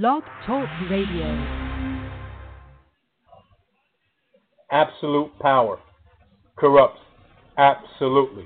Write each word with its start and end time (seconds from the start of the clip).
Blog 0.00 0.24
Talk 0.44 0.68
Radio. 0.90 1.24
Absolute 4.72 5.30
power 5.38 5.78
corrupts 6.56 6.98
absolutely. 7.56 8.44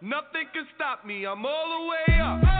Nothing 0.00 0.46
can 0.52 0.66
stop 0.76 1.04
me. 1.04 1.26
I'm 1.26 1.44
all 1.44 1.80
the 1.80 1.88
way 1.88 2.20
up. 2.20 2.57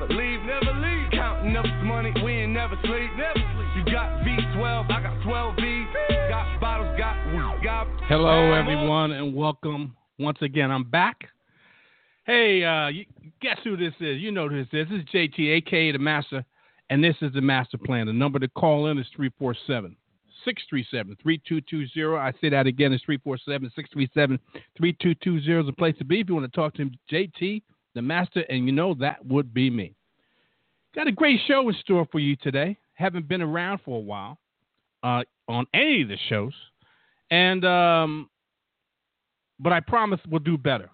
Never 0.00 0.14
leave. 0.14 0.40
Never 0.42 0.78
leave. 0.78 1.10
Counting 1.12 1.56
up 1.56 1.64
this 1.64 1.72
money. 1.84 2.12
We 2.24 2.32
ain't 2.32 2.52
never 2.52 2.74
sleep. 2.82 3.10
Never 3.16 3.34
sleep. 3.34 3.68
You 3.76 3.92
got 3.92 4.24
V12. 4.24 4.90
I 4.90 5.02
got 5.02 5.22
12 5.22 5.56
V. 5.56 5.86
Got 6.28 6.60
bottles. 6.60 6.98
Got 6.98 7.62
got. 7.62 7.86
Hello, 8.08 8.52
everyone, 8.52 9.12
and 9.12 9.34
welcome 9.34 9.96
once 10.18 10.38
again. 10.40 10.70
I'm 10.70 10.84
back. 10.84 11.28
Hey, 12.24 12.64
uh, 12.64 12.88
you, 12.88 13.04
guess 13.42 13.58
who 13.64 13.76
this 13.76 13.94
is? 14.00 14.20
You 14.20 14.32
know 14.32 14.48
who 14.48 14.64
this 14.64 14.68
is. 14.72 14.88
This 14.88 15.00
is 15.00 15.04
JT, 15.12 15.56
aka 15.56 15.92
the 15.92 15.98
Master, 15.98 16.44
and 16.88 17.02
this 17.02 17.16
is 17.20 17.32
the 17.32 17.40
Master 17.40 17.78
Plan. 17.78 18.06
The 18.06 18.12
number 18.12 18.38
to 18.38 18.48
call 18.48 18.86
in 18.86 18.98
is 18.98 19.06
347 19.16 19.96
637 20.44 21.16
3220. 21.22 22.16
I 22.16 22.32
say 22.40 22.48
that 22.50 22.66
again, 22.66 22.92
it's 22.92 23.04
347 23.04 23.70
637 23.74 24.38
3220 24.76 25.60
is 25.60 25.66
the 25.66 25.72
place 25.72 25.96
to 25.98 26.04
be 26.04 26.20
if 26.20 26.28
you 26.28 26.34
want 26.34 26.50
to 26.50 26.56
talk 26.56 26.74
to 26.74 26.82
him, 26.82 26.92
JT, 27.12 27.62
the 27.94 28.02
Master, 28.02 28.40
and 28.48 28.66
you 28.66 28.72
know 28.72 28.94
that 28.94 29.24
would 29.26 29.52
be 29.52 29.70
me. 29.70 29.94
Got 30.94 31.06
a 31.06 31.12
great 31.12 31.40
show 31.46 31.68
in 31.68 31.74
store 31.80 32.06
for 32.10 32.18
you 32.18 32.36
today. 32.36 32.76
Haven't 32.94 33.28
been 33.28 33.42
around 33.42 33.80
for 33.84 33.96
a 33.96 34.00
while 34.00 34.38
uh, 35.02 35.22
on 35.48 35.66
any 35.72 36.02
of 36.02 36.08
the 36.08 36.18
shows, 36.28 36.52
and 37.30 37.64
um, 37.64 38.30
but 39.58 39.72
I 39.72 39.80
promise 39.80 40.20
we'll 40.28 40.40
do 40.40 40.58
better. 40.58 40.90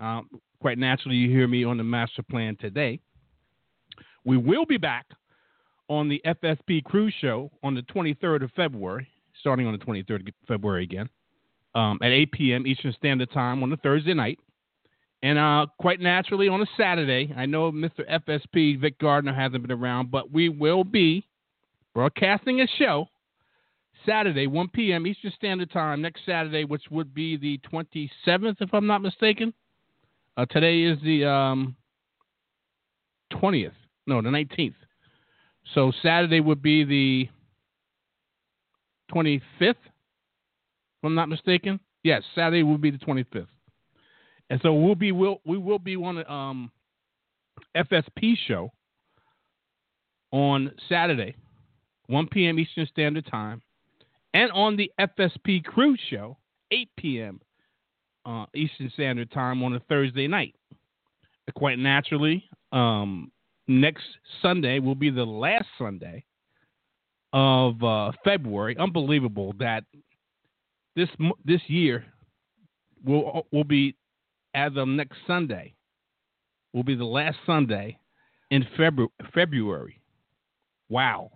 Um, 0.00 0.28
quite 0.60 0.78
naturally, 0.78 1.16
you 1.16 1.30
hear 1.30 1.48
me 1.48 1.64
on 1.64 1.76
the 1.76 1.84
master 1.84 2.22
plan 2.22 2.56
today. 2.60 3.00
We 4.24 4.36
will 4.36 4.66
be 4.66 4.76
back 4.76 5.06
on 5.88 6.08
the 6.08 6.20
FSP 6.26 6.84
Cruise 6.84 7.14
Show 7.20 7.50
on 7.62 7.74
the 7.74 7.82
23rd 7.82 8.42
of 8.42 8.50
February, 8.56 9.08
starting 9.40 9.66
on 9.66 9.72
the 9.72 9.84
23rd 9.84 10.28
of 10.28 10.34
February 10.48 10.82
again, 10.82 11.08
um, 11.74 11.98
at 12.02 12.10
8 12.10 12.32
p.m. 12.32 12.66
Eastern 12.66 12.92
Standard 12.92 13.30
Time 13.32 13.62
on 13.62 13.72
a 13.72 13.76
Thursday 13.76 14.14
night. 14.14 14.38
And 15.22 15.38
uh, 15.38 15.66
quite 15.80 16.00
naturally, 16.00 16.48
on 16.48 16.60
a 16.60 16.66
Saturday, 16.76 17.32
I 17.36 17.46
know 17.46 17.72
Mr. 17.72 18.00
FSP 18.08 18.80
Vic 18.80 18.98
Gardner 18.98 19.32
hasn't 19.34 19.62
been 19.66 19.76
around, 19.76 20.10
but 20.10 20.30
we 20.30 20.48
will 20.48 20.84
be 20.84 21.26
broadcasting 21.94 22.60
a 22.60 22.66
show 22.78 23.08
Saturday, 24.04 24.46
1 24.46 24.68
p.m. 24.68 25.06
Eastern 25.06 25.32
Standard 25.36 25.70
Time, 25.72 26.02
next 26.02 26.20
Saturday, 26.26 26.64
which 26.64 26.84
would 26.90 27.14
be 27.14 27.36
the 27.36 27.58
27th, 27.72 28.56
if 28.60 28.72
I'm 28.72 28.86
not 28.86 29.02
mistaken. 29.02 29.52
Uh, 30.36 30.44
today 30.46 30.82
is 30.82 30.98
the 31.02 31.24
um, 31.24 31.76
20th. 33.32 33.72
No, 34.06 34.20
the 34.22 34.28
19th. 34.28 34.74
So 35.74 35.92
Saturday 36.02 36.40
would 36.40 36.62
be 36.62 36.84
the 36.84 37.28
25th, 39.12 39.40
if 39.60 39.76
I'm 41.02 41.14
not 41.14 41.28
mistaken. 41.28 41.80
Yes, 42.02 42.22
Saturday 42.34 42.62
would 42.62 42.80
be 42.80 42.90
the 42.90 42.98
25th. 42.98 43.46
And 44.50 44.60
so 44.62 44.74
we'll 44.74 44.94
be 44.94 45.12
we'll, 45.12 45.40
we 45.44 45.58
will 45.58 45.78
be 45.78 45.96
on 45.96 46.24
um, 46.30 46.70
FSP 47.76 48.34
show 48.46 48.70
on 50.32 50.72
Saturday, 50.88 51.34
1 52.06 52.28
p.m. 52.28 52.58
Eastern 52.58 52.86
Standard 52.86 53.26
Time, 53.26 53.62
and 54.34 54.50
on 54.52 54.76
the 54.76 54.90
FSP 55.00 55.64
Cruise 55.64 56.00
Show, 56.10 56.36
8 56.70 56.88
p.m 56.96 57.40
uh, 58.26 58.44
Eastern 58.54 58.90
Standard 58.94 59.30
Time 59.30 59.62
on 59.62 59.74
a 59.74 59.80
Thursday 59.88 60.26
night. 60.26 60.54
Quite 61.54 61.78
naturally, 61.78 62.44
um, 62.72 63.30
next 63.68 64.02
Sunday 64.42 64.80
will 64.80 64.96
be 64.96 65.10
the 65.10 65.24
last 65.24 65.66
Sunday 65.78 66.24
of 67.32 67.80
uh, 67.82 68.10
February. 68.24 68.76
Unbelievable 68.78 69.54
that 69.60 69.84
this 70.96 71.08
this 71.44 71.60
year 71.68 72.04
will 73.04 73.46
will 73.52 73.64
be 73.64 73.94
as 74.56 74.72
of 74.76 74.88
next 74.88 75.18
Sunday 75.26 75.74
will 76.72 76.82
be 76.82 76.96
the 76.96 77.04
last 77.04 77.36
Sunday 77.46 77.98
in 78.50 78.66
February. 79.34 80.00
Wow. 80.88 81.30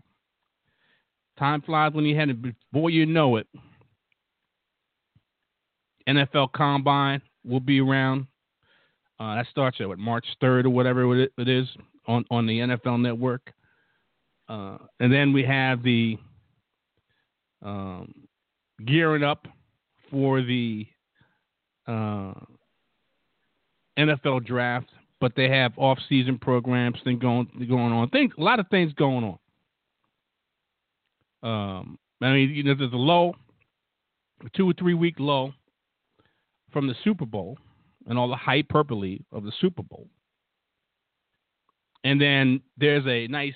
Time 1.39 1.63
flies 1.63 1.93
when 1.93 2.05
you 2.05 2.17
had 2.17 2.31
it. 2.31 2.39
Before 2.73 2.91
you 2.91 3.07
know 3.07 3.37
it, 3.37 3.47
NFL 6.09 6.53
Combine 6.53 7.21
will 7.45 7.61
be 7.61 7.81
around. 7.81 8.27
Uh, 9.19 9.35
that 9.37 9.47
starts 9.51 9.77
at 9.81 9.89
what, 9.89 9.99
March 9.99 10.25
3rd 10.43 10.65
or 10.65 10.71
whatever 10.71 11.23
it 11.23 11.31
is 11.49 11.67
on, 12.07 12.25
on 12.31 12.47
the 12.47 12.59
NFL 12.59 13.01
Network. 13.01 13.53
Uh, 14.49 14.79
and 14.99 15.13
then 15.13 15.33
we 15.33 15.45
have 15.45 15.83
the 15.83 16.19
um, 17.63 18.13
gearing 18.87 19.23
up 19.23 19.47
for 20.11 20.43
the 20.43 20.87
uh, 21.87 22.33
NFL 24.01 24.45
draft, 24.45 24.89
but 25.21 25.33
they 25.37 25.49
have 25.49 25.73
off-season 25.77 26.39
programs 26.39 26.99
thing 27.05 27.19
going 27.19 27.49
going 27.69 27.93
on. 27.93 28.09
Things, 28.11 28.33
a 28.39 28.43
lot 28.43 28.61
of 28.61 28.69
things 28.69 28.93
going 28.95 29.25
on. 29.25 29.39
Um, 31.43 31.99
I 32.23 32.33
mean, 32.33 32.51
you 32.51 32.63
know, 32.63 32.75
there's 32.75 32.93
a 32.93 32.97
low, 32.97 33.35
a 34.45 34.49
two 34.51 34.69
or 34.69 34.75
three 34.75 34.95
week 34.95 35.17
low 35.19 35.53
from 36.73 36.87
the 36.87 36.95
Super 37.03 37.27
Bowl 37.27 37.59
and 38.07 38.19
all 38.19 38.29
the 38.29 38.37
hyperbole 38.37 39.21
of 39.33 39.45
the 39.45 39.53
Super 39.61 39.83
Bowl. 39.83 40.09
And 42.05 42.21
then 42.21 42.61
there's 42.79 43.07
a 43.07 43.27
nice 43.27 43.55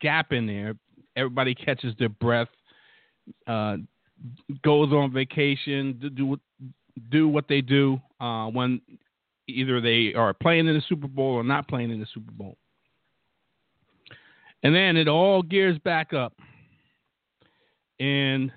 gap 0.00 0.32
in 0.32 0.46
there. 0.46 0.74
Everybody 1.16 1.54
catches 1.54 1.94
their 1.98 2.08
breath, 2.08 2.48
uh, 3.46 3.76
goes 4.62 4.92
on 4.92 5.12
vacation, 5.12 6.12
do 6.14 6.38
do 7.10 7.26
what 7.28 7.48
they 7.48 7.60
do 7.60 8.00
uh, 8.20 8.46
when 8.46 8.80
either 9.48 9.80
they 9.80 10.14
are 10.14 10.34
playing 10.34 10.66
in 10.68 10.74
the 10.74 10.82
Super 10.88 11.08
Bowl 11.08 11.34
or 11.34 11.44
not 11.44 11.68
playing 11.68 11.90
in 11.90 12.00
the 12.00 12.06
Super 12.12 12.32
Bowl. 12.32 12.56
And 14.62 14.74
then 14.74 14.96
it 14.96 15.08
all 15.08 15.42
gears 15.42 15.78
back 15.78 16.12
up. 16.12 16.34
And 17.98 18.52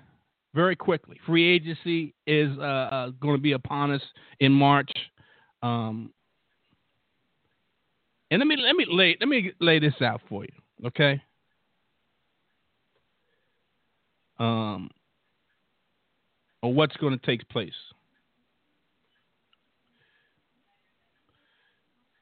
very 0.56 0.74
quickly. 0.74 1.20
Free 1.26 1.46
agency 1.54 2.14
is 2.26 2.50
uh, 2.58 2.62
uh, 2.62 3.10
going 3.20 3.36
to 3.36 3.40
be 3.40 3.52
upon 3.52 3.92
us 3.92 4.02
in 4.40 4.50
March. 4.50 4.90
Um, 5.62 6.12
and 8.30 8.40
let 8.40 8.48
me 8.48 8.56
let 8.56 8.74
me 8.74 8.86
lay 8.88 9.16
let 9.20 9.28
me 9.28 9.52
lay 9.60 9.78
this 9.78 9.94
out 10.00 10.20
for 10.28 10.44
you, 10.44 10.86
okay? 10.86 11.22
Um, 14.38 14.90
or 16.62 16.72
what's 16.72 16.96
going 16.96 17.16
to 17.16 17.24
take 17.24 17.48
place, 17.48 17.72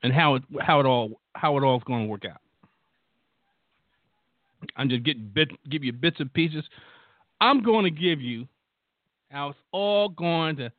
and 0.05 0.13
how 0.13 0.37
it 0.37 0.45
how 0.61 0.79
it 0.81 0.87
all 0.87 1.21
how 1.35 1.59
it 1.59 1.65
all 1.65 1.79
is 1.79 1.85
going 1.85 2.05
to 2.05 2.09
work 2.09 2.25
out. 2.25 2.41
I'm 4.77 4.89
just 4.89 5.05
getting 5.05 5.31
bit, 5.35 5.51
give 5.69 5.85
you 5.85 5.93
bits 5.93 6.21
and 6.21 6.33
pieces 6.33 6.65
I'm 7.41 7.63
going 7.63 7.85
to 7.85 7.91
give 7.91 8.21
you 8.21 8.49
how 9.31 9.51
it's 9.51 9.59
all 9.73 10.09
going 10.09 10.57
to 10.57 10.73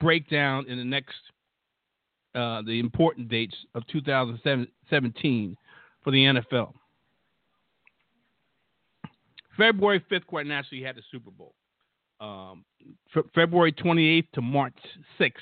break 0.00 0.28
down 0.30 0.66
in 0.68 0.78
the 0.78 0.84
next 0.84 1.16
uh, 2.34 2.62
the 2.62 2.78
important 2.80 3.28
dates 3.28 3.56
of 3.74 3.86
2017 3.88 5.56
for 6.04 6.10
the 6.10 6.18
NFL. 6.18 6.72
February 9.56 10.04
5th, 10.10 10.26
quite 10.26 10.46
naturally, 10.46 10.80
you 10.80 10.86
had 10.86 10.96
the 10.96 11.02
Super 11.10 11.30
Bowl. 11.30 11.54
um, 12.20 12.64
Fe- 13.12 13.28
February 13.34 13.72
28th 13.72 14.30
to 14.34 14.42
March 14.42 14.76
6th. 15.18 15.32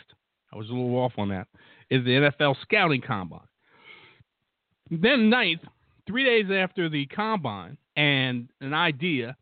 I 0.52 0.56
was 0.56 0.68
a 0.68 0.72
little 0.72 0.96
off 0.96 1.12
on 1.18 1.28
that. 1.30 1.48
Is 1.90 2.04
the 2.04 2.10
NFL 2.10 2.56
scouting 2.62 3.00
combine. 3.00 3.40
Then 4.90 5.30
9th, 5.30 5.60
three 6.06 6.24
days 6.24 6.50
after 6.50 6.88
the 6.88 7.06
combine, 7.06 7.76
and 7.96 8.48
an 8.60 8.74
idea. 8.74 9.36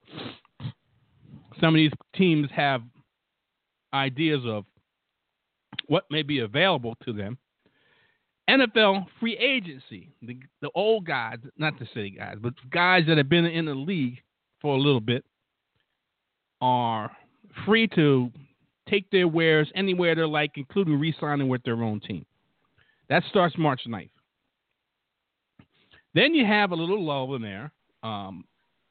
Some 1.61 1.75
of 1.75 1.75
these 1.75 1.93
teams 2.15 2.49
have 2.55 2.83
ideas 3.95 4.43
of 4.47 4.65
what 5.87 6.05
may 6.11 6.23
be 6.23 6.41
available 6.41 6.97
to 7.05 7.13
them. 7.13 7.39
NFL 8.51 9.07
free 9.21 9.37
agency, 9.37 10.11
the, 10.21 10.37
the 10.61 10.71
old 10.75 11.07
guys, 11.07 11.39
not 11.57 11.79
the 11.79 11.87
city 11.95 12.11
guys, 12.11 12.37
but 12.41 12.55
guys 12.71 13.05
that 13.07 13.17
have 13.17 13.29
been 13.29 13.47
in 13.47 13.67
the 13.67 13.75
league 13.75 14.19
for 14.61 14.75
a 14.75 14.79
little 14.79 15.01
bit, 15.01 15.25
are 16.61 17.11
free 17.65 17.89
to 17.89 18.31
take 18.89 19.11
their 19.11 19.29
wares 19.29 19.71
anywhere 19.75 20.15
they 20.15 20.23
like, 20.23 20.53
including 20.57 20.99
re 20.99 21.15
signing 21.21 21.49
with 21.49 21.63
their 21.65 21.83
own 21.83 22.01
team. 22.01 22.25
That 23.13 23.25
starts 23.29 23.59
March 23.59 23.83
9th. 23.87 24.09
Then 26.15 26.33
you 26.35 26.47
have 26.47 26.71
a 26.71 26.75
little 26.75 27.05
lull 27.05 27.35
in 27.35 27.43
there, 27.43 27.71
um, 28.03 28.47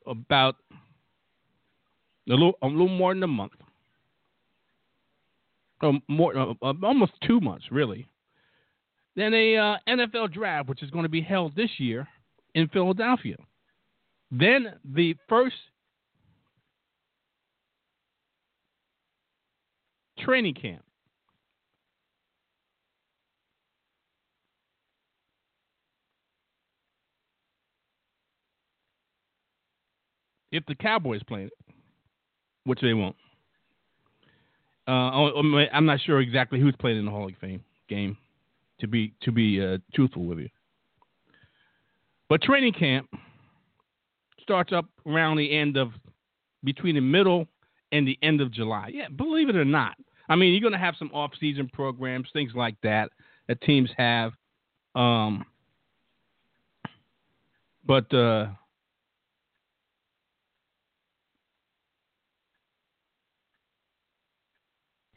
about 0.05 0.57
a 0.69 0.75
little, 2.27 2.53
a 2.61 2.67
little 2.67 2.87
more 2.87 3.15
than 3.15 3.23
a 3.23 3.27
month. 3.27 3.53
Oh, 5.81 5.93
more, 6.07 6.37
uh, 6.37 6.53
uh, 6.61 6.73
almost 6.83 7.13
two 7.25 7.39
months, 7.39 7.65
really. 7.71 8.07
Then 9.15 9.33
a 9.33 9.57
uh, 9.57 9.77
NFL 9.89 10.31
draft, 10.31 10.69
which 10.69 10.83
is 10.83 10.91
going 10.91 11.01
to 11.01 11.09
be 11.09 11.21
held 11.21 11.55
this 11.55 11.71
year 11.79 12.07
in 12.53 12.67
Philadelphia. 12.67 13.37
Then 14.29 14.75
the 14.85 15.15
first 15.27 15.55
training 20.19 20.53
camp. 20.53 20.83
If 30.51 30.65
the 30.65 30.75
Cowboys 30.75 31.23
play 31.23 31.43
it, 31.43 31.53
which 32.65 32.81
they 32.81 32.93
won't. 32.93 33.15
Uh, 34.87 35.11
oh, 35.13 35.31
I'm 35.71 35.85
not 35.85 35.99
sure 36.01 36.19
exactly 36.19 36.59
who's 36.59 36.75
playing 36.79 36.97
in 36.99 37.05
the 37.05 37.11
Hall 37.11 37.27
of 37.27 37.33
Fame 37.39 37.63
game. 37.87 38.17
To 38.79 38.87
be 38.87 39.13
to 39.21 39.31
be 39.31 39.63
uh, 39.63 39.77
truthful 39.93 40.25
with 40.25 40.39
you, 40.39 40.49
but 42.29 42.41
training 42.41 42.73
camp 42.73 43.07
starts 44.41 44.73
up 44.73 44.85
around 45.05 45.37
the 45.37 45.55
end 45.55 45.77
of 45.77 45.89
between 46.63 46.95
the 46.95 47.01
middle 47.01 47.47
and 47.91 48.07
the 48.07 48.17
end 48.23 48.41
of 48.41 48.51
July. 48.51 48.89
Yeah, 48.91 49.07
believe 49.15 49.49
it 49.49 49.55
or 49.55 49.65
not. 49.65 49.97
I 50.29 50.35
mean, 50.35 50.51
you're 50.51 50.61
going 50.61 50.73
to 50.73 50.79
have 50.79 50.95
some 50.97 51.11
off-season 51.13 51.69
programs, 51.71 52.29
things 52.33 52.53
like 52.55 52.75
that 52.81 53.11
that 53.47 53.61
teams 53.61 53.91
have. 53.97 54.31
Um, 54.95 55.45
but 57.85 58.11
uh, 58.11 58.47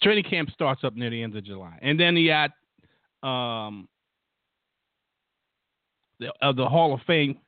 training 0.04 0.24
camp 0.24 0.50
starts 0.50 0.84
up 0.84 0.94
near 0.94 1.10
the 1.10 1.22
end 1.22 1.34
of 1.36 1.44
July, 1.44 1.78
and 1.82 1.98
then 1.98 2.16
you 2.16 2.28
got 2.28 2.50
um, 3.28 3.88
the 6.20 6.32
uh, 6.40 6.52
the 6.52 6.68
Hall 6.68 6.94
of 6.94 7.00
Fame. 7.06 7.38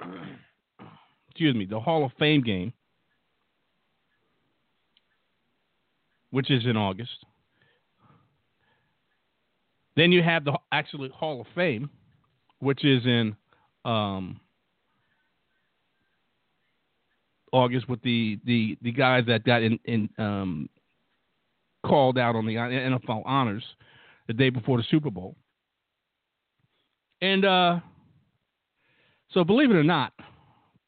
excuse 1.32 1.54
me, 1.56 1.64
the 1.64 1.80
Hall 1.80 2.04
of 2.04 2.12
Fame 2.18 2.42
game, 2.42 2.74
which 6.30 6.50
is 6.50 6.66
in 6.66 6.76
August. 6.76 7.24
Then 9.96 10.12
you 10.12 10.22
have 10.22 10.44
the 10.44 10.58
actually 10.70 11.08
Hall 11.08 11.40
of 11.40 11.46
Fame, 11.54 11.88
which 12.58 12.84
is 12.84 13.04
in 13.06 13.34
um, 13.84 14.40
August 17.50 17.88
with 17.88 18.02
the, 18.02 18.38
the, 18.44 18.76
the 18.82 18.92
guys 18.92 19.24
that 19.26 19.44
got 19.44 19.62
in, 19.62 19.78
in 19.84 20.08
um, 20.18 20.68
called 21.84 22.18
out 22.18 22.36
on 22.36 22.46
the 22.46 22.54
NFL 22.54 23.22
honors 23.24 23.64
the 24.28 24.32
day 24.32 24.50
before 24.50 24.78
the 24.78 24.84
Super 24.90 25.10
Bowl. 25.10 25.36
And 27.20 27.44
uh, 27.44 27.80
so, 29.32 29.44
believe 29.44 29.70
it 29.70 29.74
or 29.74 29.84
not, 29.84 30.12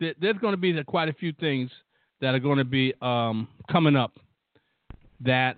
there's 0.01 0.39
going 0.41 0.53
to 0.53 0.59
be 0.59 0.83
quite 0.85 1.09
a 1.09 1.13
few 1.13 1.33
things 1.33 1.71
that 2.21 2.35
are 2.35 2.41
going 2.41 2.59
to 2.59 2.65
be 2.65 2.93
um, 3.01 3.49
coming 3.71 3.97
up 3.97 4.13
that 5.21 5.57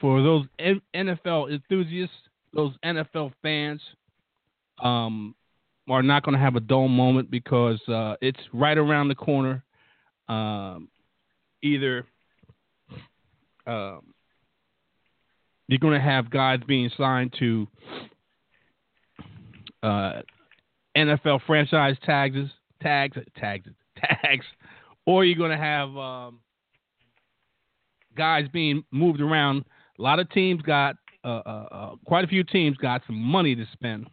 for 0.00 0.22
those 0.22 0.46
NFL 0.94 1.52
enthusiasts, 1.52 2.14
those 2.52 2.72
NFL 2.84 3.32
fans, 3.42 3.80
um, 4.82 5.34
are 5.88 6.02
not 6.02 6.22
going 6.22 6.34
to 6.34 6.40
have 6.40 6.56
a 6.56 6.60
dull 6.60 6.88
moment 6.88 7.30
because 7.30 7.80
uh, 7.88 8.16
it's 8.20 8.40
right 8.52 8.78
around 8.78 9.08
the 9.08 9.14
corner. 9.14 9.62
Um, 10.28 10.88
either 11.62 12.06
um, 13.66 14.13
you're 15.68 15.78
going 15.78 15.98
to 15.98 16.04
have 16.04 16.30
guys 16.30 16.60
being 16.66 16.90
signed 16.96 17.34
to 17.38 17.66
uh, 19.82 20.22
NFL 20.96 21.40
franchise 21.46 21.96
tags, 22.04 22.36
tags, 22.82 23.16
tags, 23.36 23.66
tags, 23.96 24.46
or 25.06 25.24
you're 25.24 25.38
going 25.38 25.50
to 25.50 25.56
have 25.56 25.96
um, 25.96 26.40
guys 28.16 28.46
being 28.52 28.84
moved 28.90 29.20
around. 29.20 29.64
A 29.98 30.02
lot 30.02 30.18
of 30.18 30.30
teams 30.30 30.62
got, 30.62 30.96
uh, 31.24 31.40
uh, 31.46 31.68
uh 31.70 31.90
quite 32.04 32.24
a 32.24 32.28
few 32.28 32.44
teams 32.44 32.76
got 32.76 33.02
some 33.06 33.18
money 33.18 33.54
to 33.54 33.64
spend. 33.72 34.06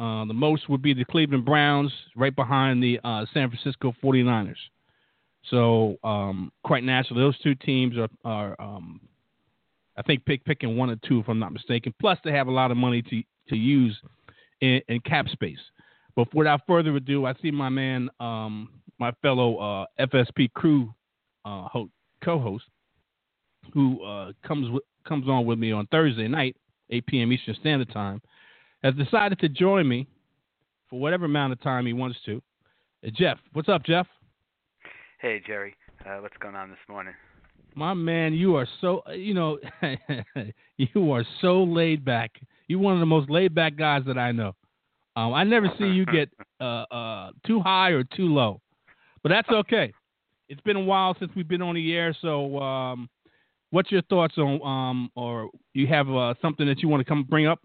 Uh, 0.00 0.24
the 0.24 0.34
most 0.34 0.68
would 0.68 0.82
be 0.82 0.92
the 0.92 1.04
Cleveland 1.04 1.44
Browns, 1.44 1.92
right 2.16 2.34
behind 2.34 2.82
the 2.82 2.98
uh, 3.04 3.24
San 3.32 3.48
Francisco 3.48 3.94
49ers. 4.02 4.56
So, 5.50 5.98
um, 6.02 6.50
quite 6.64 6.82
naturally, 6.82 7.22
those 7.22 7.38
two 7.40 7.54
teams 7.54 7.96
are, 7.96 8.08
are 8.24 8.56
um, 8.60 9.00
I 9.96 10.02
think 10.02 10.24
pick 10.24 10.44
picking 10.44 10.76
one 10.76 10.90
or 10.90 10.96
two, 11.06 11.20
if 11.20 11.28
I'm 11.28 11.38
not 11.38 11.52
mistaken. 11.52 11.94
Plus, 12.00 12.18
they 12.24 12.32
have 12.32 12.48
a 12.48 12.52
lot 12.52 12.70
of 12.70 12.76
money 12.76 13.02
to 13.02 13.22
to 13.48 13.56
use 13.56 13.98
in, 14.60 14.80
in 14.88 15.00
cap 15.00 15.28
space. 15.28 15.58
But 16.16 16.32
without 16.34 16.62
further 16.66 16.94
ado, 16.96 17.26
I 17.26 17.34
see 17.42 17.50
my 17.50 17.68
man, 17.68 18.08
um, 18.20 18.70
my 18.98 19.12
fellow 19.22 19.56
uh, 19.56 20.06
FSP 20.06 20.52
crew 20.52 20.94
uh, 21.44 21.68
ho- 21.68 21.90
co-host, 22.22 22.64
who 23.72 24.02
uh, 24.04 24.32
comes 24.46 24.66
w- 24.66 24.80
comes 25.06 25.28
on 25.28 25.44
with 25.44 25.58
me 25.58 25.72
on 25.72 25.86
Thursday 25.88 26.28
night, 26.28 26.56
8 26.90 27.06
p.m. 27.06 27.32
Eastern 27.32 27.54
Standard 27.56 27.92
Time, 27.92 28.22
has 28.82 28.94
decided 28.94 29.38
to 29.40 29.48
join 29.48 29.88
me 29.88 30.06
for 30.88 30.98
whatever 31.00 31.24
amount 31.24 31.52
of 31.52 31.60
time 31.60 31.86
he 31.86 31.92
wants 31.92 32.18
to. 32.26 32.40
Uh, 33.04 33.10
Jeff, 33.14 33.38
what's 33.52 33.68
up, 33.68 33.84
Jeff? 33.84 34.06
Hey, 35.20 35.42
Jerry. 35.46 35.74
Uh, 36.06 36.18
what's 36.20 36.36
going 36.38 36.54
on 36.54 36.70
this 36.70 36.78
morning? 36.88 37.14
My 37.74 37.94
man, 37.94 38.34
you 38.34 38.56
are 38.56 38.66
so 38.80 39.02
you 39.12 39.34
know 39.34 39.58
you 40.76 41.12
are 41.12 41.24
so 41.40 41.64
laid 41.64 42.04
back. 42.04 42.30
You're 42.68 42.80
one 42.80 42.94
of 42.94 43.00
the 43.00 43.06
most 43.06 43.28
laid 43.28 43.54
back 43.54 43.76
guys 43.76 44.02
that 44.06 44.18
I 44.18 44.32
know. 44.32 44.54
Um, 45.16 45.34
I 45.34 45.44
never 45.44 45.68
see 45.78 45.84
you 45.84 46.06
get 46.06 46.28
uh, 46.60 46.84
uh, 46.90 47.30
too 47.46 47.60
high 47.60 47.90
or 47.90 48.04
too 48.04 48.32
low, 48.32 48.60
but 49.22 49.28
that's 49.30 49.48
okay. 49.48 49.92
It's 50.48 50.60
been 50.62 50.76
a 50.76 50.80
while 50.80 51.16
since 51.18 51.32
we've 51.34 51.48
been 51.48 51.62
on 51.62 51.74
the 51.74 51.94
air, 51.94 52.16
so 52.20 52.58
um, 52.58 53.08
what's 53.70 53.90
your 53.90 54.02
thoughts 54.02 54.38
on 54.38 54.60
um, 54.62 55.10
or 55.16 55.50
you 55.72 55.86
have 55.88 56.08
uh, 56.08 56.34
something 56.40 56.66
that 56.66 56.80
you 56.80 56.88
want 56.88 57.00
to 57.00 57.04
come 57.04 57.24
bring 57.24 57.46
up? 57.46 57.60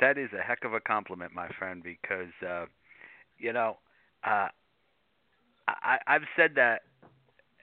That 0.00 0.16
is 0.16 0.30
a 0.38 0.42
heck 0.42 0.64
of 0.64 0.74
a 0.74 0.80
compliment, 0.80 1.32
my 1.34 1.48
friend, 1.58 1.82
because 1.82 2.32
uh, 2.48 2.66
you 3.38 3.52
know 3.52 3.78
uh, 4.24 4.48
I, 5.68 5.98
I've 6.06 6.22
said 6.36 6.52
that, 6.56 6.82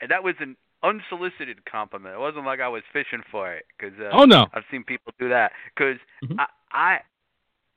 and 0.01 0.11
that 0.11 0.23
was 0.23 0.35
an 0.39 0.55
unsolicited 0.85 1.65
compliment. 1.65 2.15
It 2.15 2.19
wasn't 2.19 2.45
like 2.45 2.59
I 2.59 2.67
was 2.67 2.83
fishing 2.93 3.23
for 3.31 3.53
it 3.53 3.65
because 3.77 3.97
uh, 3.99 4.09
oh 4.13 4.25
no, 4.25 4.45
I've 4.53 4.63
seen 4.69 4.83
people 4.83 5.13
do 5.19 5.29
that 5.29 5.51
because 5.73 5.97
mm-hmm. 6.23 6.39
I, 6.39 6.45
I, 6.71 6.97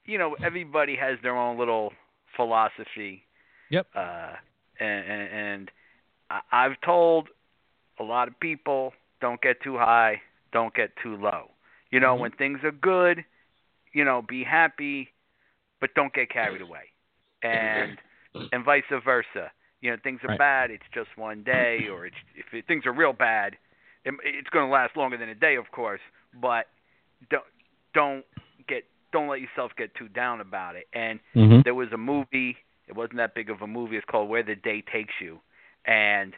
you 0.04 0.18
know, 0.18 0.36
everybody 0.44 0.96
has 0.96 1.18
their 1.22 1.36
own 1.36 1.58
little 1.58 1.92
philosophy. 2.36 3.22
Yep. 3.70 3.86
Uh, 3.94 4.32
and 4.80 5.04
and, 5.10 5.28
and 5.32 5.70
I, 6.30 6.40
I've 6.52 6.80
told 6.84 7.28
a 7.98 8.04
lot 8.04 8.28
of 8.28 8.38
people 8.40 8.92
don't 9.20 9.40
get 9.40 9.62
too 9.62 9.76
high, 9.76 10.20
don't 10.52 10.74
get 10.74 10.90
too 11.02 11.16
low. 11.16 11.50
You 11.90 12.00
know, 12.00 12.12
mm-hmm. 12.12 12.22
when 12.22 12.30
things 12.32 12.60
are 12.62 12.72
good, 12.72 13.24
you 13.92 14.04
know, 14.04 14.22
be 14.26 14.44
happy, 14.44 15.08
but 15.80 15.94
don't 15.94 16.12
get 16.12 16.30
carried 16.30 16.60
away, 16.60 16.92
and 17.42 17.98
and 18.52 18.64
vice 18.64 18.82
versa 19.04 19.50
you 19.80 19.90
know 19.90 19.96
things 20.02 20.20
are 20.24 20.28
right. 20.28 20.38
bad, 20.38 20.70
it's 20.70 20.84
just 20.92 21.08
one 21.16 21.42
day, 21.42 21.86
or 21.92 22.06
it's 22.06 22.16
if 22.36 22.52
it, 22.52 22.66
things 22.66 22.86
are 22.86 22.92
real 22.92 23.12
bad, 23.12 23.56
it, 24.04 24.14
it's 24.24 24.48
going 24.50 24.66
to 24.66 24.72
last 24.72 24.96
longer 24.96 25.16
than 25.16 25.28
a 25.28 25.34
day, 25.34 25.56
of 25.56 25.70
course. 25.72 26.00
But 26.40 26.66
don't 27.30 27.44
don't 27.94 28.24
get 28.68 28.84
don't 29.12 29.28
let 29.28 29.40
yourself 29.40 29.72
get 29.76 29.94
too 29.94 30.08
down 30.08 30.40
about 30.40 30.76
it. 30.76 30.86
And 30.92 31.20
mm-hmm. 31.34 31.60
there 31.64 31.74
was 31.74 31.88
a 31.92 31.98
movie. 31.98 32.56
It 32.86 32.96
wasn't 32.96 33.18
that 33.18 33.34
big 33.34 33.50
of 33.50 33.60
a 33.60 33.66
movie. 33.66 33.96
It's 33.96 34.06
called 34.10 34.28
Where 34.30 34.42
the 34.42 34.54
Day 34.54 34.82
Takes 34.92 35.14
You, 35.20 35.40
and 35.84 36.34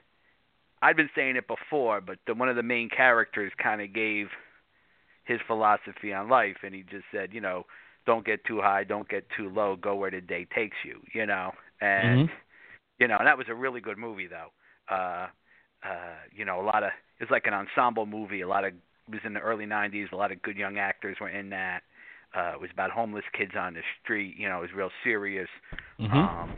I'd 0.82 0.96
been 0.96 1.10
saying 1.14 1.36
it 1.36 1.46
before, 1.46 2.00
but 2.00 2.18
the, 2.26 2.34
one 2.34 2.48
of 2.48 2.56
the 2.56 2.62
main 2.62 2.88
characters 2.88 3.52
kind 3.62 3.80
of 3.82 3.92
gave 3.92 4.28
his 5.24 5.38
philosophy 5.46 6.12
on 6.12 6.28
life, 6.28 6.56
and 6.62 6.74
he 6.74 6.82
just 6.82 7.04
said, 7.12 7.32
you 7.32 7.40
know, 7.40 7.66
don't 8.06 8.24
get 8.24 8.44
too 8.44 8.60
high, 8.60 8.84
don't 8.84 9.08
get 9.08 9.26
too 9.36 9.50
low, 9.50 9.76
go 9.76 9.94
where 9.94 10.10
the 10.10 10.20
day 10.20 10.46
takes 10.54 10.76
you, 10.84 11.00
you 11.12 11.26
know, 11.26 11.52
and 11.80 12.28
Mhm. 12.28 12.32
You 13.00 13.08
know, 13.08 13.16
and 13.18 13.26
that 13.26 13.38
was 13.38 13.46
a 13.48 13.54
really 13.54 13.80
good 13.80 13.98
movie 13.98 14.28
though. 14.28 14.50
Uh, 14.94 15.26
uh, 15.82 16.16
you 16.32 16.44
know, 16.44 16.60
a 16.60 16.64
lot 16.64 16.82
of 16.82 16.90
it's 17.18 17.30
like 17.30 17.46
an 17.46 17.54
ensemble 17.54 18.06
movie. 18.06 18.42
A 18.42 18.48
lot 18.48 18.64
of 18.64 18.74
it 18.74 18.80
was 19.10 19.20
in 19.24 19.32
the 19.32 19.40
early 19.40 19.64
'90s. 19.64 20.12
A 20.12 20.16
lot 20.16 20.30
of 20.30 20.40
good 20.42 20.56
young 20.56 20.78
actors 20.78 21.16
were 21.20 21.30
in 21.30 21.50
that. 21.50 21.80
Uh, 22.36 22.52
it 22.54 22.60
was 22.60 22.70
about 22.72 22.90
homeless 22.90 23.24
kids 23.36 23.52
on 23.58 23.74
the 23.74 23.80
street. 24.02 24.36
You 24.36 24.48
know, 24.48 24.58
it 24.58 24.62
was 24.62 24.72
real 24.76 24.90
serious. 25.02 25.48
Mhm. 25.98 26.14
Um, 26.14 26.52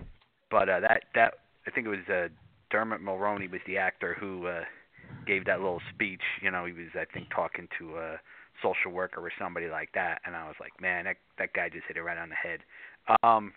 but 0.50 0.68
uh, 0.68 0.80
that 0.80 1.04
that 1.14 1.34
I 1.66 1.70
think 1.70 1.86
it 1.86 1.90
was 1.90 2.08
uh, 2.08 2.28
Dermot 2.70 3.00
Mulroney 3.00 3.50
was 3.50 3.60
the 3.66 3.78
actor 3.78 4.14
who 4.18 4.48
uh, 4.48 4.64
gave 5.26 5.44
that 5.46 5.60
little 5.60 5.80
speech. 5.94 6.22
You 6.42 6.50
know, 6.50 6.66
he 6.66 6.72
was 6.72 6.88
I 6.94 7.04
think 7.12 7.28
talking 7.34 7.68
to 7.78 7.98
a 7.98 8.20
social 8.62 8.90
worker 8.90 9.20
or 9.20 9.30
somebody 9.38 9.68
like 9.68 9.90
that, 9.94 10.20
and 10.26 10.34
I 10.34 10.46
was 10.46 10.56
like, 10.60 10.72
man, 10.80 11.04
that 11.04 11.16
that 11.38 11.52
guy 11.52 11.68
just 11.68 11.86
hit 11.86 11.96
it 11.96 12.02
right 12.02 12.18
on 12.18 12.28
the 12.28 12.34
head. 12.34 12.60
Um, 13.22 13.52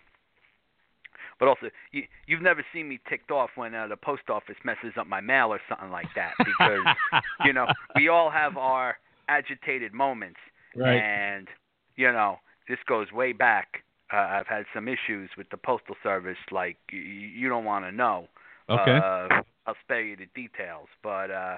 but 1.39 1.47
also, 1.47 1.67
you, 1.91 2.03
you've 2.27 2.41
never 2.41 2.65
seen 2.73 2.87
me 2.87 2.99
ticked 3.09 3.31
off 3.31 3.51
when 3.55 3.75
uh, 3.75 3.87
the 3.87 3.97
post 3.97 4.29
office 4.29 4.55
messes 4.63 4.93
up 4.97 5.07
my 5.07 5.21
mail 5.21 5.47
or 5.47 5.59
something 5.67 5.91
like 5.91 6.07
that, 6.15 6.31
because 6.45 6.85
you 7.45 7.53
know 7.53 7.67
we 7.95 8.07
all 8.07 8.29
have 8.29 8.57
our 8.57 8.97
agitated 9.27 9.93
moments, 9.93 10.39
right. 10.75 10.97
and 11.01 11.47
you 11.95 12.11
know 12.11 12.37
this 12.67 12.79
goes 12.87 13.11
way 13.11 13.33
back. 13.33 13.83
Uh, 14.13 14.17
I've 14.17 14.47
had 14.47 14.65
some 14.73 14.87
issues 14.87 15.29
with 15.37 15.49
the 15.49 15.57
postal 15.57 15.95
service, 16.03 16.37
like 16.51 16.77
y- 16.93 16.99
y- 16.99 17.31
you 17.35 17.49
don't 17.49 17.65
want 17.65 17.85
to 17.85 17.91
know. 17.91 18.27
Okay. 18.69 18.97
Uh, 18.97 19.41
I'll 19.67 19.75
spare 19.83 20.03
you 20.03 20.15
the 20.15 20.27
details, 20.35 20.87
but 21.03 21.31
uh, 21.31 21.55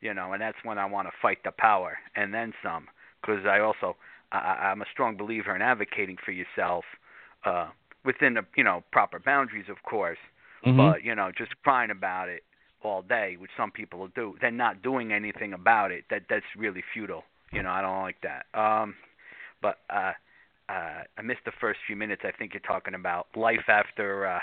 you 0.00 0.14
know, 0.14 0.32
and 0.32 0.40
that's 0.40 0.58
when 0.62 0.78
I 0.78 0.86
want 0.86 1.08
to 1.08 1.12
fight 1.20 1.38
the 1.44 1.52
power 1.52 1.98
and 2.16 2.32
then 2.32 2.52
some, 2.62 2.86
because 3.20 3.44
I 3.46 3.60
also 3.60 3.96
I- 4.32 4.70
I'm 4.70 4.80
a 4.80 4.86
strong 4.92 5.16
believer 5.16 5.54
in 5.54 5.60
advocating 5.60 6.16
for 6.24 6.32
yourself 6.32 6.84
uh, 7.44 7.68
within 8.04 8.34
the 8.34 8.44
you 8.56 8.64
know 8.64 8.82
proper 8.92 9.18
boundaries, 9.18 9.66
of 9.68 9.82
course. 9.82 10.18
Mhm. 10.66 10.76
But 10.76 11.04
you 11.04 11.14
know, 11.14 11.30
just 11.36 11.52
crying 11.62 11.90
about 11.90 12.28
it 12.28 12.44
all 12.82 13.02
day, 13.02 13.36
which 13.38 13.50
some 13.56 13.70
people 13.70 13.98
will 13.98 14.08
do, 14.08 14.36
then 14.40 14.56
not 14.56 14.82
doing 14.82 15.12
anything 15.12 15.52
about 15.52 15.92
it, 15.92 16.04
that 16.10 16.22
that's 16.28 16.44
really 16.56 16.82
futile. 16.92 17.24
You 17.52 17.62
know, 17.62 17.70
I 17.70 17.80
don't 17.82 18.02
like 18.02 18.20
that. 18.22 18.46
Um, 18.58 18.94
but 19.60 19.78
uh, 19.90 20.12
uh, 20.68 21.02
I 21.16 21.22
missed 21.22 21.44
the 21.44 21.52
first 21.60 21.80
few 21.86 21.96
minutes. 21.96 22.22
I 22.24 22.32
think 22.32 22.54
you're 22.54 22.60
talking 22.60 22.94
about 22.94 23.26
life 23.36 23.68
after 23.68 24.26
uh, 24.26 24.40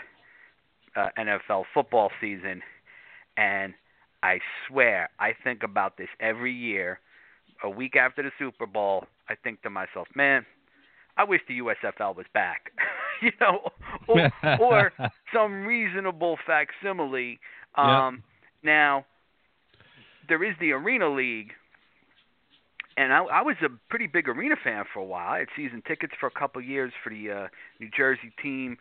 uh, 0.95 1.09
NFL 1.17 1.65
football 1.73 2.11
season, 2.21 2.61
and 3.37 3.73
I 4.23 4.39
swear 4.67 5.09
I 5.19 5.33
think 5.43 5.63
about 5.63 5.97
this 5.97 6.09
every 6.19 6.53
year. 6.53 6.99
A 7.63 7.69
week 7.69 7.97
after 7.97 8.23
the 8.23 8.31
Super 8.39 8.65
Bowl, 8.65 9.05
I 9.27 9.35
think 9.35 9.61
to 9.63 9.69
myself, 9.69 10.07
man, 10.15 10.45
I 11.17 11.25
wish 11.25 11.41
the 11.47 11.59
USFL 11.59 12.15
was 12.15 12.25
back. 12.33 12.71
you 13.23 13.31
know, 13.41 13.69
or, 14.07 14.23
or 14.57 14.93
some 15.33 15.65
reasonable 15.65 16.37
facsimile. 16.45 17.39
Um, 17.75 18.23
Now, 18.63 19.05
there 20.27 20.43
is 20.43 20.55
the 20.59 20.71
Arena 20.71 21.09
League, 21.09 21.53
and 22.97 23.13
I, 23.13 23.19
I 23.23 23.41
was 23.41 23.55
a 23.63 23.69
pretty 23.89 24.07
big 24.07 24.27
arena 24.27 24.55
fan 24.61 24.83
for 24.93 24.99
a 24.99 25.05
while. 25.05 25.29
I 25.33 25.39
had 25.39 25.47
season 25.55 25.81
tickets 25.87 26.13
for 26.19 26.27
a 26.27 26.31
couple 26.31 26.61
of 26.61 26.67
years 26.67 26.91
for 27.03 27.09
the 27.09 27.31
uh, 27.31 27.47
New 27.79 27.89
Jersey 27.95 28.31
team, 28.41 28.77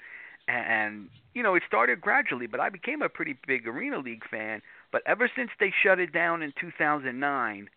and, 0.49 0.67
and 0.67 1.09
you 1.35 1.43
know 1.43 1.55
it 1.55 1.63
started 1.67 2.01
gradually, 2.01 2.47
but 2.47 2.61
I 2.61 2.69
became 2.71 3.03
a 3.03 3.09
pretty 3.09 3.37
big 3.47 3.67
Arena 3.67 3.99
League 3.99 4.25
fan. 4.31 4.63
But 4.93 5.03
ever 5.07 5.31
since 5.35 5.51
they 5.61 5.73
shut 5.83 5.99
it 6.01 6.13
down 6.13 6.43
in 6.43 6.53
2009, 6.61 7.69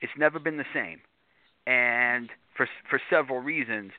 it's 0.00 0.12
never 0.16 0.38
been 0.38 0.56
the 0.56 0.64
same, 0.72 1.00
and 1.66 2.30
for 2.56 2.68
for 2.88 3.00
several 3.10 3.40
reasons. 3.40 3.92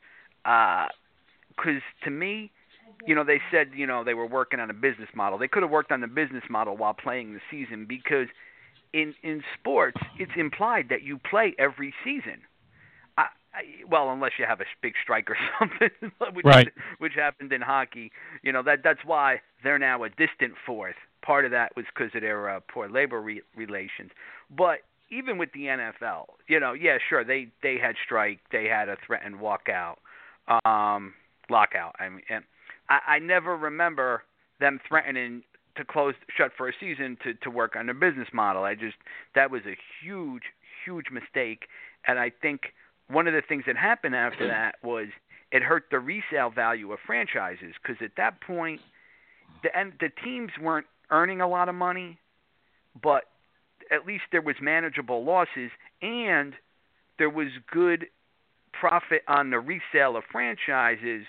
Because 1.62 1.82
to 2.06 2.12
me, 2.12 2.52
you 3.06 3.16
know, 3.16 3.24
they 3.24 3.42
said 3.52 3.72
you 3.76 3.88
know 3.88 4.04
they 4.04 4.14
were 4.16 4.28
working 4.28 4.60
on 4.60 4.70
a 4.72 4.74
business 4.74 5.10
model. 5.16 5.40
They 5.40 5.48
could 5.50 5.64
have 5.64 5.72
worked 5.72 5.92
on 5.92 6.02
the 6.02 6.08
business 6.08 6.44
model 6.50 6.78
while 6.78 6.94
playing 6.94 7.34
the 7.34 7.42
season 7.52 7.86
because 7.88 8.28
in 8.94 9.16
in 9.24 9.44
sports 9.60 9.98
it's 10.18 10.32
implied 10.38 10.88
that 10.90 11.04
you 11.04 11.18
play 11.20 11.56
every 11.60 11.94
season. 12.04 12.42
I, 13.18 13.24
I, 13.54 13.62
well, 13.90 14.12
unless 14.12 14.34
you 14.40 14.46
have 14.48 14.62
a 14.62 14.66
big 14.82 14.94
strike 15.04 15.30
or 15.30 15.38
something, 15.60 16.12
which 16.34 16.46
Right. 16.46 16.70
which 17.00 17.14
happened 17.16 17.54
in 17.54 17.62
hockey. 17.62 18.12
You 18.44 18.52
know 18.54 18.64
that 18.64 18.80
that's 18.84 19.04
why 19.06 19.42
they're 19.64 19.80
now 19.80 20.04
a 20.04 20.10
distant 20.10 20.54
fourth. 20.66 20.96
Part 21.24 21.46
of 21.46 21.52
that 21.52 21.76
was 21.76 21.86
because 21.94 22.14
of 22.16 22.22
their 22.22 22.50
uh, 22.50 22.60
poor 22.72 22.90
labor 22.90 23.22
re- 23.22 23.42
relations. 23.56 24.12
But 24.50 24.80
even 25.12 25.38
with 25.38 25.52
the 25.54 25.68
NFL, 25.68 26.26
you 26.48 26.60
know, 26.60 26.74
yeah, 26.74 26.98
sure, 27.10 27.24
they 27.24 27.50
they 27.64 27.78
had 27.82 27.96
strike, 28.06 28.40
they 28.52 28.66
had 28.66 28.90
a 28.90 28.98
threatened 29.06 29.36
walkout, 29.40 29.98
um, 30.66 31.14
lockout. 31.50 31.96
I 32.00 32.10
mean, 32.10 32.22
and 32.30 32.44
I, 32.90 33.00
I 33.16 33.20
never 33.20 33.56
remember 33.56 34.24
them 34.60 34.80
threatening 34.88 35.44
to 35.76 35.86
close 35.86 36.16
shut 36.36 36.52
for 36.58 36.70
a 36.70 36.74
season 36.80 37.18
to 37.24 37.34
to 37.36 37.50
work 37.50 37.76
on 37.76 37.86
their 37.86 37.96
business 37.96 38.28
model. 38.34 38.64
I 38.64 38.76
just 38.76 38.98
that 39.36 39.52
was 39.52 39.62
a 39.66 39.78
huge 40.04 40.44
huge 40.86 41.06
mistake, 41.12 41.68
and 42.06 42.20
I 42.20 42.32
think 42.42 42.74
one 43.08 43.28
of 43.28 43.34
the 43.34 43.42
things 43.42 43.64
that 43.68 43.78
happened 43.78 44.16
after 44.16 44.48
that 44.48 44.76
was 44.84 45.08
it 45.52 45.64
hurt 45.64 45.86
the 45.92 46.00
resale 46.00 46.50
value 46.50 46.92
of 46.92 47.00
franchises 47.06 47.74
because 47.82 47.98
at 48.04 48.12
that 48.18 48.42
point 48.42 48.82
the 49.64 49.78
and 49.78 49.94
the 50.00 50.10
teams 50.24 50.52
weren't 50.62 50.88
earning 51.10 51.42
a 51.42 51.48
lot 51.48 51.70
of 51.70 51.76
money, 51.76 52.18
but 53.02 53.26
at 53.92 54.06
least 54.06 54.24
there 54.32 54.42
was 54.42 54.56
manageable 54.62 55.24
losses 55.24 55.72
and 56.02 56.54
there 57.18 57.30
was 57.30 57.48
good 57.72 58.08
profit 58.74 59.22
on 59.28 59.50
the 59.50 59.60
resale 59.60 60.18
of 60.18 60.24
franchises 60.32 61.26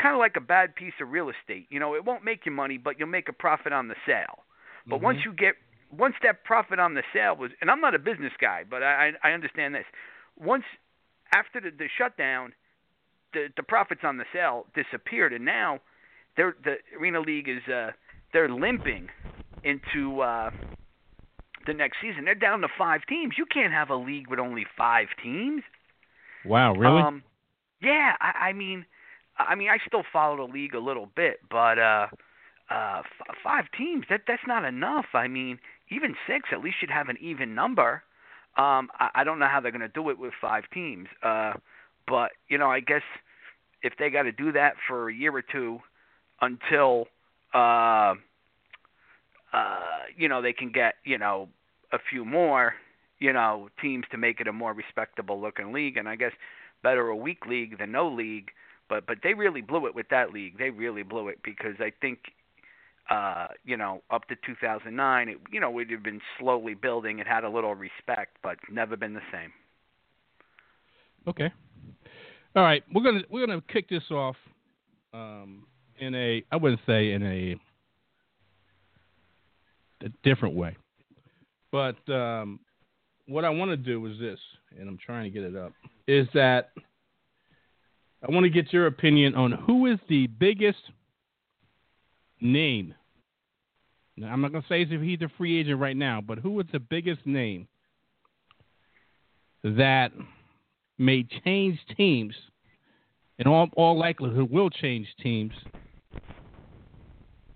kind 0.00 0.14
of 0.14 0.18
like 0.18 0.36
a 0.36 0.40
bad 0.40 0.74
piece 0.74 0.94
of 1.00 1.10
real 1.10 1.30
estate. 1.30 1.66
You 1.70 1.78
know, 1.78 1.94
it 1.94 2.04
won't 2.04 2.24
make 2.24 2.46
you 2.46 2.52
money, 2.52 2.78
but 2.78 2.98
you'll 2.98 3.08
make 3.08 3.28
a 3.28 3.32
profit 3.32 3.72
on 3.72 3.88
the 3.88 3.94
sale. 4.06 4.44
But 4.86 5.00
once 5.00 5.18
you 5.24 5.32
get 5.32 5.54
once 5.96 6.14
that 6.22 6.44
profit 6.44 6.78
on 6.78 6.94
the 6.94 7.02
sale 7.12 7.36
was, 7.36 7.50
and 7.60 7.70
I'm 7.70 7.80
not 7.80 7.94
a 7.94 7.98
business 7.98 8.32
guy, 8.40 8.64
but 8.68 8.82
I 8.82 9.12
I 9.22 9.30
I 9.30 9.32
understand 9.32 9.74
this. 9.74 9.86
Once 10.38 10.64
after 11.32 11.60
the, 11.60 11.70
the 11.70 11.88
shutdown, 11.96 12.52
the 13.32 13.46
the 13.56 13.62
profits 13.62 14.02
on 14.04 14.18
the 14.18 14.24
sale 14.32 14.66
disappeared, 14.74 15.32
and 15.32 15.44
now 15.44 15.80
they're 16.36 16.54
the 16.64 16.76
Arena 16.98 17.20
League 17.20 17.48
is 17.48 17.66
uh 17.72 17.92
they're 18.32 18.50
limping 18.50 19.08
into 19.62 20.20
uh 20.20 20.50
the 21.66 21.72
next 21.72 21.96
season. 22.02 22.26
They're 22.26 22.34
down 22.34 22.60
to 22.60 22.68
five 22.76 23.00
teams. 23.08 23.34
You 23.38 23.46
can't 23.46 23.72
have 23.72 23.88
a 23.88 23.96
league 23.96 24.28
with 24.28 24.38
only 24.38 24.66
five 24.76 25.08
teams. 25.22 25.62
Wow, 26.46 26.74
really? 26.74 27.02
Um, 27.02 27.22
yeah, 27.82 28.14
I, 28.20 28.48
I 28.48 28.52
mean, 28.52 28.86
I 29.38 29.54
mean, 29.54 29.68
I 29.68 29.78
still 29.86 30.04
follow 30.12 30.46
the 30.46 30.52
league 30.52 30.74
a 30.74 30.78
little 30.78 31.08
bit, 31.14 31.40
but 31.50 31.78
uh, 31.78 32.06
uh, 32.70 33.00
f- 33.00 33.36
five 33.42 33.64
teams 33.76 34.04
that 34.10 34.22
that's 34.26 34.42
not 34.46 34.64
enough. 34.64 35.06
I 35.14 35.28
mean, 35.28 35.58
even 35.90 36.14
six, 36.26 36.48
at 36.52 36.60
least 36.60 36.76
you'd 36.80 36.90
have 36.90 37.08
an 37.08 37.18
even 37.20 37.54
number. 37.54 38.02
Um, 38.56 38.88
I, 38.98 39.10
I 39.16 39.24
don't 39.24 39.38
know 39.38 39.48
how 39.48 39.60
they're 39.60 39.72
going 39.72 39.80
to 39.80 39.88
do 39.88 40.10
it 40.10 40.18
with 40.18 40.32
five 40.40 40.64
teams, 40.72 41.08
uh, 41.22 41.54
but 42.06 42.30
you 42.48 42.58
know, 42.58 42.70
I 42.70 42.80
guess 42.80 43.02
if 43.82 43.94
they 43.98 44.10
got 44.10 44.22
to 44.22 44.32
do 44.32 44.52
that 44.52 44.74
for 44.88 45.08
a 45.08 45.14
year 45.14 45.34
or 45.34 45.42
two 45.42 45.80
until 46.40 47.06
uh, 47.52 48.14
uh, 49.52 49.78
you 50.16 50.28
know 50.28 50.40
they 50.42 50.52
can 50.52 50.70
get 50.72 50.94
you 51.04 51.18
know 51.18 51.48
a 51.92 51.98
few 52.10 52.24
more 52.24 52.74
you 53.24 53.32
know 53.32 53.70
teams 53.80 54.04
to 54.10 54.18
make 54.18 54.38
it 54.38 54.48
a 54.48 54.52
more 54.52 54.74
respectable 54.74 55.40
looking 55.40 55.72
league, 55.72 55.96
and 55.96 56.06
I 56.06 56.14
guess 56.14 56.32
better 56.82 57.08
a 57.08 57.16
weak 57.16 57.46
league 57.46 57.78
than 57.78 57.90
no 57.90 58.06
league. 58.06 58.50
But 58.90 59.06
but 59.06 59.18
they 59.22 59.32
really 59.32 59.62
blew 59.62 59.86
it 59.86 59.94
with 59.94 60.10
that 60.10 60.30
league. 60.30 60.58
They 60.58 60.68
really 60.68 61.02
blew 61.02 61.28
it 61.28 61.38
because 61.42 61.76
I 61.80 61.90
think 62.02 62.18
uh, 63.08 63.46
you 63.64 63.78
know 63.78 64.02
up 64.10 64.28
to 64.28 64.36
2009, 64.44 65.28
it, 65.30 65.38
you 65.50 65.58
know 65.58 65.70
we'd 65.70 65.90
have 65.90 66.02
been 66.02 66.20
slowly 66.38 66.74
building. 66.74 67.18
It 67.18 67.26
had 67.26 67.44
a 67.44 67.48
little 67.48 67.74
respect, 67.74 68.36
but 68.42 68.58
never 68.70 68.94
been 68.94 69.14
the 69.14 69.20
same. 69.32 69.52
Okay. 71.26 71.50
All 72.54 72.62
right, 72.62 72.84
we're 72.94 73.02
gonna 73.02 73.22
we're 73.30 73.46
gonna 73.46 73.62
kick 73.72 73.88
this 73.88 74.10
off 74.10 74.36
um, 75.14 75.64
in 75.98 76.14
a 76.14 76.44
I 76.52 76.56
wouldn't 76.56 76.82
say 76.86 77.12
in 77.12 77.22
a, 77.22 77.56
a 80.04 80.10
different 80.22 80.54
way, 80.54 80.76
but 81.72 81.96
um, 82.12 82.60
what 83.26 83.44
I 83.44 83.50
want 83.50 83.70
to 83.70 83.76
do 83.76 84.04
is 84.06 84.18
this, 84.18 84.38
and 84.78 84.88
I'm 84.88 84.98
trying 84.98 85.24
to 85.24 85.30
get 85.30 85.44
it 85.44 85.56
up, 85.56 85.72
is 86.06 86.26
that 86.34 86.70
I 88.26 88.32
want 88.32 88.44
to 88.44 88.50
get 88.50 88.72
your 88.72 88.86
opinion 88.86 89.34
on 89.34 89.52
who 89.52 89.86
is 89.86 89.98
the 90.08 90.26
biggest 90.26 90.78
name. 92.40 92.94
Now, 94.16 94.32
I'm 94.32 94.40
not 94.40 94.52
gonna 94.52 94.64
say 94.68 94.82
if 94.82 95.00
he's 95.00 95.20
a 95.22 95.30
free 95.36 95.58
agent 95.58 95.80
right 95.80 95.96
now, 95.96 96.20
but 96.20 96.38
who 96.38 96.58
is 96.60 96.66
the 96.72 96.78
biggest 96.78 97.26
name 97.26 97.66
that 99.64 100.12
may 100.98 101.26
change 101.44 101.78
teams, 101.96 102.34
in 103.38 103.48
all, 103.48 103.68
all 103.74 103.98
likelihood 103.98 104.50
will 104.50 104.70
change 104.70 105.08
teams 105.20 105.52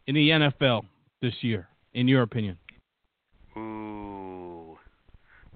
in 0.06 0.14
the 0.14 0.30
NFL 0.30 0.84
this 1.22 1.34
year, 1.42 1.68
in 1.94 2.08
your 2.08 2.22
opinion? 2.22 2.58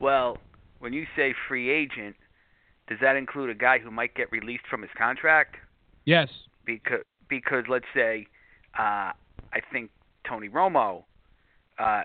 Well, 0.02 0.36
when 0.80 0.92
you 0.92 1.06
say 1.14 1.32
free 1.46 1.70
agent, 1.70 2.16
does 2.88 2.98
that 3.00 3.14
include 3.14 3.50
a 3.50 3.54
guy 3.54 3.78
who 3.78 3.90
might 3.92 4.16
get 4.16 4.32
released 4.32 4.64
from 4.68 4.82
his 4.82 4.90
contract? 4.98 5.54
Yes. 6.04 6.28
Because 6.66 7.02
because 7.28 7.64
let's 7.68 7.86
say, 7.94 8.26
uh, 8.76 9.12
I 9.52 9.60
think 9.72 9.90
Tony 10.28 10.48
Romo. 10.48 11.04
Uh, 11.78 12.02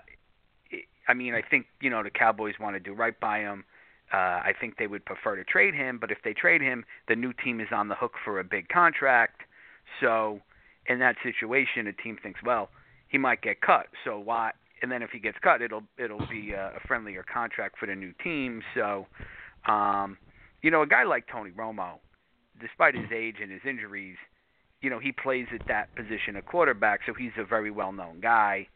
I 1.08 1.14
mean, 1.14 1.34
I 1.34 1.42
think 1.42 1.66
you 1.80 1.90
know 1.90 2.04
the 2.04 2.10
Cowboys 2.10 2.54
want 2.60 2.76
to 2.76 2.80
do 2.80 2.94
right 2.94 3.18
by 3.18 3.40
him. 3.40 3.64
Uh, 4.12 4.16
I 4.16 4.52
think 4.58 4.78
they 4.78 4.86
would 4.86 5.04
prefer 5.04 5.36
to 5.36 5.44
trade 5.44 5.74
him, 5.74 5.98
but 5.98 6.10
if 6.10 6.18
they 6.24 6.32
trade 6.32 6.62
him, 6.62 6.84
the 7.08 7.16
new 7.16 7.32
team 7.32 7.60
is 7.60 7.68
on 7.72 7.88
the 7.88 7.94
hook 7.94 8.12
for 8.24 8.38
a 8.38 8.44
big 8.44 8.68
contract. 8.68 9.42
So, 10.00 10.40
in 10.86 10.98
that 11.00 11.16
situation, 11.22 11.86
a 11.88 11.92
team 11.92 12.16
thinks, 12.22 12.40
well, 12.42 12.70
he 13.08 13.18
might 13.18 13.42
get 13.42 13.60
cut. 13.60 13.86
So 14.04 14.18
why? 14.18 14.52
And 14.82 14.90
then 14.92 15.02
if 15.02 15.10
he 15.10 15.18
gets 15.18 15.38
cut, 15.42 15.62
it'll 15.62 15.82
it'll 15.98 16.26
be 16.28 16.52
a, 16.52 16.72
a 16.76 16.80
friendlier 16.86 17.24
contract 17.32 17.78
for 17.78 17.86
the 17.86 17.94
new 17.94 18.12
team. 18.22 18.62
So, 18.74 19.06
um, 19.66 20.16
you 20.62 20.70
know, 20.70 20.82
a 20.82 20.86
guy 20.86 21.04
like 21.04 21.26
Tony 21.30 21.50
Romo, 21.50 21.98
despite 22.60 22.94
his 22.94 23.10
age 23.14 23.36
and 23.42 23.50
his 23.50 23.62
injuries, 23.68 24.16
you 24.80 24.90
know, 24.90 24.98
he 24.98 25.12
plays 25.12 25.46
at 25.52 25.66
that 25.68 25.94
position 25.96 26.36
of 26.36 26.46
quarterback, 26.46 27.00
so 27.06 27.12
he's 27.14 27.32
a 27.38 27.44
very 27.44 27.70
well-known 27.70 28.20
guy. 28.20 28.68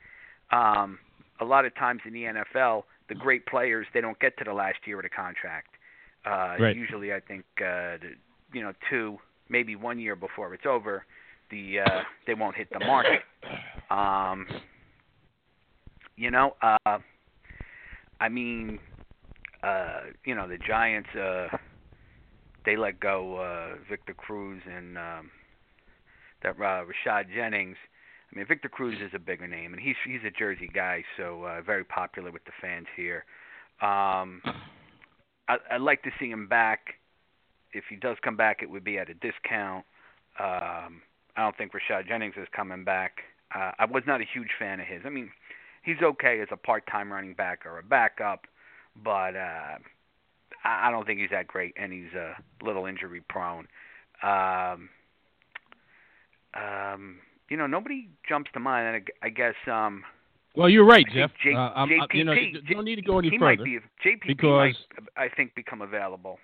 Um, 0.50 0.98
a 1.40 1.44
lot 1.44 1.64
of 1.64 1.74
times 1.76 2.00
in 2.06 2.12
the 2.12 2.24
NFL, 2.24 2.84
the 3.08 3.14
great 3.14 3.46
players 3.46 3.86
they 3.94 4.00
don't 4.00 4.18
get 4.18 4.36
to 4.38 4.44
the 4.44 4.52
last 4.52 4.78
year 4.86 4.98
of 4.98 5.02
the 5.04 5.08
contract. 5.08 5.68
Uh, 6.24 6.56
Right. 6.60 6.76
Usually, 6.76 7.12
I 7.12 7.20
think 7.20 7.44
uh, 7.58 7.98
the, 8.02 8.14
you 8.52 8.62
know 8.62 8.72
two, 8.90 9.18
maybe 9.48 9.76
one 9.76 9.98
year 9.98 10.14
before 10.16 10.52
it's 10.54 10.66
over, 10.66 11.04
the 11.50 11.80
uh, 11.80 12.02
they 12.26 12.34
won't 12.34 12.56
hit 12.56 12.68
the 12.72 12.80
market. 12.80 13.22
Um, 13.90 14.46
you 16.22 16.30
know, 16.30 16.54
uh, 16.62 16.98
I 18.20 18.28
mean, 18.28 18.78
uh, 19.64 20.02
you 20.24 20.36
know, 20.36 20.46
the 20.46 20.56
Giants 20.56 21.08
uh, 21.16 21.48
they 22.64 22.76
let 22.76 23.00
go 23.00 23.38
uh, 23.38 23.76
Victor 23.90 24.14
Cruz 24.14 24.62
and 24.72 24.96
um, 24.96 25.30
that 26.44 26.50
uh, 26.52 26.84
Rashad 26.84 27.24
Jennings. 27.34 27.76
I 28.32 28.38
mean, 28.38 28.46
Victor 28.46 28.68
Cruz 28.68 28.96
is 29.04 29.10
a 29.16 29.18
bigger 29.18 29.48
name, 29.48 29.72
and 29.72 29.82
he's 29.82 29.96
he's 30.06 30.20
a 30.24 30.30
Jersey 30.30 30.70
guy, 30.72 31.02
so 31.16 31.42
uh, 31.42 31.60
very 31.60 31.84
popular 31.84 32.30
with 32.30 32.44
the 32.44 32.52
fans 32.60 32.86
here. 32.96 33.24
Um, 33.80 34.40
I, 35.48 35.56
I'd 35.72 35.80
like 35.80 36.04
to 36.04 36.10
see 36.20 36.30
him 36.30 36.46
back. 36.46 36.94
If 37.72 37.84
he 37.90 37.96
does 37.96 38.16
come 38.22 38.36
back, 38.36 38.62
it 38.62 38.70
would 38.70 38.84
be 38.84 38.96
at 38.96 39.10
a 39.10 39.14
discount. 39.14 39.84
Um, 40.38 41.02
I 41.36 41.38
don't 41.38 41.56
think 41.56 41.72
Rashad 41.72 42.06
Jennings 42.06 42.34
is 42.36 42.46
coming 42.54 42.84
back. 42.84 43.18
Uh, 43.54 43.72
I 43.78 43.86
was 43.86 44.04
not 44.06 44.20
a 44.20 44.24
huge 44.32 44.50
fan 44.58 44.80
of 44.80 44.86
his. 44.86 45.00
I 45.04 45.10
mean, 45.10 45.30
he's 45.82 46.00
okay 46.02 46.40
as 46.40 46.48
a 46.50 46.56
part-time 46.56 47.12
running 47.12 47.34
back 47.34 47.66
or 47.66 47.78
a 47.78 47.82
backup, 47.82 48.46
but 49.02 49.36
uh, 49.36 49.76
I 50.64 50.90
don't 50.90 51.06
think 51.06 51.20
he's 51.20 51.30
that 51.30 51.46
great, 51.46 51.74
and 51.76 51.92
he's 51.92 52.12
a 52.14 52.34
little 52.64 52.86
injury 52.86 53.22
prone. 53.28 53.66
Um, 54.22 54.88
um, 56.54 57.16
you 57.48 57.56
know, 57.56 57.66
nobody 57.66 58.08
jumps 58.28 58.50
to 58.54 58.60
mind. 58.60 58.94
And 58.94 59.04
I, 59.22 59.26
I 59.26 59.28
guess 59.30 59.54
um, 59.66 60.04
Well, 60.54 60.68
you're 60.68 60.84
right, 60.86 61.04
Jeff. 61.12 61.30
J- 61.42 61.54
uh, 61.54 61.58
I'm- 61.58 61.90
I'm- 62.00 62.08
you 62.12 62.24
know, 62.24 62.32
JPP 62.34 62.72
don't 62.72 62.84
need 62.84 62.96
to 62.96 63.02
go 63.02 63.18
any 63.18 63.30
he 63.30 63.38
further 63.38 63.56
might 63.56 63.64
be 63.64 63.78
JPP 64.04 64.26
because- 64.26 64.86
might, 64.96 65.08
I 65.16 65.28
think, 65.28 65.54
become 65.54 65.82
available. 65.82 66.38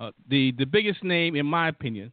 uh, 0.00 0.10
the 0.28 0.52
the 0.52 0.64
biggest 0.66 1.04
name, 1.04 1.36
in 1.36 1.46
my 1.46 1.68
opinion, 1.68 2.12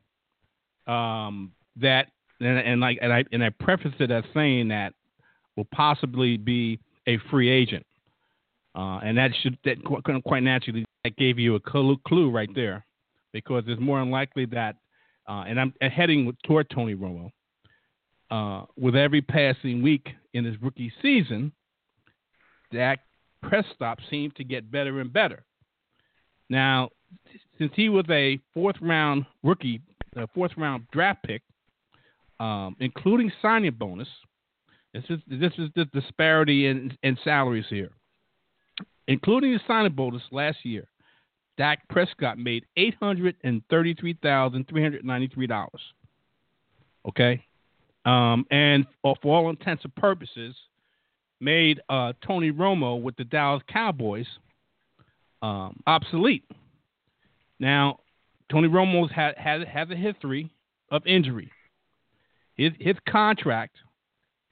um, 0.87 1.51
that 1.77 2.11
and, 2.39 2.57
and 2.59 2.81
like 2.81 2.97
and 3.01 3.11
I 3.13 3.23
and 3.31 3.43
I 3.43 3.49
preface 3.49 3.93
it 3.99 4.11
as 4.11 4.23
saying 4.33 4.67
that 4.69 4.93
will 5.55 5.67
possibly 5.73 6.37
be 6.37 6.79
a 7.07 7.17
free 7.29 7.49
agent, 7.49 7.85
uh, 8.75 8.99
and 9.03 9.17
that 9.17 9.31
should 9.41 9.57
that 9.65 9.77
quite 10.23 10.43
naturally 10.43 10.85
that 11.03 11.15
gave 11.17 11.39
you 11.39 11.55
a 11.55 11.59
clue, 11.59 12.29
right 12.29 12.49
there, 12.55 12.85
because 13.33 13.63
it's 13.67 13.81
more 13.81 13.99
than 13.99 14.11
likely 14.11 14.45
that, 14.45 14.75
uh, 15.27 15.43
and 15.47 15.59
I'm 15.59 15.73
heading 15.81 16.35
toward 16.45 16.69
Tony 16.69 16.95
Romo. 16.95 17.31
Uh, 18.29 18.65
with 18.77 18.95
every 18.95 19.21
passing 19.21 19.81
week 19.81 20.07
in 20.33 20.45
his 20.45 20.55
rookie 20.61 20.93
season, 21.01 21.51
Dak 22.71 22.99
Prescott 23.43 23.99
seemed 24.09 24.35
to 24.37 24.45
get 24.45 24.71
better 24.71 25.01
and 25.01 25.11
better. 25.11 25.43
Now, 26.49 26.89
since 27.57 27.73
he 27.75 27.89
was 27.89 28.05
a 28.09 28.39
fourth 28.53 28.77
round 28.81 29.25
rookie, 29.43 29.81
a 30.15 30.27
fourth 30.27 30.51
round 30.57 30.87
draft 30.93 31.23
pick, 31.23 31.41
um, 32.39 32.75
including 32.79 33.31
signing 33.41 33.71
bonus, 33.71 34.07
this 34.93 35.03
is 35.09 35.19
this 35.27 35.53
is 35.57 35.69
the 35.75 35.85
disparity 35.85 36.67
in, 36.67 36.97
in 37.03 37.17
salaries 37.23 37.65
here. 37.69 37.91
Including 39.07 39.53
the 39.53 39.59
signing 39.67 39.93
bonus 39.93 40.21
last 40.31 40.57
year, 40.63 40.87
Dak 41.57 41.87
Prescott 41.89 42.37
made 42.37 42.65
eight 42.77 42.95
hundred 43.01 43.35
and 43.43 43.61
thirty-three 43.69 44.17
thousand 44.21 44.67
three 44.67 44.81
hundred 44.81 45.03
ninety-three 45.05 45.47
dollars. 45.47 45.81
Okay, 47.07 47.43
um, 48.05 48.45
and 48.51 48.85
for, 49.01 49.15
all 49.23 49.49
intents 49.49 49.83
and 49.83 49.95
purposes, 49.95 50.55
made 51.39 51.81
uh, 51.89 52.13
Tony 52.25 52.51
Romo 52.51 53.01
with 53.01 53.15
the 53.15 53.23
Dallas 53.23 53.63
Cowboys 53.67 54.27
um, 55.41 55.79
obsolete. 55.87 56.45
Now, 57.59 57.99
Tony 58.51 58.67
Romo's 58.67 59.11
has 59.11 59.33
has 59.67 59.89
a 59.89 59.95
history 59.95 60.49
of 60.91 61.05
injury. 61.07 61.51
His 62.55 62.71
his 62.79 62.95
contract 63.09 63.75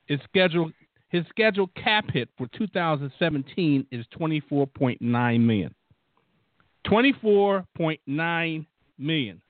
is 0.09 0.19
scheduled 0.27 0.73
his 1.09 1.25
scheduled 1.29 1.73
cap 1.73 2.05
hit 2.11 2.29
for 2.37 2.47
2017 2.55 3.87
is 3.91 4.05
24.9 4.17 4.99
million. 5.41 5.75
24.9 6.87 8.65
million. 8.97 9.41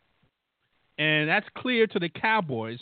And 0.97 1.29
that's 1.29 1.47
clear 1.57 1.85
to 1.87 1.99
the 1.99 2.09
Cowboys. 2.09 2.79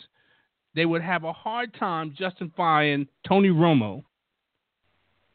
They 0.76 0.86
would 0.86 1.02
have 1.02 1.24
a 1.24 1.34
hard 1.34 1.74
time 1.74 2.14
justifying 2.18 3.08
Tony 3.28 3.50
Romo 3.50 4.04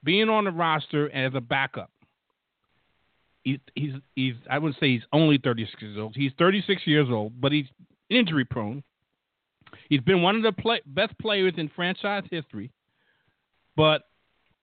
being 0.04 0.28
on 0.28 0.44
the 0.44 0.50
roster 0.52 1.10
as 1.10 1.32
a 1.34 1.40
backup. 1.40 1.90
He's, 3.42 3.58
he's, 3.74 3.94
he's 4.14 4.34
I 4.48 4.58
wouldn't 4.58 4.78
say 4.78 4.88
he's 4.88 5.02
only 5.12 5.38
36 5.42 5.82
years 5.82 5.98
old. 5.98 6.14
He's 6.14 6.30
36 6.38 6.82
years 6.86 7.08
old, 7.10 7.40
but 7.40 7.50
he's 7.50 7.66
injury 8.08 8.44
prone. 8.44 8.84
He's 9.88 10.00
been 10.00 10.22
one 10.22 10.36
of 10.36 10.42
the 10.42 10.52
play, 10.52 10.80
best 10.86 11.18
players 11.18 11.54
in 11.56 11.70
franchise 11.74 12.24
history, 12.30 12.70
but 13.76 14.02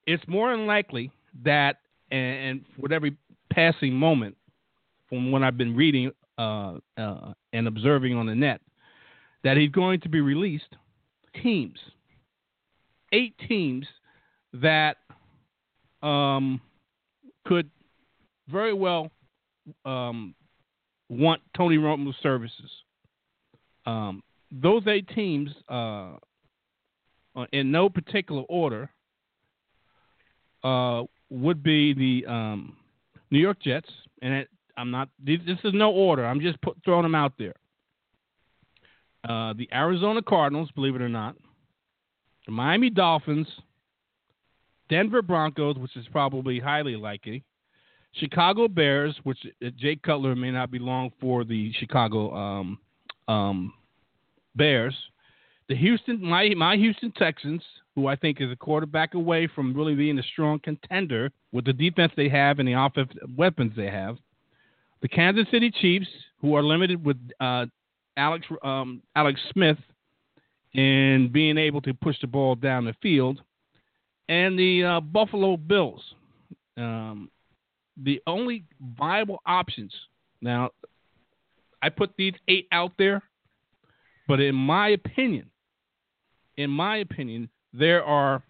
it's 0.06 0.24
more 0.28 0.56
than 0.56 0.66
likely 0.66 1.12
that, 1.44 1.78
and, 2.12 2.36
and 2.38 2.66
with 2.78 2.92
every 2.92 3.16
passing 3.52 3.94
moment, 3.94 4.36
from 5.08 5.32
what 5.32 5.44
I've 5.44 5.58
been 5.58 5.76
reading 5.76 6.12
uh, 6.38 6.76
uh, 6.98 7.34
and 7.54 7.68
observing 7.68 8.16
on 8.16 8.28
the 8.28 8.36
net, 8.36 8.62
that 9.44 9.58
he's 9.58 9.72
going 9.72 10.00
to 10.02 10.10
be 10.10 10.22
released. 10.22 10.76
Teams, 11.42 11.80
eight 13.12 13.34
teams 13.48 13.86
that 14.54 14.98
um, 16.02 16.62
could 17.46 17.70
very 18.50 18.74
well 18.74 19.12
um, 19.86 20.34
want 21.10 21.42
Tony 21.56 21.78
Romo's 21.78 22.16
services. 22.22 22.72
Um, 23.86 24.24
those 24.52 24.84
eight 24.88 25.08
teams, 25.10 25.52
uh, 25.70 26.14
uh, 27.36 27.46
in 27.54 27.72
no 27.72 27.90
particular 27.90 28.44
order, 28.44 28.90
uh, 30.64 31.04
would 31.30 31.64
be 31.64 31.94
the 31.94 32.32
um, 32.32 32.76
New 33.32 33.40
York 33.40 33.62
Jets, 33.62 33.90
and 34.22 34.34
it, 34.34 34.50
I'm 34.78 34.92
not. 34.92 35.10
This 35.24 35.40
is 35.64 35.74
no 35.74 35.92
order. 35.92 36.26
I'm 36.26 36.42
just 36.42 36.60
put, 36.62 36.78
throwing 36.84 37.04
them 37.04 37.16
out 37.16 37.34
there. 37.38 37.56
Uh, 39.28 39.54
the 39.54 39.68
Arizona 39.74 40.22
Cardinals, 40.22 40.70
believe 40.76 40.96
it 40.96 41.02
or 41.02 41.10
not, 41.10 41.36
the 42.46 42.52
Miami 42.52 42.90
Dolphins, 42.90 43.48
Denver 44.90 45.22
Broncos, 45.22 45.78
which 45.78 45.96
is 45.98 46.06
probably 46.12 46.60
highly 46.60 46.96
likely, 46.96 47.44
Chicago 48.14 48.68
Bears, 48.68 49.16
which 49.24 49.38
uh, 49.64 49.70
Jay 49.78 49.98
Cutler 49.98 50.36
may 50.36 50.52
not 50.52 50.72
be 50.72 50.80
long 50.80 51.12
for 51.20 51.44
the 51.44 51.72
Chicago 51.74 52.34
um, 52.34 52.80
um, 53.28 53.74
Bears, 54.56 54.96
the 55.68 55.76
Houston, 55.76 56.24
my 56.24 56.50
my 56.56 56.76
Houston 56.76 57.12
Texans, 57.12 57.62
who 57.96 58.08
I 58.08 58.16
think 58.16 58.42
is 58.42 58.52
a 58.52 58.56
quarterback 58.56 59.14
away 59.14 59.48
from 59.54 59.74
really 59.74 59.96
being 59.96 60.20
a 60.20 60.24
strong 60.24 60.60
contender 60.60 61.32
with 61.52 61.66
the 61.66 61.74
defense 61.74 62.12
they 62.16 62.30
have 62.30 62.60
and 62.60 62.68
the 62.68 62.74
offensive 62.74 63.18
weapons 63.38 63.74
they 63.76 63.90
have, 63.90 64.18
the 65.02 65.08
Kansas 65.08 65.46
City 65.52 65.72
Chiefs, 65.72 66.08
who 66.42 66.56
are 66.56 66.64
limited 66.64 67.04
with 67.06 67.18
uh, 67.40 67.66
Alex 68.18 68.46
um, 68.64 69.02
Alex 69.16 69.40
Smith 69.54 69.78
and 70.76 71.34
being 71.34 71.58
able 71.58 71.82
to 71.82 71.94
push 71.94 72.20
the 72.22 72.28
ball 72.28 72.56
down 72.56 72.86
the 72.86 72.96
field, 73.02 73.42
and 74.28 74.58
the 74.58 74.84
uh, 74.84 75.00
Buffalo 75.00 75.58
Bills. 75.58 76.02
Um, 76.78 77.30
the 78.02 78.22
only 78.28 78.64
viable 78.98 79.42
options 79.46 79.92
now, 80.42 80.70
I 81.82 81.90
put 81.90 82.12
these 82.18 82.34
eight 82.48 82.68
out 82.72 82.94
there, 82.98 83.22
but 84.30 84.40
in 84.40 84.54
my 84.54 84.90
opinion, 84.90 85.50
in 86.56 86.70
my 86.70 86.98
opinion, 86.98 87.50
there 87.74 88.04
are 88.04 88.44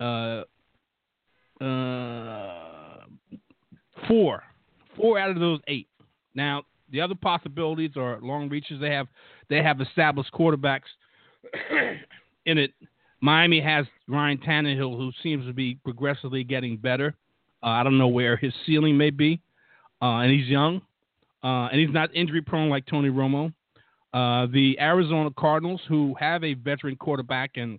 uh, 0.00 0.42
uh, 1.62 3.04
four, 4.08 4.42
four 4.96 5.18
out 5.20 5.30
of 5.30 5.38
those 5.38 5.60
eight. 5.68 5.86
Now 6.34 6.64
the 6.90 7.00
other 7.00 7.14
possibilities 7.14 7.92
are 7.96 8.18
long 8.20 8.48
reaches. 8.48 8.80
They 8.80 8.90
have 8.90 9.06
they 9.48 9.62
have 9.62 9.80
established 9.80 10.32
quarterbacks 10.32 10.90
in 12.46 12.58
it. 12.58 12.72
Miami 13.20 13.60
has 13.60 13.86
Ryan 14.08 14.38
Tannehill, 14.38 14.96
who 14.96 15.12
seems 15.22 15.46
to 15.46 15.52
be 15.52 15.76
progressively 15.84 16.42
getting 16.42 16.76
better. 16.76 17.14
Uh, 17.62 17.68
I 17.68 17.84
don't 17.84 17.98
know 17.98 18.08
where 18.08 18.36
his 18.36 18.52
ceiling 18.66 18.98
may 18.98 19.10
be, 19.10 19.40
uh, 20.02 20.16
and 20.16 20.32
he's 20.32 20.48
young, 20.48 20.82
uh, 21.44 21.68
and 21.70 21.80
he's 21.80 21.92
not 21.92 22.14
injury 22.14 22.42
prone 22.42 22.70
like 22.70 22.86
Tony 22.86 23.10
Romo. 23.10 23.52
Uh, 24.12 24.46
the 24.46 24.78
Arizona 24.80 25.30
Cardinals, 25.38 25.80
who 25.88 26.14
have 26.18 26.42
a 26.42 26.54
veteran 26.54 26.96
quarterback 26.96 27.52
in 27.56 27.78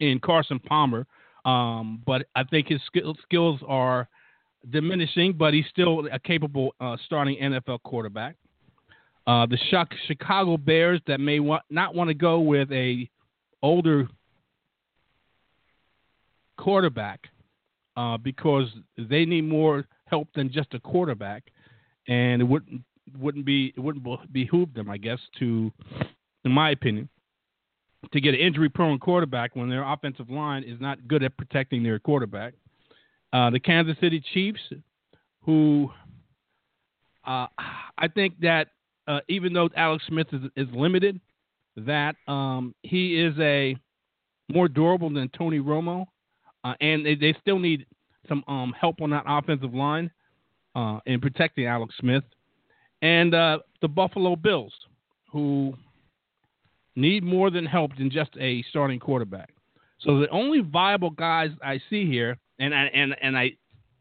in 0.00 0.18
Carson 0.18 0.58
Palmer, 0.58 1.06
um, 1.44 2.02
but 2.06 2.26
I 2.34 2.42
think 2.44 2.68
his 2.68 2.80
skill, 2.86 3.14
skills 3.22 3.60
are 3.68 4.08
diminishing, 4.70 5.34
but 5.34 5.52
he's 5.54 5.66
still 5.70 6.06
a 6.10 6.18
capable 6.18 6.74
uh, 6.80 6.96
starting 7.04 7.36
NFL 7.36 7.82
quarterback. 7.82 8.36
Uh, 9.26 9.46
the 9.46 9.58
Chicago 10.06 10.56
Bears 10.56 11.00
that 11.06 11.20
may 11.20 11.38
not 11.70 11.94
want 11.94 12.08
to 12.08 12.14
go 12.14 12.40
with 12.40 12.72
a 12.72 13.08
older 13.62 14.08
quarterback 16.56 17.20
uh, 17.96 18.16
because 18.16 18.66
they 18.96 19.24
need 19.24 19.42
more 19.42 19.84
help 20.06 20.28
than 20.34 20.50
just 20.50 20.72
a 20.74 20.80
quarterback, 20.80 21.44
and 22.10 22.42
it 22.42 22.44
wouldn't 22.44 22.82
wouldn't 23.18 23.46
be 23.46 23.72
it 23.74 23.80
wouldn't 23.80 24.04
behoove 24.32 24.74
them, 24.74 24.90
I 24.90 24.98
guess, 24.98 25.18
to, 25.38 25.72
in 26.44 26.52
my 26.52 26.70
opinion, 26.70 27.08
to 28.12 28.20
get 28.20 28.34
an 28.34 28.40
injury-prone 28.40 28.98
quarterback 28.98 29.56
when 29.56 29.70
their 29.70 29.90
offensive 29.90 30.28
line 30.28 30.64
is 30.64 30.78
not 30.80 31.08
good 31.08 31.22
at 31.22 31.36
protecting 31.38 31.82
their 31.82 31.98
quarterback. 31.98 32.54
Uh, 33.32 33.50
the 33.50 33.60
Kansas 33.60 33.96
City 34.00 34.22
Chiefs, 34.34 34.60
who 35.42 35.90
uh, 37.26 37.46
I 37.96 38.08
think 38.12 38.40
that 38.40 38.68
uh, 39.06 39.20
even 39.28 39.52
though 39.52 39.70
Alex 39.76 40.04
Smith 40.08 40.26
is, 40.32 40.42
is 40.56 40.68
limited, 40.74 41.20
that 41.76 42.16
um, 42.26 42.74
he 42.82 43.20
is 43.20 43.34
a 43.38 43.76
more 44.52 44.68
durable 44.68 45.10
than 45.10 45.28
Tony 45.28 45.60
Romo, 45.60 46.06
uh, 46.64 46.74
and 46.80 47.06
they, 47.06 47.14
they, 47.14 47.34
still 47.40 47.58
need 47.58 47.86
some 48.28 48.42
um, 48.48 48.74
help 48.78 49.00
on 49.00 49.10
that 49.10 49.22
offensive 49.26 49.72
line 49.72 50.10
uh, 50.74 51.00
in 51.06 51.20
protecting 51.20 51.66
Alex 51.66 51.94
Smith, 51.98 52.24
and 53.02 53.34
uh, 53.34 53.58
the 53.82 53.88
Buffalo 53.88 54.36
Bills, 54.36 54.72
who 55.30 55.74
need 56.96 57.22
more 57.22 57.50
than 57.50 57.64
help 57.64 57.96
than 57.96 58.10
just 58.10 58.30
a 58.38 58.62
starting 58.70 58.98
quarterback. 58.98 59.50
So 60.00 60.20
the 60.20 60.28
only 60.30 60.60
viable 60.60 61.10
guys 61.10 61.50
I 61.62 61.80
see 61.90 62.06
here, 62.06 62.36
and 62.58 62.74
I, 62.74 62.84
and 62.86 63.16
and 63.22 63.36
I, 63.36 63.52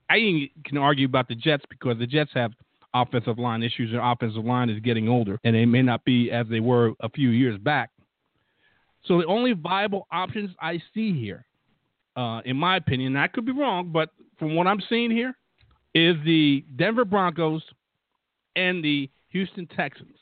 I 0.09 0.49
can 0.65 0.77
argue 0.77 1.05
about 1.05 1.27
the 1.27 1.35
Jets 1.35 1.63
because 1.69 1.97
the 1.97 2.07
Jets 2.07 2.31
have 2.33 2.51
offensive 2.93 3.37
line 3.37 3.63
issues. 3.63 3.91
Their 3.91 4.01
offensive 4.01 4.45
line 4.45 4.69
is 4.69 4.79
getting 4.79 5.07
older, 5.09 5.39
and 5.43 5.55
they 5.55 5.65
may 5.65 5.81
not 5.81 6.03
be 6.05 6.31
as 6.31 6.47
they 6.49 6.59
were 6.59 6.93
a 7.01 7.09
few 7.09 7.29
years 7.29 7.59
back. 7.59 7.91
So 9.05 9.19
the 9.19 9.25
only 9.27 9.53
viable 9.53 10.07
options 10.11 10.51
I 10.61 10.81
see 10.93 11.17
here, 11.17 11.45
uh, 12.15 12.41
in 12.45 12.57
my 12.57 12.77
opinion, 12.77 13.15
I 13.15 13.27
could 13.27 13.45
be 13.45 13.51
wrong, 13.51 13.91
but 13.91 14.09
from 14.37 14.55
what 14.55 14.67
I'm 14.67 14.81
seeing 14.89 15.11
here, 15.11 15.35
is 15.93 16.15
the 16.25 16.63
Denver 16.75 17.05
Broncos 17.05 17.63
and 18.55 18.83
the 18.83 19.09
Houston 19.29 19.67
Texans. 19.67 20.17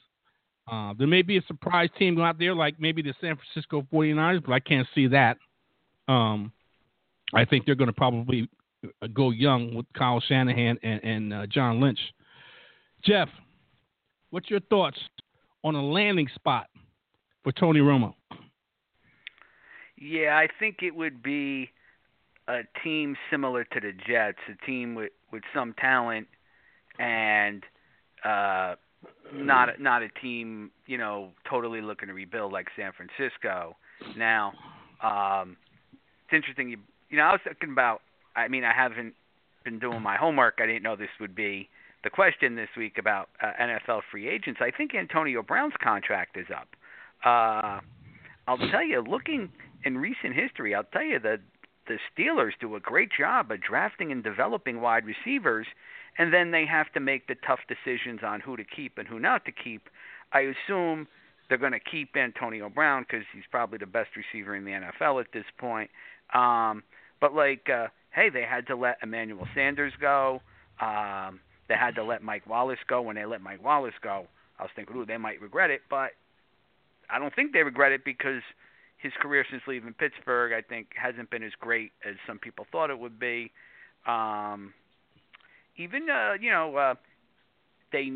Uh, 0.71 0.93
there 0.97 1.08
may 1.08 1.21
be 1.21 1.38
a 1.38 1.41
surprise 1.47 1.89
team 1.97 2.19
out 2.19 2.38
there, 2.38 2.53
like 2.53 2.80
maybe 2.80 3.01
the 3.01 3.13
San 3.21 3.38
Francisco 3.38 3.86
49ers, 3.93 4.43
but 4.43 4.53
I 4.53 4.60
can't 4.60 4.88
see 4.93 5.08
that. 5.08 5.38
Um, 6.08 6.51
I 7.34 7.45
think 7.45 7.65
they're 7.65 7.75
going 7.75 7.88
to 7.88 7.93
probably 7.93 8.49
uh, 9.01 9.08
go 9.08 9.32
young 9.32 9.73
with 9.73 9.86
Kyle 9.97 10.21
Shanahan 10.27 10.77
and, 10.84 11.03
and 11.03 11.34
uh, 11.34 11.47
John 11.47 11.80
Lynch. 11.80 11.99
Jeff, 13.03 13.30
what's 14.30 14.49
your 14.49 14.60
thoughts 14.62 14.97
on 15.63 15.75
a 15.75 15.84
landing 15.84 16.27
spot 16.36 16.67
for 17.43 17.51
Tony 17.53 17.80
Romo? 17.80 18.13
Yeah, 19.97 20.38
I 20.38 20.47
think 20.60 20.77
it 20.82 20.93
would 20.93 21.23
be 21.23 21.69
a 22.47 22.62
team 22.83 23.15
similar 23.29 23.63
to 23.65 23.79
the 23.79 23.91
Jets, 24.07 24.38
a 24.49 24.65
team 24.65 24.95
with 24.95 25.12
with 25.31 25.43
some 25.53 25.73
talent 25.79 26.27
and 26.99 27.63
uh 28.23 28.75
not 29.33 29.79
not 29.79 30.01
a 30.01 30.10
team, 30.21 30.71
you 30.86 30.97
know, 30.97 31.31
totally 31.49 31.81
looking 31.81 32.07
to 32.07 32.13
rebuild 32.13 32.51
like 32.51 32.67
San 32.75 32.91
Francisco. 32.93 33.75
Now, 34.17 34.53
um 35.03 35.57
it's 36.25 36.33
interesting 36.33 36.69
you 36.69 36.77
you 37.10 37.17
know, 37.17 37.23
I 37.23 37.31
was 37.31 37.41
thinking 37.43 37.71
about 37.71 38.01
I 38.36 38.47
mean, 38.47 38.63
I 38.63 38.73
haven't 38.73 39.13
been 39.63 39.79
doing 39.79 40.01
my 40.01 40.15
homework. 40.15 40.55
I 40.60 40.65
didn't 40.65 40.83
know 40.83 40.95
this 40.95 41.10
would 41.19 41.36
be 41.36 41.69
the 42.03 42.10
question 42.10 42.55
this 42.55 42.69
week 42.77 42.97
about 42.99 43.29
uh, 43.41 43.51
NFL 43.60 44.01
free 44.12 44.29
agents. 44.29 44.62
I 44.62 44.71
think 44.71 44.93
Antonio 44.95 45.41
Brown's 45.41 45.73
contract 45.83 46.38
is 46.38 46.47
up. 46.55 46.69
Uh 47.25 47.81
I'll 48.47 48.57
tell 48.71 48.83
you, 48.83 49.01
looking 49.01 49.49
in 49.83 49.97
recent 49.97 50.33
history, 50.33 50.73
I'll 50.73 50.86
tell 50.86 51.03
you 51.03 51.19
that 51.19 51.41
the 51.88 51.97
Steelers 52.12 52.52
do 52.60 52.76
a 52.76 52.80
great 52.80 53.10
job 53.17 53.52
of 53.52 53.62
drafting 53.62 54.12
and 54.12 54.23
developing 54.23 54.82
wide 54.82 55.04
receivers 55.06 55.67
and 56.17 56.34
then 56.34 56.52
they 56.52 56.65
have 56.65 56.91
to 56.93 57.00
make 57.00 57.28
the 57.28 57.36
tough 57.45 57.60
decisions 57.67 58.21
on 58.23 58.39
who 58.39 58.58
to 58.58 58.63
keep 58.63 58.97
and 58.97 59.08
who 59.08 59.19
not 59.19 59.45
to 59.45 59.52
keep. 59.52 59.89
I 60.34 60.41
assume 60.41 61.08
they're 61.47 61.58
going 61.58 61.73
to 61.73 61.80
keep 61.80 62.15
Antonio 62.15 62.69
Brown 62.69 63.06
because 63.08 63.26
he's 63.34 63.43
probably 63.50 63.78
the 63.78 63.86
best 63.86 64.10
receiver 64.15 64.56
in 64.56 64.65
the 64.65 64.71
NFL 64.71 65.21
at 65.21 65.28
this 65.32 65.45
point. 65.58 65.89
Um, 66.34 66.84
but 67.21 67.34
like, 67.34 67.67
uh, 67.69 67.88
hey, 68.12 68.30
they 68.30 68.43
had 68.43 68.67
to 68.67 68.76
let 68.76 68.97
Emmanuel 69.04 69.47
Sanders 69.54 69.93
go. 70.02 70.41
Um, 70.82 71.39
they 71.69 71.76
had 71.76 71.95
to 71.95 72.04
let 72.04 72.23
Mike 72.23 72.47
Wallace 72.47 72.80
go. 72.88 73.02
When 73.02 73.15
they 73.15 73.26
let 73.26 73.41
Mike 73.41 73.63
Wallace 73.63 73.93
go, 74.02 74.26
I 74.60 74.63
was 74.63 74.71
thinking, 74.76 74.95
ooh, 74.97 75.06
they 75.06 75.17
might 75.17 75.41
regret 75.41 75.69
it, 75.69 75.82
but 75.89 76.12
I 77.10 77.19
don't 77.19 77.34
think 77.34 77.54
they 77.54 77.63
regret 77.63 77.91
it 77.91 78.04
because 78.04 78.41
his 78.97 79.13
career 79.21 79.45
since 79.49 79.62
leaving 79.67 79.93
Pittsburgh, 79.93 80.53
I 80.53 80.62
think, 80.62 80.88
hasn't 80.95 81.29
been 81.29 81.43
as 81.43 81.51
great 81.60 81.91
as 82.07 82.15
some 82.25 82.39
people 82.39 82.65
thought 82.71 82.89
it 82.89 82.97
would 82.97 83.19
be. 83.19 83.51
Um, 84.07 84.73
even 85.77 86.10
uh, 86.10 86.33
you 86.39 86.49
know 86.49 86.75
uh, 86.75 86.95
they 87.91 88.12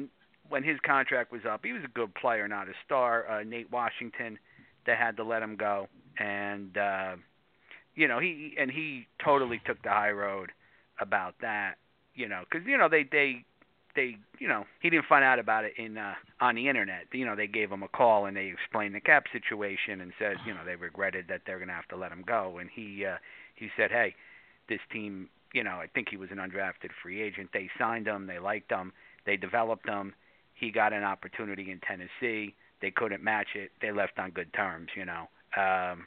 when 0.50 0.64
his 0.64 0.78
contract 0.86 1.32
was 1.32 1.42
up, 1.50 1.62
he 1.64 1.72
was 1.72 1.84
a 1.86 1.88
good 1.90 2.14
player, 2.16 2.48
not 2.48 2.68
a 2.68 2.74
star. 2.86 3.30
Uh, 3.30 3.44
Nate 3.44 3.72
Washington, 3.72 4.38
they 4.86 4.96
had 4.96 5.16
to 5.18 5.24
let 5.24 5.42
him 5.42 5.56
go, 5.56 5.88
and 6.20 6.76
uh, 6.78 7.16
you 7.96 8.08
know 8.08 8.20
he 8.20 8.56
and 8.60 8.72
he 8.72 9.08
totally 9.24 9.62
took 9.66 9.82
the 9.84 9.90
high 9.90 10.12
road 10.12 10.52
about 11.00 11.36
that. 11.42 11.76
You 12.16 12.28
know, 12.28 12.44
because 12.50 12.68
you 12.68 12.78
know 12.78 12.90
they 12.90 13.06
they 13.10 13.46
they 13.96 14.18
you 14.40 14.48
know 14.48 14.66
he 14.82 14.90
didn't 14.90 15.06
find 15.08 15.24
out 15.24 15.40
about 15.40 15.66
it 15.66 15.74
in 15.78 15.98
uh, 15.98 16.14
on 16.40 16.56
the 16.56 16.68
internet. 16.68 17.06
You 17.12 17.26
know 17.26 17.36
they 17.36 17.48
gave 17.48 17.72
him 17.72 17.84
a 17.84 17.88
call 17.88 18.26
and 18.26 18.36
they 18.36 18.48
explained 18.48 18.96
the 18.96 19.02
cap 19.02 19.26
situation 19.32 20.02
and 20.02 20.14
said 20.20 20.38
you 20.46 20.54
know 20.54 20.62
they 20.66 20.76
regretted 20.76 21.26
that 21.30 21.42
they're 21.46 21.60
to 21.60 21.72
have 21.72 21.88
to 21.90 21.98
let 21.98 22.12
him 22.12 22.24
go. 22.26 22.58
And 22.60 22.70
he 22.74 23.06
uh, 23.06 23.18
he 23.56 23.70
said, 23.78 23.92
hey, 23.92 24.16
this 24.68 24.80
team 24.92 25.30
you 25.54 25.64
know, 25.64 25.72
I 25.72 25.88
think 25.94 26.08
he 26.10 26.18
was 26.18 26.30
an 26.32 26.38
undrafted 26.38 26.92
free 27.02 27.22
agent. 27.22 27.50
They 27.54 27.70
signed 27.78 28.08
him, 28.08 28.28
they 28.28 28.40
liked 28.40 28.72
him, 28.72 28.94
they 29.26 29.38
developed 29.38 29.88
him. 29.88 30.14
He 30.54 30.72
got 30.72 30.94
an 30.94 31.04
opportunity 31.04 31.72
in 31.72 31.80
Tennessee. 31.80 32.56
They 32.82 32.92
couldn't 32.92 33.24
match 33.24 33.50
it. 33.56 33.72
They 33.82 33.92
left 33.92 34.18
on 34.18 34.32
good 34.32 34.54
terms, 34.54 34.90
you 34.96 35.06
know. 35.06 35.28
Um 35.58 36.06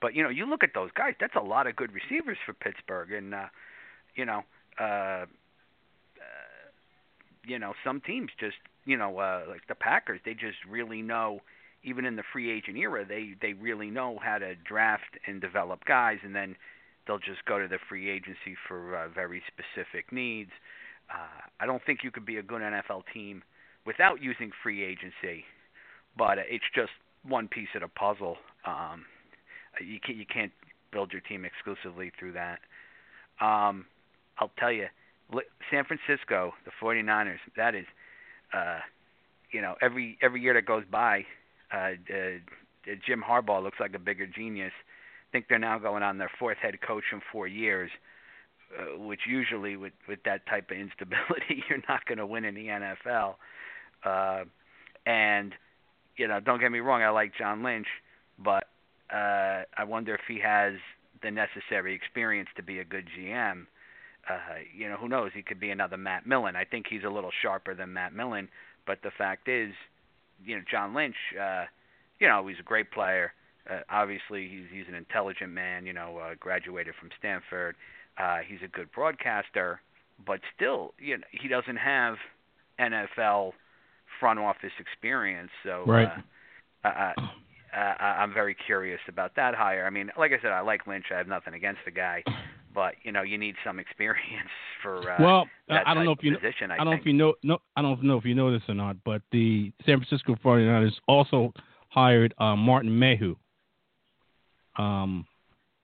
but 0.00 0.14
you 0.14 0.22
know, 0.22 0.30
you 0.30 0.48
look 0.48 0.64
at 0.64 0.70
those 0.74 0.90
guys, 0.96 1.14
that's 1.20 1.34
a 1.36 1.40
lot 1.40 1.66
of 1.66 1.76
good 1.76 1.90
receivers 1.92 2.38
for 2.46 2.54
Pittsburgh 2.54 3.12
and 3.12 3.34
uh 3.34 3.46
you 4.14 4.24
know, 4.24 4.42
uh 4.78 5.26
you 7.44 7.58
know, 7.58 7.72
some 7.84 8.00
teams 8.00 8.30
just, 8.38 8.56
you 8.84 8.96
know, 8.96 9.18
uh 9.18 9.42
like 9.48 9.66
the 9.68 9.74
Packers, 9.74 10.20
they 10.24 10.34
just 10.34 10.58
really 10.68 11.02
know 11.02 11.40
even 11.82 12.04
in 12.04 12.16
the 12.16 12.22
free 12.32 12.50
agent 12.50 12.76
era, 12.76 13.04
they 13.06 13.34
they 13.40 13.54
really 13.54 13.90
know 13.90 14.18
how 14.22 14.38
to 14.38 14.54
draft 14.56 15.18
and 15.26 15.40
develop 15.40 15.84
guys 15.84 16.18
and 16.22 16.34
then 16.34 16.56
they'll 17.06 17.18
just 17.18 17.44
go 17.46 17.58
to 17.58 17.68
the 17.68 17.78
free 17.88 18.10
agency 18.10 18.56
for 18.68 18.96
uh, 18.96 19.08
very 19.08 19.42
specific 19.48 20.12
needs. 20.12 20.50
Uh, 21.12 21.40
I 21.58 21.66
don't 21.66 21.82
think 21.84 22.00
you 22.04 22.10
could 22.10 22.26
be 22.26 22.36
a 22.36 22.42
good 22.42 22.60
NFL 22.62 23.02
team 23.12 23.42
without 23.84 24.22
using 24.22 24.50
free 24.62 24.84
agency, 24.84 25.44
but 26.16 26.38
it's 26.38 26.64
just 26.74 26.92
one 27.26 27.48
piece 27.48 27.68
of 27.74 27.82
the 27.82 27.88
puzzle. 27.88 28.36
Um, 28.64 29.04
you 29.84 29.98
can't 30.04 30.18
you 30.18 30.26
can't 30.26 30.52
build 30.92 31.12
your 31.12 31.22
team 31.22 31.44
exclusively 31.44 32.12
through 32.18 32.32
that. 32.32 32.60
Um, 33.40 33.86
I'll 34.38 34.50
tell 34.58 34.72
you, 34.72 34.86
San 35.70 35.84
Francisco, 35.84 36.52
the 36.64 36.72
49ers, 36.82 37.38
that 37.56 37.74
is, 37.74 37.86
uh, 38.52 38.78
you 39.52 39.60
know, 39.60 39.74
every 39.80 40.18
every 40.22 40.40
year 40.40 40.54
that 40.54 40.66
goes 40.66 40.84
by, 40.90 41.24
uh, 41.72 41.92
uh, 42.12 42.94
Jim 43.06 43.22
Harbaugh 43.26 43.62
looks 43.62 43.78
like 43.80 43.94
a 43.94 43.98
bigger 43.98 44.26
genius 44.26 44.72
I 45.30 45.32
think 45.32 45.46
they're 45.48 45.60
now 45.60 45.78
going 45.78 46.02
on 46.02 46.18
their 46.18 46.30
fourth 46.40 46.58
head 46.58 46.80
coach 46.80 47.04
in 47.12 47.20
four 47.30 47.46
years, 47.46 47.90
uh, 48.76 48.98
which 48.98 49.20
usually 49.28 49.76
with 49.76 49.92
with 50.08 50.18
that 50.24 50.44
type 50.46 50.72
of 50.72 50.76
instability, 50.76 51.62
you're 51.68 51.82
not 51.88 52.04
going 52.06 52.18
to 52.18 52.26
win 52.26 52.44
in 52.44 52.54
the 52.54 52.66
NFL. 52.66 53.34
Uh, 54.04 54.44
and 55.06 55.52
you 56.16 56.26
know, 56.26 56.40
don't 56.40 56.58
get 56.58 56.72
me 56.72 56.80
wrong, 56.80 57.02
I 57.02 57.10
like 57.10 57.32
John 57.38 57.62
Lynch, 57.62 57.86
but 58.42 58.64
uh, 59.12 59.62
I 59.78 59.84
wonder 59.86 60.14
if 60.14 60.22
he 60.26 60.40
has 60.40 60.74
the 61.22 61.30
necessary 61.30 61.94
experience 61.94 62.48
to 62.56 62.62
be 62.62 62.80
a 62.80 62.84
good 62.84 63.06
GM. 63.16 63.62
Uh, 63.62 63.64
you 64.76 64.88
know, 64.88 64.96
who 64.96 65.08
knows? 65.08 65.30
He 65.34 65.42
could 65.42 65.60
be 65.60 65.70
another 65.70 65.96
Matt 65.96 66.26
Millen. 66.26 66.56
I 66.56 66.64
think 66.64 66.86
he's 66.88 67.04
a 67.04 67.10
little 67.10 67.30
sharper 67.42 67.74
than 67.74 67.92
Matt 67.92 68.12
Millen, 68.14 68.48
but 68.86 68.98
the 69.02 69.10
fact 69.16 69.48
is, 69.48 69.72
you 70.44 70.56
know, 70.56 70.62
John 70.70 70.94
Lynch. 70.94 71.16
Uh, 71.40 71.64
you 72.18 72.28
know, 72.28 72.46
he's 72.46 72.58
a 72.60 72.64
great 72.64 72.90
player. 72.90 73.32
Uh, 73.68 73.80
obviously, 73.90 74.48
he's 74.48 74.66
he's 74.72 74.88
an 74.88 74.94
intelligent 74.94 75.52
man. 75.52 75.86
You 75.86 75.92
know, 75.92 76.18
uh, 76.18 76.34
graduated 76.38 76.94
from 76.98 77.10
Stanford. 77.18 77.76
Uh, 78.18 78.38
he's 78.46 78.58
a 78.64 78.68
good 78.68 78.90
broadcaster, 78.92 79.80
but 80.26 80.40
still, 80.54 80.92
you 80.98 81.16
know, 81.16 81.24
he 81.30 81.48
doesn't 81.48 81.76
have 81.76 82.16
NFL 82.78 83.52
front 84.18 84.38
office 84.38 84.72
experience. 84.78 85.50
So, 85.62 85.84
Right. 85.86 86.08
uh, 86.84 86.88
uh, 86.88 87.12
uh, 87.72 87.76
I'm 88.02 88.34
very 88.34 88.54
curious 88.54 89.00
about 89.08 89.36
that 89.36 89.54
hire. 89.54 89.86
I 89.86 89.90
mean, 89.90 90.10
like 90.18 90.32
I 90.32 90.40
said, 90.42 90.52
I 90.52 90.60
like 90.60 90.86
Lynch. 90.86 91.06
I 91.14 91.18
have 91.18 91.28
nothing 91.28 91.54
against 91.54 91.80
the 91.84 91.90
guy, 91.92 92.22
but 92.74 92.94
you 93.02 93.12
know, 93.12 93.22
you 93.22 93.38
need 93.38 93.54
some 93.64 93.78
experience 93.78 94.48
for 94.82 95.10
uh, 95.10 95.16
well, 95.20 95.48
that 95.68 95.86
I 95.86 95.94
don't 95.94 96.04
know 96.04 96.12
if 96.12 96.22
you 96.22 96.34
position. 96.34 96.70
I, 96.70 96.74
I 96.74 96.78
don't 96.78 96.90
know 96.90 96.92
if 96.92 97.06
you 97.06 97.12
know 97.12 97.34
no 97.42 97.58
I 97.76 97.82
don't 97.82 98.02
know 98.02 98.16
if 98.16 98.24
you 98.24 98.34
know 98.34 98.52
this 98.52 98.62
or 98.68 98.74
not, 98.74 98.96
but 99.04 99.22
the 99.32 99.72
San 99.84 99.98
Francisco 99.98 100.36
49ers 100.44 100.92
also 101.08 101.52
hired 101.88 102.34
uh, 102.38 102.56
Martin 102.56 102.96
Mayhew, 102.96 103.36
um, 104.78 105.26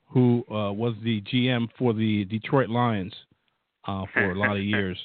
who 0.06 0.44
uh, 0.50 0.72
was 0.72 0.94
the 1.02 1.20
GM 1.22 1.68
for 1.78 1.92
the 1.92 2.24
Detroit 2.26 2.68
Lions 2.68 3.12
uh, 3.86 4.04
for 4.12 4.32
a 4.32 4.38
lot 4.38 4.56
of 4.56 4.62
years. 4.64 4.98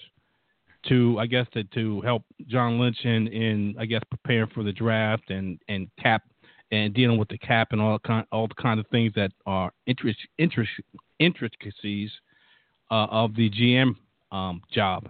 To 0.90 1.20
I 1.20 1.28
guess 1.28 1.46
to, 1.54 1.64
to 1.64 2.02
help 2.02 2.24
John 2.48 2.80
Lynch 2.80 2.98
in, 3.04 3.28
in 3.28 3.76
I 3.78 3.86
guess 3.86 4.02
preparing 4.10 4.50
for 4.50 4.64
the 4.64 4.72
draft 4.72 5.30
and, 5.30 5.60
and 5.68 5.88
cap 6.02 6.24
and 6.72 6.94
dealing 6.94 7.18
with 7.18 7.28
the 7.30 7.38
cap 7.38 7.70
and 7.72 7.82
all 7.82 8.00
kind 8.00 8.26
all 8.32 8.48
the 8.48 8.62
kind 8.62 8.80
of 8.80 8.88
things 8.88 9.14
that 9.16 9.32
are 9.46 9.72
interest 9.88 10.20
interest 10.38 10.72
intricacies 11.20 12.10
uh, 12.90 13.08
of 13.10 13.36
the 13.36 13.50
GM 13.50 13.96
um, 14.32 14.62
job. 14.74 15.10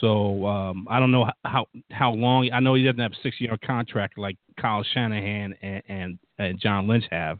So 0.00 0.46
um, 0.46 0.86
I 0.90 0.98
don't 0.98 1.10
know 1.10 1.30
how 1.44 1.66
how 1.90 2.12
long. 2.12 2.50
I 2.52 2.60
know 2.60 2.74
he 2.74 2.84
doesn't 2.84 3.00
have 3.00 3.12
a 3.12 3.22
six 3.22 3.40
year 3.40 3.56
contract 3.64 4.18
like 4.18 4.36
Kyle 4.60 4.84
Shanahan 4.92 5.54
and, 5.62 5.82
and, 5.88 6.18
and 6.38 6.60
John 6.60 6.88
Lynch 6.88 7.04
have, 7.10 7.38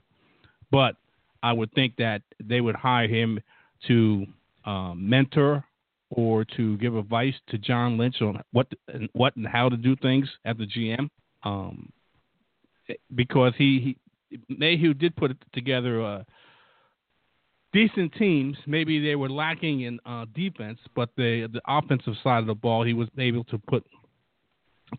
but 0.71 0.97
I 1.43 1.53
would 1.53 1.73
think 1.73 1.97
that 1.97 2.23
they 2.43 2.61
would 2.61 2.77
hire 2.77 3.09
him 3.09 3.41
to 3.89 4.27
um, 4.65 5.09
mentor 5.09 5.65
or 6.11 6.45
to 6.57 6.77
give 6.79 6.97
advice 6.97 7.35
to 7.49 7.59
John 7.59 7.99
Lynch 7.99 8.23
on 8.23 8.41
what 8.53 8.69
what 9.13 9.35
and 9.37 9.47
how 9.47 9.69
to 9.69 9.77
do 9.77 9.97
things 9.97 10.29
as 10.45 10.57
the 10.57 10.67
GM. 10.67 11.11
Um, 11.43 11.93
because 13.15 13.53
he, 13.57 13.97
he 14.31 14.39
Mayhew 14.49 14.95
did 14.95 15.15
put 15.17 15.37
together 15.53 16.03
uh, 16.05 16.25
decent 17.73 18.13
teams. 18.15 18.57
Maybe 18.67 19.05
they 19.05 19.17
were 19.17 19.29
lacking 19.29 19.83
in 19.83 20.01
uh, 20.07 20.27
defense, 20.35 20.79
but 20.95 21.11
the 21.17 21.49
the 21.53 21.61
offensive 21.67 22.15
side 22.23 22.39
of 22.41 22.47
the 22.47 22.55
ball, 22.55 22.85
he 22.85 22.95
was 22.95 23.09
able 23.19 23.45
to 23.45 23.59
put 23.59 23.85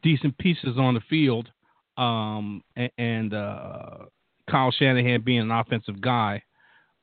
decent 0.03 0.37
pieces 0.37 0.77
on 0.77 0.93
the 0.93 1.01
field. 1.09 1.49
Um, 1.97 2.61
and, 2.75 2.91
and 2.97 3.33
uh, 3.33 3.97
Kyle 4.49 4.71
Shanahan 4.71 5.21
being 5.21 5.39
an 5.39 5.51
offensive 5.51 6.01
guy, 6.01 6.43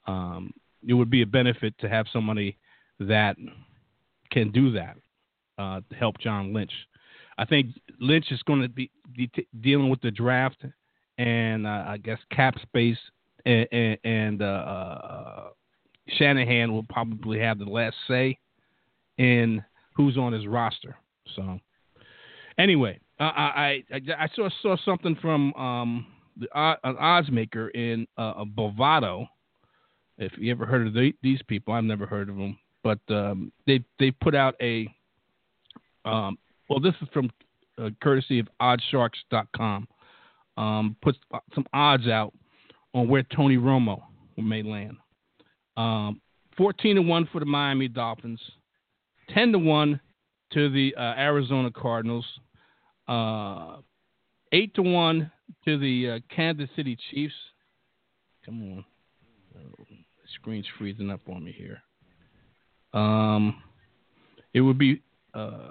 um, 0.07 0.53
it 0.87 0.93
would 0.93 1.11
be 1.11 1.23
a 1.23 1.27
benefit 1.27 1.75
to 1.79 1.89
have 1.89 2.07
somebody 2.13 2.59
that 3.01 3.37
can 4.31 4.51
do 4.51 4.73
that 4.73 4.97
uh, 5.59 5.81
to 5.89 5.97
help 5.97 6.19
John 6.19 6.53
Lynch. 6.53 6.73
I 7.43 7.45
think 7.45 7.75
Lynch 7.99 8.27
is 8.31 8.41
going 8.45 8.63
to 8.63 8.69
be, 8.69 8.89
dealing 9.61 9.91
with 9.91 10.01
the 10.01 10.13
draft 10.13 10.65
and 11.19 11.67
uh, 11.67 11.85
I 11.89 11.97
guess 11.99 12.19
cap 12.31 12.55
space, 12.63 12.97
and, 13.45 13.99
and, 14.05 14.43
uh, 14.43 14.45
uh, 14.45 15.49
Shanahan 16.19 16.73
will 16.73 16.85
probably 16.89 17.41
have 17.41 17.59
the 17.59 17.65
last 17.65 17.97
say 18.07 18.39
in 19.19 19.65
who's 19.95 20.17
on 20.17 20.33
his 20.33 20.47
roster. 20.47 20.97
So, 21.35 21.59
anyway, 22.59 22.99
uh, 23.21 23.25
I, 23.25 23.85
I 23.93 24.01
I 24.19 24.29
saw 24.35 24.49
saw 24.63 24.77
something 24.85 25.17
from 25.21 25.53
um, 25.55 26.07
the 26.37 26.49
uh, 26.59 26.75
an 26.83 26.97
odds 26.99 27.31
maker 27.31 27.69
in 27.69 28.07
uh, 28.19 28.45
Bovado. 28.45 29.27
If 30.19 30.33
you 30.39 30.51
ever 30.51 30.67
heard 30.67 30.89
of 30.89 30.95
the, 30.95 31.13
these 31.23 31.41
people, 31.47 31.73
I've 31.73 31.85
never 31.85 32.07
heard 32.07 32.29
of 32.29 32.37
them, 32.37 32.59
but 32.83 32.99
um, 33.09 33.53
they 33.67 33.85
they 34.01 34.11
put 34.11 34.35
out 34.35 34.57
a 34.61 34.89
um, 36.05 36.37
well, 36.73 36.81
this 36.81 36.95
is 37.03 37.09
from 37.13 37.31
uh, 37.77 37.91
courtesy 38.03 38.39
of 38.39 38.49
OddsSharks.com. 38.63 39.87
Um, 40.57 40.97
puts 41.03 41.19
some 41.55 41.67
odds 41.75 42.09
out 42.09 42.33
on 42.95 43.09
where 43.09 43.23
Tony 43.25 43.59
Romo 43.59 44.01
may 44.39 44.63
land. 44.63 44.97
Um, 45.77 46.23
14 46.57 46.97
to 46.97 47.03
1 47.03 47.29
for 47.31 47.41
the 47.41 47.47
Miami 47.47 47.89
Dolphins, 47.89 48.41
10 49.35 49.53
to 49.53 49.59
1 49.59 50.01
to 50.55 50.71
the 50.71 50.95
uh, 50.97 51.15
Arizona 51.19 51.71
Cardinals, 51.71 52.25
uh, 53.07 53.77
8 54.53 54.75
to 54.75 54.83
1 54.83 55.31
to 55.67 55.79
the 55.79 56.11
uh, 56.11 56.35
Kansas 56.35 56.71
City 56.75 56.97
Chiefs. 57.11 57.35
Come 58.47 58.63
on. 58.73 58.85
Screen's 60.37 60.67
freezing 60.79 61.11
up 61.11 61.21
on 61.29 61.45
me 61.45 61.53
here. 61.53 61.83
Um, 62.95 63.63
it 64.55 64.63
would 64.63 64.79
be 64.79 65.03
uh, 65.35 65.71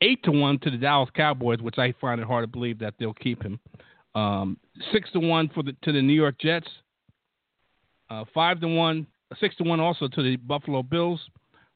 8 0.00 0.22
to 0.24 0.30
1 0.30 0.58
to 0.60 0.70
the 0.70 0.76
Dallas 0.76 1.10
Cowboys, 1.14 1.60
which 1.60 1.78
I 1.78 1.94
find 2.00 2.20
it 2.20 2.26
hard 2.26 2.44
to 2.44 2.48
believe 2.48 2.78
that 2.80 2.94
they'll 2.98 3.14
keep 3.14 3.42
him. 3.42 3.58
Um, 4.14 4.58
6 4.92 5.10
to 5.12 5.20
1 5.20 5.50
for 5.54 5.62
the 5.62 5.74
to 5.82 5.92
the 5.92 6.02
New 6.02 6.14
York 6.14 6.38
Jets. 6.38 6.68
Uh, 8.08 8.24
5 8.34 8.60
to 8.60 8.68
1 8.68 9.06
six 9.40 9.56
to 9.56 9.64
one 9.64 9.80
also 9.80 10.08
to 10.08 10.22
the 10.22 10.36
Buffalo 10.36 10.82
Bills, 10.82 11.20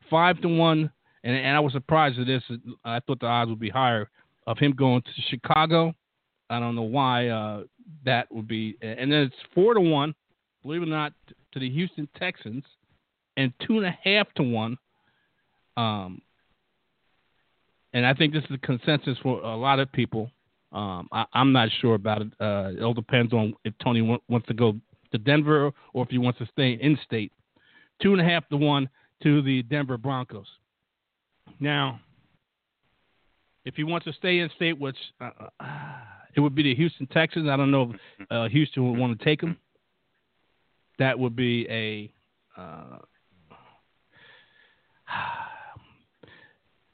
five 0.09 0.41
to 0.43 0.49
one, 0.49 0.91
and, 1.25 1.37
and 1.37 1.57
I 1.57 1.61
was 1.61 1.73
surprised 1.73 2.19
at 2.19 2.27
this. 2.27 2.43
I 2.85 3.01
thought 3.01 3.21
the 3.21 3.27
odds 3.27 3.49
would 3.51 3.61
be 3.61 3.71
higher 3.71 4.09
of 4.47 4.59
him 4.59 4.73
going 4.73 5.03
to 5.03 5.23
Chicago. 5.29 5.95
I 6.49 6.59
don't 6.59 6.75
know 6.75 6.83
why 6.83 7.29
uh, 7.29 7.63
that 8.05 8.33
would 8.33 8.49
be, 8.49 8.77
and 8.83 9.13
then 9.13 9.21
it's 9.23 9.37
four 9.55 9.75
to 9.75 9.81
one, 9.81 10.15
believe 10.63 10.83
it 10.83 10.87
or 10.87 10.89
not, 10.89 11.13
to 11.53 11.61
the 11.61 11.71
Houston 11.71 12.09
Texans, 12.17 12.65
and 13.37 13.53
two 13.67 13.79
and 13.79 13.87
a 13.87 13.99
half 14.05 14.33
to 14.35 14.43
one. 14.43 14.77
Um, 15.77 16.21
and 17.93 18.07
I 18.07 18.15
think 18.15 18.33
this 18.33 18.45
is 18.45 18.51
the 18.51 18.59
consensus 18.59 19.19
for 19.23 19.41
a 19.41 19.57
lot 19.57 19.79
of 19.79 19.91
people. 19.93 20.31
Um, 20.73 21.09
I, 21.11 21.25
am 21.35 21.53
not 21.53 21.69
sure 21.81 21.95
about 21.95 22.23
it. 22.23 22.29
Uh, 22.41 22.71
it 22.77 22.83
all 22.83 22.95
depends 22.95 23.33
on 23.33 23.55
if 23.65 23.75
Tony 23.83 24.01
w- 24.01 24.21
wants 24.29 24.47
to 24.47 24.55
go 24.55 24.75
to 25.11 25.19
Denver 25.19 25.73
or 25.93 26.05
if 26.05 26.11
he 26.11 26.19
wants 26.19 26.39
to 26.39 26.47
stay 26.47 26.79
in 26.81 26.97
state 27.05 27.33
two 28.01 28.13
and 28.13 28.21
a 28.21 28.25
half 28.25 28.49
to 28.49 28.57
one 28.57 28.89
to 29.23 29.43
the 29.43 29.63
Denver 29.65 29.99
Broncos. 29.99 30.47
Now, 31.59 32.01
if 33.65 33.75
he 33.75 33.85
wants 33.85 34.07
to 34.07 34.13
stay 34.15 34.39
in 34.39 34.51
state, 34.57 34.79
which 34.79 34.97
uh, 35.21 35.31
it 36.35 36.41
would 36.41 36.55
be 36.55 36.63
the 36.63 36.75
Houston 36.75 37.07
Texans. 37.09 37.49
I 37.49 37.57
don't 37.57 37.71
know 37.71 37.93
if 37.93 38.27
uh, 38.31 38.49
Houston 38.49 38.91
would 38.91 38.99
want 38.99 39.19
to 39.19 39.25
take 39.25 39.43
him. 39.43 39.59
That 40.99 41.19
would 41.19 41.37
be 41.37 41.67
a 41.69 42.13
uh, 42.61 42.99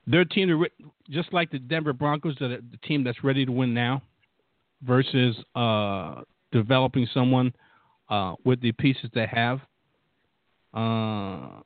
their 0.07 0.25
team, 0.25 0.65
just 1.11 1.33
like 1.33 1.51
the 1.51 1.59
Denver 1.59 1.93
Broncos, 1.93 2.37
the, 2.39 2.63
the 2.71 2.77
team 2.85 3.05
that's 3.05 3.23
ready 3.25 3.45
to 3.45 3.53
win 3.53 3.75
now, 3.75 4.03
versus 4.83 5.37
uh, 5.55 6.23
developing 6.53 7.07
someone 7.13 7.53
uh, 8.09 8.35
with 8.45 8.61
the 8.61 8.73
pieces 8.73 9.11
they 9.15 9.27
have. 9.27 9.61
Uh, 10.75 11.61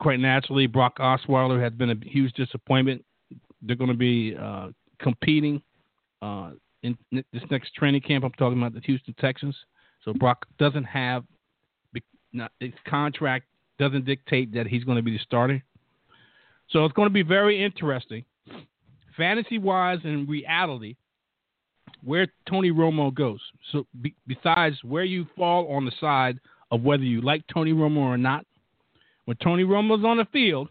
quite 0.00 0.20
naturally, 0.20 0.66
Brock 0.66 0.98
Osweiler 0.98 1.62
has 1.62 1.72
been 1.72 1.90
a 1.90 1.96
huge 2.02 2.32
disappointment. 2.34 3.04
They're 3.62 3.76
going 3.76 3.90
to 3.90 3.96
be 3.96 4.36
uh, 4.36 4.68
competing 5.00 5.62
uh, 6.22 6.50
in 6.82 6.96
this 7.10 7.42
next 7.50 7.74
training 7.74 8.02
camp. 8.02 8.24
I'm 8.24 8.32
talking 8.32 8.58
about 8.58 8.74
the 8.74 8.80
Houston 8.80 9.14
Texans. 9.18 9.56
So 10.04 10.12
Brock 10.12 10.46
doesn't 10.58 10.84
have 10.84 11.24
his 12.60 12.72
contract 12.86 13.46
doesn't 13.78 14.04
dictate 14.04 14.52
that 14.54 14.66
he's 14.66 14.84
going 14.84 14.96
to 14.96 15.02
be 15.02 15.12
the 15.12 15.18
starter. 15.18 15.62
So 16.70 16.84
it's 16.84 16.92
going 16.94 17.08
to 17.08 17.12
be 17.12 17.22
very 17.22 17.62
interesting, 17.62 18.24
fantasy 19.16 19.58
wise 19.58 20.00
and 20.04 20.28
reality, 20.28 20.96
where 22.04 22.26
Tony 22.48 22.70
Romo 22.70 23.12
goes. 23.12 23.40
So 23.72 23.86
be, 24.02 24.14
besides 24.26 24.76
where 24.84 25.04
you 25.04 25.26
fall 25.36 25.68
on 25.72 25.84
the 25.84 25.92
side 26.00 26.38
of 26.70 26.82
whether 26.82 27.04
you 27.04 27.22
like 27.22 27.42
Tony 27.52 27.72
Romo 27.72 27.98
or 27.98 28.18
not, 28.18 28.44
when 29.24 29.36
Tony 29.38 29.64
Romo's 29.64 30.04
on 30.04 30.18
the 30.18 30.26
field, 30.26 30.68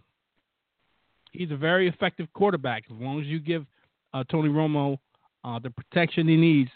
he's 1.31 1.51
a 1.51 1.57
very 1.57 1.87
effective 1.87 2.27
quarterback. 2.33 2.83
As 2.89 2.97
long 2.99 3.19
as 3.19 3.27
you 3.27 3.39
give 3.39 3.65
uh, 4.13 4.23
Tony 4.31 4.49
Romo 4.49 4.97
uh, 5.43 5.59
the 5.59 5.69
protection 5.69 6.27
he 6.27 6.35
needs, 6.35 6.71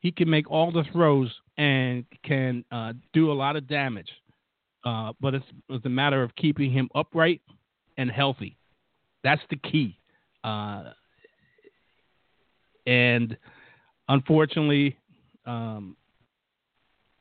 he 0.00 0.10
can 0.10 0.28
make 0.28 0.50
all 0.50 0.70
the 0.70 0.84
throws 0.92 1.30
and 1.56 2.04
can 2.24 2.64
uh, 2.72 2.92
do 3.12 3.30
a 3.30 3.34
lot 3.34 3.56
of 3.56 3.68
damage. 3.68 4.08
Uh, 4.84 5.12
but 5.20 5.34
it's, 5.34 5.44
it's, 5.68 5.84
a 5.84 5.90
matter 5.90 6.22
of 6.22 6.34
keeping 6.36 6.72
him 6.72 6.88
upright 6.94 7.42
and 8.00 8.10
healthy. 8.10 8.56
That's 9.22 9.42
the 9.50 9.56
key. 9.56 9.98
Uh, 10.42 10.84
and 12.86 13.36
unfortunately, 14.08 14.96
um, 15.44 15.96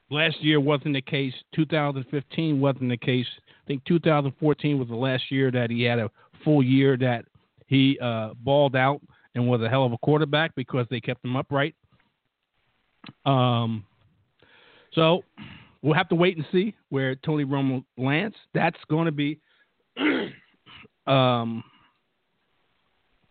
last 0.09 0.41
year 0.41 0.61
wasn't 0.61 0.93
the 0.93 1.01
case. 1.01 1.33
2015 1.53 2.61
wasn't 2.61 2.89
the 2.89 2.97
case. 2.97 3.27
I 3.47 3.67
think 3.67 3.83
2014 3.85 4.79
was 4.79 4.87
the 4.87 4.95
last 4.95 5.23
year 5.29 5.51
that 5.51 5.69
he 5.69 5.83
had 5.83 5.99
a 5.99 6.09
full 6.45 6.63
year 6.63 6.95
that 6.97 7.25
he 7.67 7.99
uh, 8.01 8.29
balled 8.39 8.77
out 8.77 9.01
and 9.35 9.47
was 9.47 9.61
a 9.61 9.67
hell 9.67 9.85
of 9.85 9.91
a 9.91 9.97
quarterback 9.97 10.55
because 10.55 10.87
they 10.89 11.01
kept 11.01 11.25
him 11.25 11.35
upright. 11.35 11.75
Um, 13.25 13.85
so 14.93 15.23
we'll 15.81 15.93
have 15.93 16.09
to 16.09 16.15
wait 16.15 16.37
and 16.37 16.45
see 16.53 16.73
where 16.87 17.15
Tony 17.15 17.43
Romo 17.43 17.83
lands. 17.97 18.35
That's 18.53 18.79
going 18.89 19.05
to 19.07 19.11
be, 19.11 19.39
um, 21.09 21.63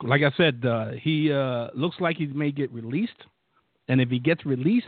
like 0.02 0.22
I 0.22 0.32
said, 0.36 0.64
uh, 0.64 0.90
he 1.00 1.32
uh, 1.32 1.68
looks 1.74 1.96
like 2.00 2.16
he 2.16 2.26
may 2.26 2.52
get 2.52 2.72
released, 2.72 3.12
and 3.88 4.00
if 4.00 4.08
he 4.08 4.18
gets 4.18 4.44
released, 4.46 4.86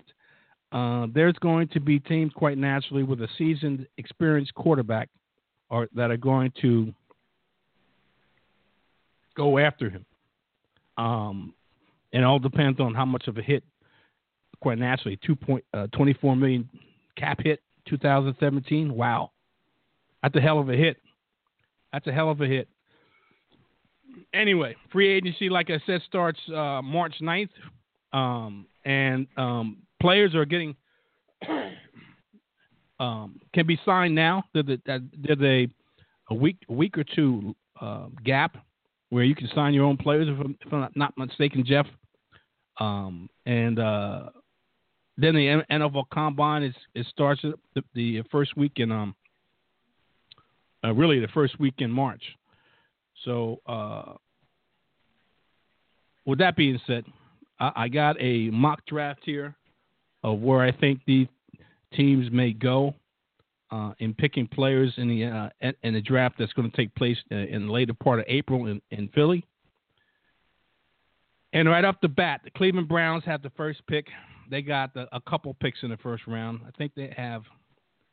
uh, 0.72 1.07
there's 1.12 1.35
going 1.40 1.68
to 1.68 1.81
be 1.81 1.98
teams 1.98 2.33
quite 2.35 2.59
naturally 2.59 3.03
with 3.03 3.20
a 3.20 3.29
seasoned, 3.37 3.87
experienced 3.98 4.55
quarterback, 4.55 5.09
or 5.68 5.88
that 5.94 6.11
are 6.11 6.16
going 6.16 6.53
to 6.61 6.92
go 9.37 9.59
after 9.59 9.90
him. 9.90 10.05
Um, 10.96 11.55
it 12.12 12.22
all 12.22 12.38
depends 12.38 12.79
on 12.81 12.94
how 12.94 13.05
much 13.05 13.26
of 13.26 13.38
a 13.38 13.42
hit. 13.42 13.64
Quite 14.61 14.79
naturally, 14.79 15.18
two 15.24 15.35
point 15.35 15.64
uh, 15.72 15.87
twenty 15.94 16.12
four 16.12 16.37
million 16.37 16.68
cap 17.16 17.38
hit 17.42 17.61
2017. 17.88 18.94
Wow, 18.94 19.31
that's 20.22 20.37
a 20.37 20.40
hell 20.40 20.59
of 20.59 20.68
a 20.68 20.76
hit. 20.76 20.98
That's 21.92 22.07
a 22.07 22.12
hell 22.12 22.31
of 22.31 22.40
a 22.42 22.46
hit. 22.46 22.68
Anyway, 24.33 24.77
free 24.92 25.09
agency, 25.09 25.49
like 25.49 25.70
I 25.70 25.81
said, 25.87 26.01
starts 26.07 26.38
uh, 26.49 26.81
March 26.83 27.14
9th, 27.20 27.51
um, 28.12 28.66
and 28.85 29.27
um, 29.37 29.79
players 30.01 30.35
are 30.35 30.44
getting 30.44 30.77
um, 33.01 33.40
can 33.55 33.66
be 33.66 33.79
signed 33.85 34.14
now. 34.14 34.44
There's 34.55 34.79
a, 35.40 35.68
a 36.31 36.35
week 36.35 36.57
a 36.68 36.73
week 36.73 36.96
or 36.99 37.05
two 37.05 37.55
uh, 37.81 38.07
gap 38.25 38.57
where 39.11 39.25
you 39.25 39.35
can 39.35 39.49
sign 39.55 39.75
your 39.75 39.85
own 39.85 39.96
players, 39.96 40.29
if 40.29 40.38
I'm, 40.38 40.57
if 40.64 40.73
I'm 40.73 40.88
not 40.94 41.16
mistaken, 41.18 41.64
Jeff. 41.66 41.87
Um, 42.79 43.29
and 43.44 43.79
uh, 43.79 44.31
then 45.16 45.35
the 45.35 45.62
NFL 45.70 46.05
Combine 46.12 46.62
is 46.62 46.75
it 46.94 47.07
starts 47.11 47.42
the, 47.42 47.83
the 47.94 48.23
first 48.31 48.57
week 48.57 48.73
in 48.77 48.90
um 48.90 49.14
uh, 50.83 50.92
really 50.94 51.20
the 51.20 51.29
first 51.29 51.61
week 51.61 51.75
in 51.79 51.90
March. 51.90 52.23
So 53.25 53.61
uh, 53.67 54.15
with 56.25 56.39
that 56.39 56.57
being 56.57 56.81
said, 56.87 57.05
I, 57.59 57.73
I 57.77 57.89
got 57.89 58.17
a 58.21 58.51
mock 58.51 58.85
draft 58.87 59.21
here 59.25 59.57
of 60.23 60.41
where 60.41 60.61
I 60.61 60.73
think 60.73 61.01
these 61.07 61.29
teams 61.95 62.31
may 62.31 62.53
go 62.53 62.95
uh, 63.71 63.93
in 63.99 64.15
picking 64.15 64.47
players 64.47 64.93
in 64.97 65.09
the 65.09 65.25
uh, 65.25 65.73
in 65.83 65.95
the 65.95 66.01
draft 66.01 66.37
that's 66.39 66.53
going 66.53 66.71
to 66.71 66.77
take 66.77 66.95
place 66.95 67.17
in 67.31 67.67
the 67.67 67.73
later 67.73 67.95
part 67.95 68.19
of 68.19 68.25
April 68.29 68.67
in, 68.67 68.81
in 68.91 69.09
Philly. 69.15 69.45
And 71.53 71.69
right 71.69 71.85
off 71.85 71.97
the 72.01 72.09
bat, 72.09 72.43
the 72.45 72.51
Cleveland 72.51 72.89
Browns 72.89 73.25
have 73.25 73.43
the 73.43 73.51
first 73.51 73.85
pick. 73.89 74.07
They 74.51 74.63
got 74.63 74.95
the, 74.95 75.07
a 75.13 75.21
couple 75.21 75.55
picks 75.61 75.83
in 75.83 75.91
the 75.91 75.97
first 75.97 76.27
round. 76.27 76.61
I 76.67 76.71
think 76.77 76.93
they 76.95 77.13
have 77.17 77.43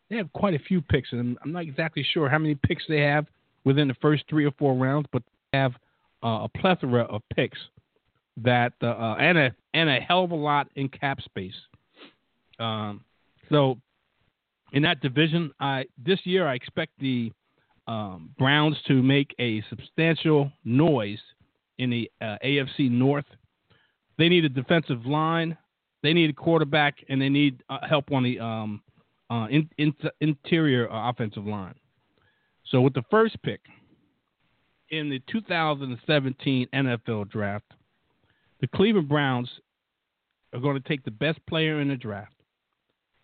they 0.09 0.17
have 0.17 0.31
quite 0.33 0.53
a 0.53 0.59
few 0.59 0.81
picks, 0.81 1.11
and 1.11 1.37
I'm 1.43 1.51
not 1.51 1.63
exactly 1.63 2.05
sure 2.13 2.29
how 2.29 2.37
many 2.37 2.55
picks 2.55 2.83
they 2.87 3.01
have 3.01 3.25
within 3.67 3.89
the 3.89 3.95
first 3.95 4.23
three 4.29 4.45
or 4.45 4.51
four 4.51 4.75
rounds, 4.75 5.07
but 5.11 5.21
have 5.51 5.73
uh, 6.23 6.45
a 6.45 6.49
plethora 6.57 7.03
of 7.03 7.21
picks 7.35 7.59
that 8.37 8.71
uh, 8.81 8.87
uh, 8.87 9.15
and 9.19 9.37
a 9.37 9.55
and 9.73 9.89
a 9.89 9.99
hell 9.99 10.23
of 10.23 10.31
a 10.31 10.35
lot 10.35 10.69
in 10.75 10.87
cap 10.87 11.19
space. 11.21 11.53
Um, 12.59 13.03
so 13.49 13.77
in 14.71 14.83
that 14.83 15.01
division, 15.01 15.51
I 15.59 15.85
this 16.01 16.19
year 16.23 16.47
I 16.47 16.55
expect 16.55 16.93
the 16.99 17.33
um, 17.87 18.29
Browns 18.39 18.77
to 18.87 19.03
make 19.03 19.35
a 19.37 19.61
substantial 19.69 20.49
noise 20.63 21.19
in 21.77 21.89
the 21.89 22.09
uh, 22.21 22.37
AFC 22.45 22.89
North. 22.89 23.25
They 24.17 24.29
need 24.29 24.45
a 24.45 24.49
defensive 24.49 25.05
line, 25.05 25.57
they 26.03 26.13
need 26.13 26.29
a 26.29 26.33
quarterback, 26.33 26.95
and 27.09 27.21
they 27.21 27.29
need 27.29 27.61
uh, 27.69 27.85
help 27.85 28.13
on 28.13 28.23
the 28.23 28.39
um, 28.39 28.81
uh, 29.29 29.47
in, 29.49 29.69
in, 29.77 29.93
interior 30.21 30.89
uh, 30.89 31.09
offensive 31.09 31.45
line. 31.45 31.75
So 32.71 32.81
with 32.81 32.93
the 32.93 33.03
first 33.09 33.41
pick 33.43 33.61
in 34.89 35.09
the 35.09 35.21
2017 35.31 36.67
NFL 36.73 37.29
Draft, 37.29 37.71
the 38.61 38.67
Cleveland 38.67 39.09
Browns 39.09 39.49
are 40.53 40.59
going 40.59 40.81
to 40.81 40.87
take 40.87 41.03
the 41.03 41.11
best 41.11 41.39
player 41.47 41.81
in 41.81 41.89
the 41.89 41.95
draft. 41.95 42.33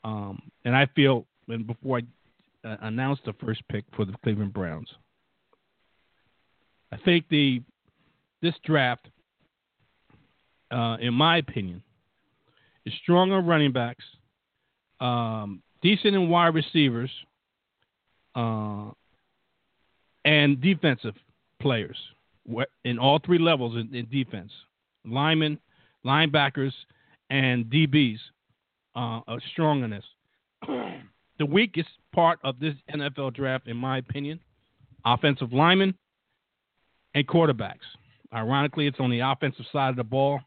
Um, 0.04 0.42
and 0.66 0.76
I 0.76 0.88
feel 0.96 1.26
and 1.48 1.68
before 1.68 2.00
I 2.00 2.68
uh, 2.68 2.78
announce 2.82 3.20
the 3.26 3.34
first 3.34 3.62
pick 3.70 3.84
for 3.96 4.06
the 4.06 4.14
Cleveland 4.24 4.54
Browns. 4.54 4.90
I 6.92 6.98
think 6.98 7.26
the 7.30 7.62
this 8.42 8.54
draft, 8.66 9.08
uh, 10.72 10.98
in 11.00 11.14
my 11.14 11.38
opinion, 11.38 11.82
is 12.86 12.94
stronger 13.02 13.40
running 13.42 13.72
backs, 13.72 14.04
um, 15.00 15.62
decent 15.82 16.16
in 16.16 16.30
wide 16.30 16.54
receivers, 16.54 17.10
uh, 18.36 18.92
and 20.26 20.62
defensive 20.62 21.16
players 21.62 21.98
in 22.84 23.00
all 23.00 23.20
three 23.26 23.40
levels 23.40 23.76
in, 23.76 23.94
in 23.96 24.08
defense: 24.10 24.52
linemen, 25.06 25.60
linebackers, 26.06 26.74
and 27.30 27.66
DBs 27.66 28.20
uh, 28.96 29.22
are 29.28 29.40
strong 29.52 29.84
in 29.84 29.90
this. 29.92 30.06
the 31.40 31.46
weakest 31.46 31.90
part 32.14 32.40
of 32.44 32.60
this 32.60 32.76
NFL 32.94 33.34
draft, 33.34 33.68
in 33.68 33.78
my 33.78 33.98
opinion, 33.98 34.40
offensive 35.06 35.52
linemen 35.52 35.94
and 37.16 37.28
quarterbacks. 37.28 37.86
Ironically, 38.34 38.88
it's 38.88 39.00
on 39.00 39.10
the 39.10 39.20
offensive 39.20 39.66
side 39.72 39.90
of 39.90 39.96
the 39.96 40.04
ball. 40.04 40.40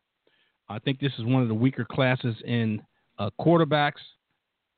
I 0.68 0.78
think 0.80 0.98
this 0.98 1.12
is 1.18 1.24
one 1.24 1.42
of 1.42 1.48
the 1.48 1.54
weaker 1.54 1.84
classes 1.84 2.34
in 2.44 2.82
uh, 3.18 3.30
quarterbacks. 3.40 4.00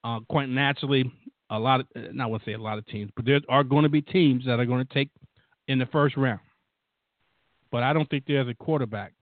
Uh, 0.05 0.21
quite 0.29 0.49
naturally, 0.49 1.11
a 1.51 1.59
lot 1.59 1.81
of, 1.81 1.87
uh, 1.97 2.01
not 2.13 2.31
want 2.31 2.45
to 2.45 2.51
say 2.51 2.55
a 2.55 2.59
lot 2.59 2.79
of 2.79 2.87
teams, 2.87 3.11
but 3.17 3.25
there 3.25 3.41
are 3.49 3.65
going 3.65 3.83
to 3.83 3.89
be 3.89 4.03
teams 4.03 4.45
that 4.45 4.61
are 4.61 4.67
going 4.67 4.87
to 4.87 4.95
take 4.95 5.11
in 5.69 5.79
the 5.79 5.87
first 5.87 6.17
round. 6.17 6.41
But 7.71 7.83
I 7.83 7.93
don't 7.93 8.09
think 8.09 8.25
there's 8.27 8.49
a 8.49 8.55
quarterback 8.55 9.13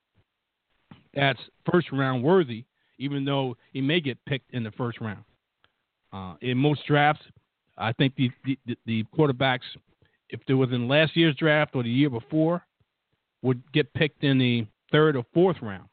that's 1.14 1.40
first 1.70 1.90
round 1.92 2.22
worthy, 2.22 2.64
even 2.98 3.24
though 3.24 3.56
he 3.72 3.80
may 3.80 4.00
get 4.00 4.22
picked 4.26 4.52
in 4.52 4.62
the 4.62 4.70
first 4.72 5.00
round. 5.00 5.24
Uh, 6.12 6.34
in 6.40 6.56
most 6.56 6.86
drafts, 6.86 7.22
I 7.76 7.92
think 7.92 8.14
the, 8.16 8.30
the, 8.44 8.76
the 8.86 9.04
quarterbacks, 9.16 9.60
if 10.30 10.40
they 10.46 10.54
was 10.54 10.70
in 10.72 10.88
last 10.88 11.16
year's 11.16 11.36
draft 11.36 11.72
or 11.74 11.82
the 11.82 11.90
year 11.90 12.10
before, 12.10 12.62
would 13.42 13.60
get 13.72 13.92
picked 13.94 14.24
in 14.24 14.38
the 14.38 14.66
third 14.92 15.16
or 15.16 15.24
fourth 15.34 15.56
round. 15.60 15.88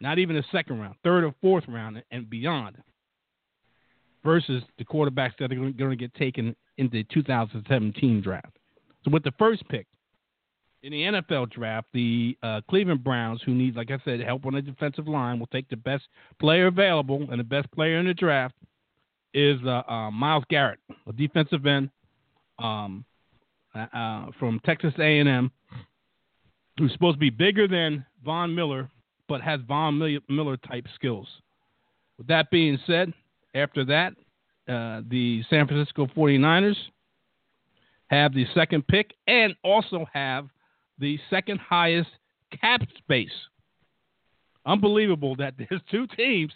Not 0.00 0.18
even 0.18 0.36
the 0.36 0.44
second 0.52 0.80
round, 0.80 0.96
third 1.02 1.24
or 1.24 1.34
fourth 1.40 1.64
round 1.68 2.02
and 2.10 2.28
beyond. 2.28 2.76
Versus 4.26 4.64
the 4.76 4.84
quarterbacks 4.84 5.34
that 5.38 5.52
are 5.52 5.54
going 5.54 5.90
to 5.90 5.96
get 5.96 6.12
taken 6.14 6.56
in 6.78 6.88
the 6.92 7.04
2017 7.04 8.20
draft. 8.20 8.58
So 9.04 9.12
with 9.12 9.22
the 9.22 9.32
first 9.38 9.66
pick 9.68 9.86
in 10.82 10.90
the 10.90 11.02
NFL 11.02 11.50
draft, 11.50 11.86
the 11.92 12.36
uh, 12.42 12.60
Cleveland 12.68 13.04
Browns, 13.04 13.40
who 13.46 13.54
need, 13.54 13.76
like 13.76 13.92
I 13.92 13.98
said, 14.04 14.20
help 14.20 14.44
on 14.46 14.54
the 14.54 14.62
defensive 14.62 15.06
line, 15.06 15.38
will 15.38 15.46
take 15.46 15.68
the 15.68 15.76
best 15.76 16.04
player 16.40 16.66
available, 16.66 17.26
and 17.30 17.38
the 17.38 17.44
best 17.44 17.70
player 17.70 17.98
in 17.98 18.06
the 18.06 18.14
draft 18.14 18.56
is 19.32 19.60
uh, 19.64 19.82
uh, 19.88 20.10
Myles 20.10 20.44
Garrett, 20.50 20.80
a 21.08 21.12
defensive 21.12 21.64
end 21.66 21.88
um, 22.58 23.04
uh, 23.74 23.86
uh, 23.92 24.26
from 24.38 24.60
Texas 24.64 24.94
A&M, 24.98 25.50
who's 26.78 26.92
supposed 26.92 27.16
to 27.16 27.20
be 27.20 27.30
bigger 27.30 27.68
than 27.68 28.04
Von 28.24 28.54
Miller, 28.54 28.90
but 29.28 29.40
has 29.40 29.60
Von 29.68 29.98
Miller 30.28 30.56
type 30.56 30.86
skills. 30.94 31.28
With 32.18 32.26
that 32.28 32.50
being 32.50 32.78
said, 32.86 33.12
after 33.56 33.84
that, 33.84 34.12
uh, 34.68 35.02
the 35.08 35.42
San 35.48 35.66
Francisco 35.66 36.06
49ers 36.06 36.76
have 38.08 38.34
the 38.34 38.46
second 38.54 38.86
pick 38.86 39.14
and 39.26 39.54
also 39.64 40.06
have 40.12 40.48
the 40.98 41.18
second 41.30 41.58
highest 41.60 42.10
cap 42.60 42.82
space. 42.98 43.30
Unbelievable 44.64 45.36
that 45.36 45.54
there's 45.58 45.80
two 45.90 46.06
teams. 46.16 46.52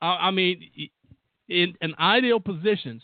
Uh, 0.00 0.16
I 0.20 0.30
mean, 0.30 0.70
in, 1.48 1.74
in 1.80 1.94
ideal 1.98 2.40
positions 2.40 3.02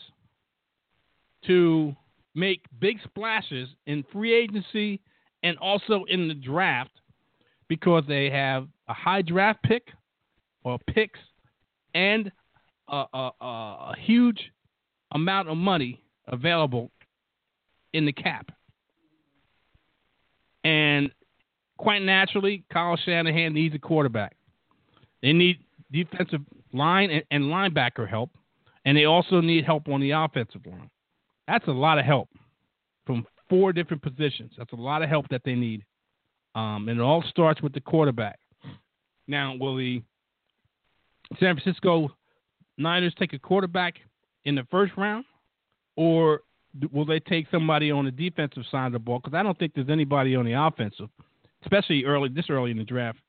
to 1.45 1.95
make 2.35 2.61
big 2.79 2.97
splashes 3.03 3.69
in 3.85 4.03
free 4.11 4.33
agency 4.33 4.99
and 5.43 5.57
also 5.57 6.05
in 6.07 6.27
the 6.27 6.33
draft 6.33 6.91
because 7.67 8.03
they 8.07 8.29
have 8.29 8.67
a 8.87 8.93
high 8.93 9.21
draft 9.21 9.61
pick 9.63 9.89
or 10.63 10.79
picks 10.87 11.19
and 11.93 12.31
a, 12.93 13.31
a, 13.41 13.45
a 13.45 13.95
huge 13.99 14.51
amount 15.11 15.49
of 15.49 15.57
money 15.57 16.01
available 16.27 16.91
in 17.93 18.05
the 18.05 18.13
cap. 18.13 18.51
And 20.63 21.11
quite 21.77 22.01
naturally, 22.01 22.63
Kyle 22.71 22.97
Shanahan 22.97 23.53
needs 23.53 23.75
a 23.75 23.79
quarterback. 23.79 24.35
They 25.21 25.33
need 25.33 25.59
defensive 25.91 26.41
line 26.73 27.09
and, 27.11 27.23
and 27.31 27.43
linebacker 27.45 28.07
help, 28.09 28.31
and 28.85 28.97
they 28.97 29.05
also 29.05 29.41
need 29.41 29.65
help 29.65 29.87
on 29.87 30.01
the 30.01 30.11
offensive 30.11 30.65
line. 30.65 30.89
That's 31.47 31.67
a 31.67 31.71
lot 31.71 31.99
of 31.99 32.05
help 32.05 32.29
from 33.05 33.25
four 33.49 33.73
different 33.73 34.01
positions. 34.01 34.53
That's 34.57 34.71
a 34.71 34.77
lot 34.77 35.03
of 35.03 35.09
help 35.09 35.27
that 35.29 35.41
they 35.43 35.55
need. 35.55 35.83
Um, 36.55 36.87
and 36.87 36.99
it 36.99 37.03
all 37.03 37.23
starts 37.29 37.61
with 37.61 37.73
the 37.73 37.81
quarterback. 37.81 38.39
Now, 39.27 39.55
will 39.55 39.77
the 39.77 40.01
San 41.39 41.55
Francisco 41.55 42.15
Niners 42.77 43.13
take 43.17 43.33
a 43.33 43.39
quarterback 43.39 43.95
in 44.45 44.55
the 44.55 44.65
first 44.71 44.93
round, 44.97 45.25
or 45.95 46.41
will 46.91 47.05
they 47.05 47.19
take 47.19 47.47
somebody 47.51 47.91
on 47.91 48.05
the 48.05 48.11
defensive 48.11 48.63
side 48.71 48.87
of 48.87 48.93
the 48.93 48.99
ball? 48.99 49.19
Because 49.19 49.35
I 49.35 49.43
don't 49.43 49.57
think 49.57 49.73
there's 49.75 49.89
anybody 49.89 50.35
on 50.35 50.45
the 50.45 50.53
offensive, 50.53 51.09
especially 51.63 52.05
early 52.05 52.29
this 52.29 52.49
early 52.49 52.71
in 52.71 52.77
the 52.77 52.83
draft, 52.83 53.19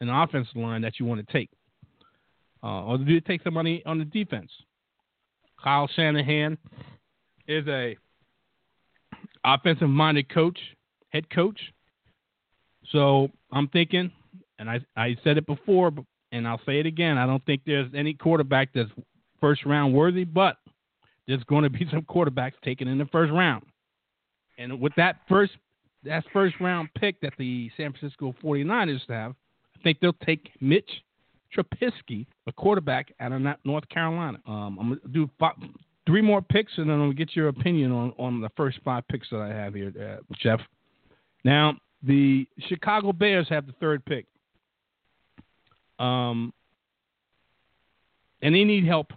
an 0.00 0.08
offensive 0.08 0.56
line 0.56 0.82
that 0.82 0.98
you 0.98 1.06
want 1.06 1.26
to 1.26 1.32
take. 1.32 1.50
Uh, 2.62 2.84
or 2.84 2.98
do 2.98 3.12
you 3.12 3.20
take 3.20 3.42
somebody 3.42 3.82
on 3.86 3.98
the 3.98 4.04
defense? 4.04 4.50
Kyle 5.62 5.88
Shanahan 5.94 6.58
is 7.46 7.66
a 7.68 7.96
offensive 9.44 9.88
minded 9.88 10.28
coach, 10.32 10.58
head 11.10 11.28
coach. 11.30 11.58
So 12.90 13.30
I'm 13.52 13.68
thinking, 13.68 14.10
and 14.58 14.68
I 14.68 14.80
I 14.96 15.16
said 15.22 15.38
it 15.38 15.46
before, 15.46 15.92
and 16.32 16.48
I'll 16.48 16.60
say 16.66 16.80
it 16.80 16.86
again. 16.86 17.18
I 17.18 17.26
don't 17.26 17.44
think 17.46 17.62
there's 17.64 17.90
any 17.94 18.14
quarterback 18.14 18.70
that's 18.74 18.90
first 19.40 19.64
round 19.64 19.94
worthy, 19.94 20.24
but 20.24 20.56
there's 21.28 21.44
going 21.44 21.62
to 21.62 21.70
be 21.70 21.86
some 21.90 22.02
quarterbacks 22.02 22.54
taken 22.64 22.88
in 22.88 22.98
the 22.98 23.06
first 23.06 23.32
round. 23.32 23.64
And 24.58 24.80
with 24.80 24.92
that 24.96 25.20
first 25.28 25.52
that 26.04 26.24
first 26.32 26.56
round 26.60 26.88
pick 26.98 27.20
that 27.20 27.32
the 27.38 27.70
San 27.76 27.92
Francisco 27.92 28.34
49ers 28.42 29.00
have, 29.08 29.32
I 29.76 29.82
think 29.84 30.00
they'll 30.00 30.12
take 30.24 30.50
Mitch 30.60 30.90
Trubisky, 31.56 32.26
a 32.46 32.52
quarterback 32.52 33.12
out 33.20 33.32
of 33.32 33.42
North 33.64 33.88
Carolina. 33.88 34.38
Um, 34.46 34.78
I'm 34.80 34.88
going 34.88 35.00
to 35.00 35.08
do 35.08 35.30
five, 35.38 35.54
three 36.06 36.22
more 36.22 36.42
picks, 36.42 36.72
and 36.76 36.88
then 36.88 37.08
to 37.08 37.14
get 37.14 37.36
your 37.36 37.48
opinion 37.48 37.92
on, 37.92 38.12
on 38.18 38.40
the 38.40 38.48
first 38.56 38.80
five 38.84 39.06
picks 39.08 39.28
that 39.30 39.40
I 39.40 39.48
have 39.48 39.74
here, 39.74 39.92
uh, 40.00 40.34
Jeff. 40.40 40.60
Now, 41.44 41.76
the 42.02 42.46
Chicago 42.68 43.12
Bears 43.12 43.48
have 43.48 43.66
the 43.66 43.74
third 43.80 44.04
pick. 44.04 44.26
Um, 46.02 46.52
and 48.42 48.54
they 48.54 48.64
need 48.64 48.84
help, 48.84 49.12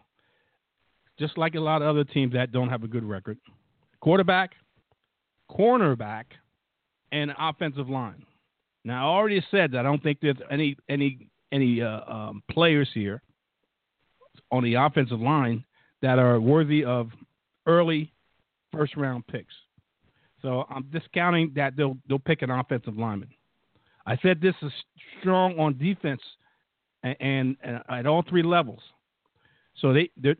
just 1.18 1.38
like 1.38 1.56
a 1.56 1.60
lot 1.60 1.82
of 1.82 1.88
other 1.88 2.04
teams 2.04 2.34
that 2.34 2.52
don't 2.52 2.70
have 2.70 2.84
a 2.84 2.88
good 2.88 3.04
record. 3.04 3.38
Quarterback, 4.02 4.52
cornerback, 5.50 6.26
and 7.12 7.34
offensive 7.40 7.90
line. 7.90 8.24
Now, 8.84 9.12
I 9.12 9.18
already 9.18 9.44
said 9.50 9.72
that 9.72 9.80
I 9.80 9.84
don't 9.84 10.04
think 10.04 10.20
there's 10.22 10.38
any 10.52 10.78
any 10.88 11.28
any 11.52 11.82
uh, 11.82 12.02
um, 12.08 12.44
players 12.52 12.88
here 12.94 13.24
on 14.52 14.64
the 14.64 14.76
offensive 14.76 15.20
line 15.20 15.66
that 16.04 16.20
are 16.20 16.40
worthy 16.40 16.86
of 16.86 17.10
early 17.66 18.14
first 18.72 18.96
round 18.96 19.26
picks. 19.26 19.54
So 20.44 20.66
I'm 20.70 20.84
discounting 20.92 21.52
that 21.56 21.76
they'll 21.76 21.98
they'll 22.08 22.20
pick 22.20 22.44
an 22.44 22.52
offensive 22.52 22.96
lineman. 22.96 23.30
I 24.06 24.18
said 24.18 24.40
this 24.40 24.54
is 24.62 24.72
strong 25.20 25.58
on 25.58 25.80
defense 25.80 26.22
and, 27.06 27.16
and, 27.20 27.58
and 27.64 27.82
at 27.90 28.06
all 28.06 28.24
three 28.28 28.44
levels. 28.44 28.82
So 29.82 29.94
they 29.94 30.10
their 30.18 30.36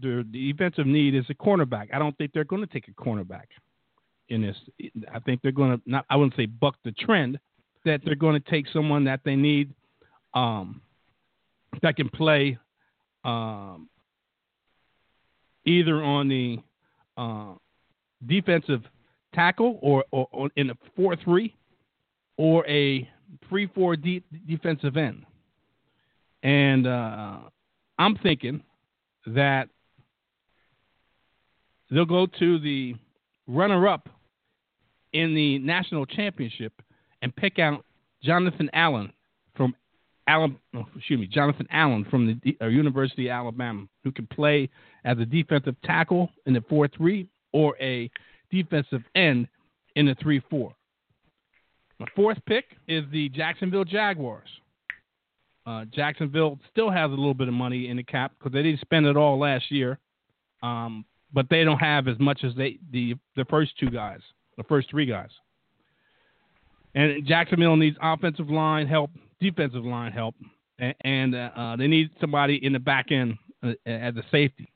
their 0.00 0.22
defensive 0.24 0.86
need 0.86 1.14
is 1.14 1.24
a 1.30 1.34
cornerback. 1.34 1.88
I 1.92 1.98
don't 1.98 2.16
think 2.18 2.32
they're 2.32 2.44
going 2.44 2.62
to 2.62 2.72
take 2.72 2.88
a 2.88 2.92
cornerback 2.92 3.46
in 4.28 4.42
this. 4.42 4.56
I 5.12 5.20
think 5.20 5.42
they're 5.42 5.52
going 5.52 5.78
to 5.78 5.82
not. 5.86 6.04
I 6.10 6.16
wouldn't 6.16 6.36
say 6.36 6.46
buck 6.46 6.76
the 6.84 6.92
trend. 6.92 7.38
That 7.84 8.02
they're 8.04 8.14
going 8.14 8.40
to 8.40 8.50
take 8.50 8.66
someone 8.72 9.04
that 9.04 9.20
they 9.24 9.36
need 9.36 9.72
um, 10.34 10.82
that 11.82 11.96
can 11.96 12.10
play 12.10 12.58
um, 13.24 13.88
either 15.64 16.02
on 16.02 16.28
the 16.28 16.58
uh, 17.16 17.54
defensive 18.26 18.82
tackle 19.34 19.78
or, 19.80 20.04
or, 20.10 20.28
or 20.32 20.50
in 20.56 20.70
a 20.70 20.74
4 20.96 21.16
3 21.16 21.54
or 22.36 22.66
a 22.66 23.08
3 23.48 23.70
4 23.74 23.96
de- 23.96 24.24
defensive 24.46 24.96
end. 24.96 25.24
And 26.42 26.86
uh, 26.86 27.38
I'm 27.98 28.16
thinking 28.16 28.62
that 29.26 29.68
they'll 31.90 32.04
go 32.04 32.26
to 32.26 32.58
the 32.58 32.94
runner 33.46 33.88
up 33.88 34.08
in 35.12 35.34
the 35.34 35.58
national 35.58 36.06
championship 36.06 36.72
and 37.22 37.34
pick 37.34 37.58
out 37.58 37.84
Jonathan 38.22 38.70
Allen 38.72 39.12
from 39.56 39.74
Alabama, 40.26 40.58
oh, 40.76 40.86
excuse 40.96 41.18
me, 41.18 41.26
Jonathan 41.26 41.66
Allen 41.70 42.06
from 42.10 42.40
the 42.44 42.56
uh, 42.62 42.66
University 42.68 43.28
of 43.28 43.32
Alabama, 43.32 43.86
who 44.04 44.12
can 44.12 44.26
play 44.28 44.68
as 45.04 45.18
a 45.18 45.24
defensive 45.24 45.74
tackle 45.82 46.30
in 46.46 46.54
the 46.54 46.62
4 46.68 46.88
3 46.88 47.26
or 47.52 47.76
a 47.80 48.10
defensive 48.50 49.02
end 49.14 49.48
in 49.96 50.06
the 50.06 50.14
3 50.22 50.40
4. 50.48 50.72
My 51.98 52.06
fourth 52.16 52.38
pick 52.46 52.64
is 52.88 53.04
the 53.12 53.28
Jacksonville 53.30 53.84
Jaguars. 53.84 54.48
Uh, 55.70 55.84
Jacksonville 55.94 56.58
still 56.72 56.90
has 56.90 57.10
a 57.10 57.14
little 57.14 57.34
bit 57.34 57.46
of 57.46 57.54
money 57.54 57.88
in 57.88 57.96
the 57.96 58.02
cap 58.02 58.32
because 58.38 58.52
they 58.52 58.62
didn't 58.62 58.80
spend 58.80 59.06
it 59.06 59.16
all 59.16 59.38
last 59.38 59.70
year, 59.70 60.00
um, 60.64 61.04
but 61.32 61.46
they 61.48 61.62
don't 61.62 61.78
have 61.78 62.08
as 62.08 62.18
much 62.18 62.42
as 62.42 62.52
they 62.56 62.78
the 62.90 63.14
the 63.36 63.44
first 63.44 63.78
two 63.78 63.88
guys, 63.88 64.18
the 64.56 64.64
first 64.64 64.90
three 64.90 65.06
guys. 65.06 65.28
And 66.96 67.24
Jacksonville 67.24 67.76
needs 67.76 67.96
offensive 68.02 68.50
line 68.50 68.88
help, 68.88 69.12
defensive 69.40 69.84
line 69.84 70.10
help, 70.10 70.34
and, 70.80 70.94
and 71.02 71.34
uh, 71.36 71.76
they 71.78 71.86
need 71.86 72.10
somebody 72.20 72.58
in 72.64 72.72
the 72.72 72.80
back 72.80 73.12
end 73.12 73.38
uh, 73.62 73.74
as 73.86 74.16
a 74.16 74.24
safety. 74.32 74.72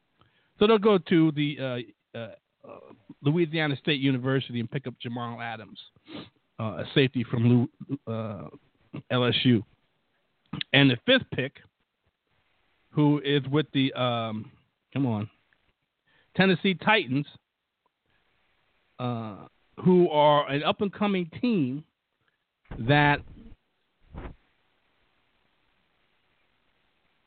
So 0.60 0.68
they'll 0.68 0.78
go 0.78 0.98
to 0.98 1.32
the 1.32 1.56
uh, 2.14 2.18
uh, 2.18 2.28
uh 2.64 2.78
Louisiana 3.20 3.76
State 3.78 4.00
University 4.00 4.60
and 4.60 4.70
pick 4.70 4.86
up 4.86 4.94
Jamal 5.02 5.40
Adams, 5.40 5.80
uh, 6.60 6.62
a 6.62 6.84
safety 6.94 7.24
from 7.28 7.68
LSU. 9.10 9.64
And 10.72 10.90
the 10.90 10.96
fifth 11.06 11.26
pick, 11.34 11.52
who 12.90 13.20
is 13.24 13.42
with 13.50 13.66
the 13.72 13.92
um, 13.94 14.50
come 14.92 15.06
on 15.06 15.28
Tennessee 16.36 16.74
Titans, 16.74 17.26
who 19.84 20.08
are 20.10 20.48
an 20.48 20.62
up 20.62 20.80
and 20.80 20.92
coming 20.92 21.30
team 21.40 21.84
that 22.78 23.20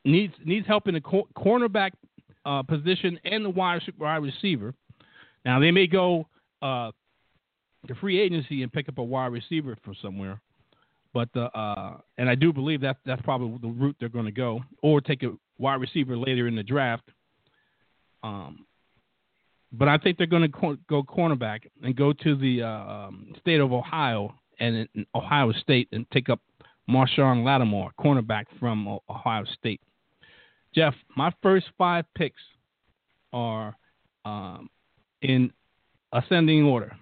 needs 0.06 0.34
needs 0.46 0.66
help 0.68 0.88
in 0.88 0.94
the 0.94 1.02
cor- 1.02 1.28
cornerback 1.36 1.92
uh, 2.46 2.64
position 2.64 3.20
and 3.26 3.44
the 3.46 3.50
wide, 3.50 3.82
wide 4.00 4.18
receiver. 4.18 4.74
Now 5.46 5.60
they 5.60 5.72
may 5.72 5.88
go 5.88 6.28
uh, 6.62 6.92
to 7.88 7.96
free 7.96 8.20
agency 8.20 8.64
and 8.64 8.72
pick 8.72 8.90
up 8.90 8.98
a 8.98 9.04
wide 9.04 9.32
receiver 9.32 9.78
from 9.84 9.96
somewhere, 10.02 10.42
but 11.18 11.30
uh, 11.36 11.50
uh 11.58 11.98
and 12.20 12.30
I 12.30 12.36
do 12.36 12.54
believe 12.54 12.82
that 12.82 12.98
that's 13.04 13.22
probably 13.24 13.58
the 13.60 13.74
route 13.74 13.96
they're 14.00 14.08
going 14.08 14.26
to 14.26 14.32
go, 14.32 14.62
or 14.84 15.02
take 15.02 15.24
a 15.24 15.32
wide 15.58 15.82
receiver 15.82 16.16
later 16.16 16.48
in 16.48 16.56
the 16.56 16.62
draft. 16.62 17.10
Um, 18.22 18.68
but 19.72 19.88
I 19.88 19.98
think 19.98 20.18
they're 20.18 20.28
going 20.28 20.52
to 20.52 20.78
go 20.88 21.02
cornerback 21.02 21.62
and 21.84 21.96
go 21.96 22.14
to 22.14 22.36
the 22.36 22.62
uh, 22.62 22.68
um, 22.68 23.34
state 23.40 23.60
of 23.60 23.74
Ohio 23.74 24.36
and 24.60 24.88
Ohio 25.16 25.52
State 25.54 25.88
and 25.92 26.06
take 26.12 26.30
up 26.30 26.40
Marshon 26.88 27.44
Lattimore, 27.44 27.92
cornerback 28.00 28.46
from 28.60 28.88
Ohio 29.10 29.44
State. 29.58 29.82
Jeff, 30.76 30.94
my 31.16 31.34
first 31.42 31.66
five 31.80 32.06
picks 32.16 32.42
are 33.34 33.76
um, 34.24 34.70
in 35.24 35.52
ascending 36.14 36.64
order. 36.64 36.96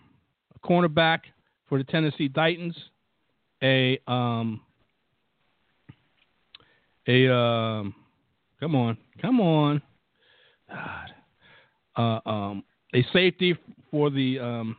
A 0.56 0.68
cornerback 0.68 1.20
for 1.68 1.78
the 1.78 1.84
Tennessee 1.84 2.30
Titans, 2.30 2.76
a 3.66 4.00
um, 4.08 4.62
a 7.08 7.34
um, 7.34 7.96
come 8.60 8.76
on, 8.76 8.98
come 9.22 9.42
on, 9.42 9.82
God, 10.70 11.10
uh, 11.96 12.30
um, 12.30 12.64
a 12.94 13.04
safety 13.12 13.58
for 13.90 14.10
the 14.12 14.40
um, 14.40 14.78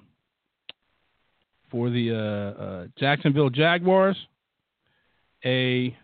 for 1.71 1.91
the 1.91 2.13
uh, 2.13 2.63
uh, 2.63 2.87
Jacksonville 2.97 3.51
Jaguars, 3.51 4.17
a 5.45 5.97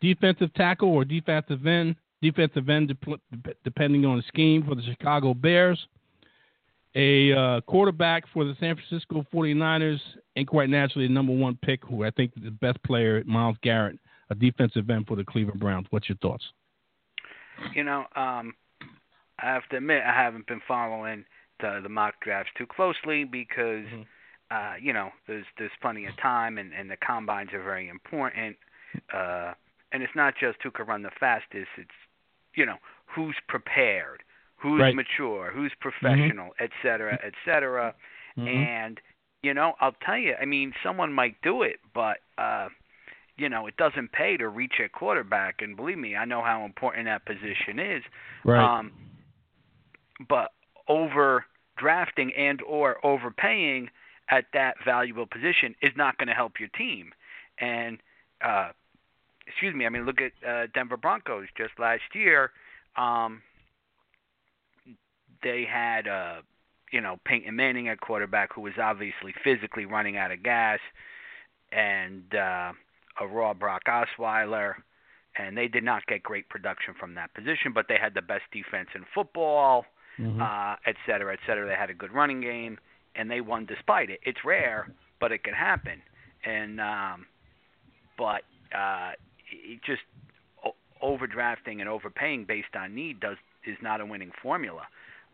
defensive 0.00 0.54
tackle 0.54 0.90
or 0.90 1.04
defensive 1.04 1.66
end, 1.66 1.96
defensive 2.22 2.68
end 2.68 2.96
depending 3.64 4.06
on 4.06 4.18
the 4.18 4.22
scheme 4.28 4.64
for 4.64 4.76
the 4.76 4.82
Chicago 4.82 5.34
Bears, 5.34 5.84
a 6.98 7.32
uh, 7.32 7.60
quarterback 7.62 8.24
for 8.34 8.44
the 8.44 8.54
San 8.60 8.76
Francisco 8.76 9.24
49ers, 9.32 10.00
and 10.36 10.46
quite 10.46 10.68
naturally, 10.68 11.06
the 11.06 11.14
number 11.14 11.32
one 11.32 11.58
pick, 11.62 11.84
who 11.84 12.04
I 12.04 12.10
think 12.10 12.32
is 12.36 12.42
the 12.42 12.50
best 12.50 12.82
player, 12.82 13.22
Myles 13.24 13.56
Garrett, 13.62 13.98
a 14.30 14.34
defensive 14.34 14.90
end 14.90 15.06
for 15.06 15.16
the 15.16 15.24
Cleveland 15.24 15.60
Browns. 15.60 15.86
What's 15.90 16.08
your 16.08 16.18
thoughts? 16.18 16.44
You 17.74 17.84
know, 17.84 18.00
um, 18.16 18.54
I 19.38 19.46
have 19.46 19.68
to 19.70 19.76
admit, 19.78 20.02
I 20.04 20.12
haven't 20.12 20.46
been 20.46 20.60
following– 20.68 21.24
uh, 21.62 21.80
the 21.80 21.88
mock 21.88 22.14
drafts 22.20 22.52
too 22.56 22.66
closely 22.66 23.24
because 23.24 23.84
mm-hmm. 23.86 24.02
uh, 24.50 24.76
you 24.80 24.92
know 24.92 25.10
there's 25.26 25.44
there's 25.58 25.70
plenty 25.80 26.06
of 26.06 26.16
time 26.20 26.58
and 26.58 26.72
and 26.72 26.90
the 26.90 26.96
combines 26.96 27.52
are 27.52 27.62
very 27.62 27.88
important. 27.88 28.56
Uh, 29.12 29.52
and 29.92 30.02
it's 30.02 30.14
not 30.14 30.34
just 30.38 30.58
who 30.62 30.70
can 30.70 30.86
run 30.86 31.02
the 31.02 31.10
fastest. 31.18 31.68
It's 31.76 31.90
you 32.54 32.66
know 32.66 32.76
who's 33.06 33.36
prepared, 33.48 34.22
who's 34.58 34.80
Right. 34.80 34.94
mature, 34.94 35.50
who's 35.52 35.72
professional, 35.80 36.54
et 36.58 36.70
cetera, 36.82 37.18
et 37.22 37.34
cetera. 37.44 37.94
Mhm. 38.36 38.48
And 38.48 39.00
you 39.42 39.54
know, 39.54 39.74
I'll 39.80 39.92
tell 40.04 40.16
you. 40.18 40.34
I 40.40 40.44
mean, 40.44 40.74
someone 40.82 41.12
might 41.12 41.40
do 41.42 41.62
it, 41.62 41.78
but 41.94 42.18
uh, 42.38 42.68
you 43.36 43.48
know, 43.48 43.68
it 43.68 43.76
doesn't 43.76 44.10
pay 44.10 44.36
to 44.36 44.48
reach 44.48 44.80
a 44.80 44.88
quarterback. 44.88 45.62
And 45.62 45.76
believe 45.76 45.98
me, 45.98 46.16
I 46.16 46.24
know 46.24 46.42
how 46.42 46.64
important 46.64 47.04
that 47.06 47.24
position 47.24 47.78
is. 47.78 48.02
right. 48.44 48.60
Um, 48.78 48.92
but 50.28 50.52
over 50.88 51.44
drafting 51.76 52.32
and 52.34 52.60
or 52.62 53.04
overpaying 53.06 53.88
at 54.30 54.46
that 54.52 54.74
valuable 54.84 55.26
position 55.26 55.74
is 55.82 55.92
not 55.96 56.18
going 56.18 56.26
to 56.28 56.34
help 56.34 56.58
your 56.58 56.68
team. 56.70 57.12
And 57.58 57.98
uh, 58.40 58.70
excuse 59.46 59.74
me, 59.74 59.86
I 59.86 59.88
mean 59.88 60.04
look 60.04 60.20
at 60.20 60.32
uh, 60.46 60.66
Denver 60.74 60.96
Broncos 60.96 61.46
just 61.56 61.78
last 61.78 62.02
year. 62.14 62.50
Um, 62.96 63.42
they 65.42 65.64
had 65.64 66.06
uh, 66.08 66.42
you 66.92 67.00
know 67.00 67.18
Peyton 67.24 67.54
Manning 67.56 67.88
at 67.88 68.00
quarterback, 68.00 68.52
who 68.54 68.62
was 68.62 68.74
obviously 68.80 69.34
physically 69.44 69.84
running 69.84 70.16
out 70.16 70.30
of 70.30 70.42
gas, 70.42 70.80
and 71.72 72.22
uh, 72.34 72.72
a 73.20 73.26
raw 73.26 73.54
Brock 73.54 73.82
Osweiler 73.86 74.74
and 75.36 75.56
they 75.56 75.68
did 75.68 75.84
not 75.84 76.04
get 76.06 76.22
great 76.22 76.48
production 76.48 76.94
from 76.98 77.14
that 77.14 77.32
position, 77.32 77.72
but 77.72 77.86
they 77.88 77.96
had 78.00 78.12
the 78.14 78.22
best 78.22 78.42
defense 78.52 78.88
in 78.94 79.04
football, 79.14 79.86
Mhm. 80.18 80.40
uh, 80.40 80.76
et 80.84 80.96
cetera, 81.06 81.32
et 81.32 81.38
cetera. 81.46 81.64
They 81.66 81.76
had 81.76 81.90
a 81.90 81.94
good 81.94 82.10
running 82.10 82.40
game, 82.40 82.78
and 83.14 83.30
they 83.30 83.40
won 83.40 83.64
despite 83.64 84.10
it. 84.10 84.18
It's 84.24 84.44
rare, 84.44 84.88
but 85.20 85.30
it 85.30 85.44
can 85.44 85.54
happen. 85.54 86.02
And 86.44 86.80
um, 86.80 87.26
but 88.16 88.42
uh, 88.74 89.12
it 89.50 89.80
just 89.82 90.02
overdrafting 91.00 91.80
and 91.80 91.88
overpaying 91.88 92.44
based 92.44 92.74
on 92.74 92.94
need 92.94 93.20
does 93.20 93.36
is 93.64 93.76
not 93.80 94.00
a 94.00 94.06
winning 94.06 94.32
formula. 94.42 94.88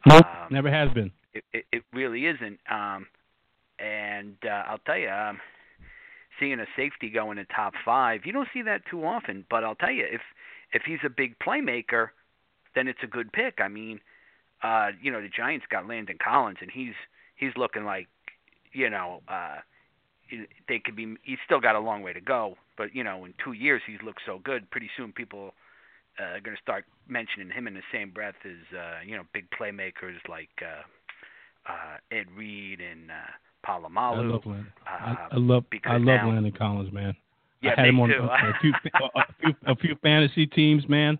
Nope, 0.06 0.26
Um, 0.26 0.48
never 0.50 0.70
has 0.70 0.90
been. 0.92 1.10
it, 1.32 1.44
it, 1.52 1.64
it 1.72 1.82
really 1.92 2.26
isn't. 2.26 2.58
Um, 2.70 3.06
and 3.78 4.36
uh, 4.44 4.64
I'll 4.68 4.78
tell 4.78 4.98
you, 4.98 5.08
um, 5.08 5.40
seeing 6.38 6.60
a 6.60 6.66
safety 6.76 7.10
go 7.10 7.30
in 7.30 7.38
the 7.38 7.46
top 7.54 7.74
five, 7.84 8.20
you 8.24 8.32
don't 8.32 8.48
see 8.52 8.62
that 8.62 8.82
too 8.90 9.04
often. 9.04 9.44
But 9.50 9.64
I'll 9.64 9.74
tell 9.74 9.90
you, 9.90 10.06
if 10.10 10.20
if 10.72 10.82
he's 10.86 10.98
a 11.04 11.10
big 11.10 11.38
playmaker, 11.38 12.08
then 12.74 12.88
it's 12.88 13.02
a 13.02 13.06
good 13.06 13.32
pick. 13.32 13.58
I 13.60 13.68
mean, 13.68 14.00
uh, 14.62 14.88
you 15.00 15.10
know, 15.10 15.20
the 15.20 15.28
Giants 15.28 15.66
got 15.70 15.86
Landon 15.88 16.18
Collins, 16.24 16.58
and 16.60 16.70
he's 16.70 16.94
he's 17.36 17.52
looking 17.56 17.84
like, 17.84 18.08
you 18.72 18.90
know, 18.90 19.22
uh, 19.28 19.56
they 20.68 20.78
could 20.78 20.96
be. 20.96 21.16
He's 21.22 21.38
still 21.44 21.60
got 21.60 21.74
a 21.76 21.80
long 21.80 22.02
way 22.02 22.12
to 22.12 22.20
go, 22.20 22.56
but 22.76 22.94
you 22.94 23.04
know, 23.04 23.24
in 23.24 23.34
two 23.42 23.52
years 23.52 23.82
he's 23.86 24.02
looked 24.04 24.22
so 24.26 24.38
good. 24.42 24.70
Pretty 24.70 24.90
soon 24.96 25.12
people 25.12 25.54
uh, 26.18 26.38
going 26.44 26.56
to 26.56 26.62
start 26.62 26.84
mentioning 27.08 27.50
him 27.50 27.66
in 27.66 27.74
the 27.74 27.82
same 27.92 28.10
breath 28.10 28.34
as 28.44 28.76
uh, 28.76 28.98
you 29.06 29.16
know 29.16 29.22
big 29.32 29.46
playmakers 29.50 30.16
like 30.28 30.50
uh, 30.62 31.72
uh, 31.72 31.96
Ed 32.16 32.26
Reed 32.36 32.80
and 32.80 33.10
uh, 33.10 33.14
I 33.66 33.76
love 33.78 33.92
Landon. 34.44 34.66
I, 34.86 35.10
uh, 35.12 35.14
I 35.32 35.36
love 35.36 35.64
because 35.70 35.90
I 35.92 35.96
love 35.96 36.04
now- 36.06 36.28
Landon 36.28 36.52
Collins, 36.52 36.92
man. 36.92 37.14
Yeah, 37.62 37.70
I 37.78 37.80
had 37.80 37.88
him 37.88 38.00
on 38.00 38.10
too. 38.10 38.16
a, 38.20 38.26
a 38.26 38.52
few 38.60 38.72
a, 38.94 39.18
a 39.18 39.24
few 39.40 39.54
a 39.68 39.76
few 39.76 39.96
fantasy 40.02 40.46
teams, 40.46 40.86
man, 40.88 41.18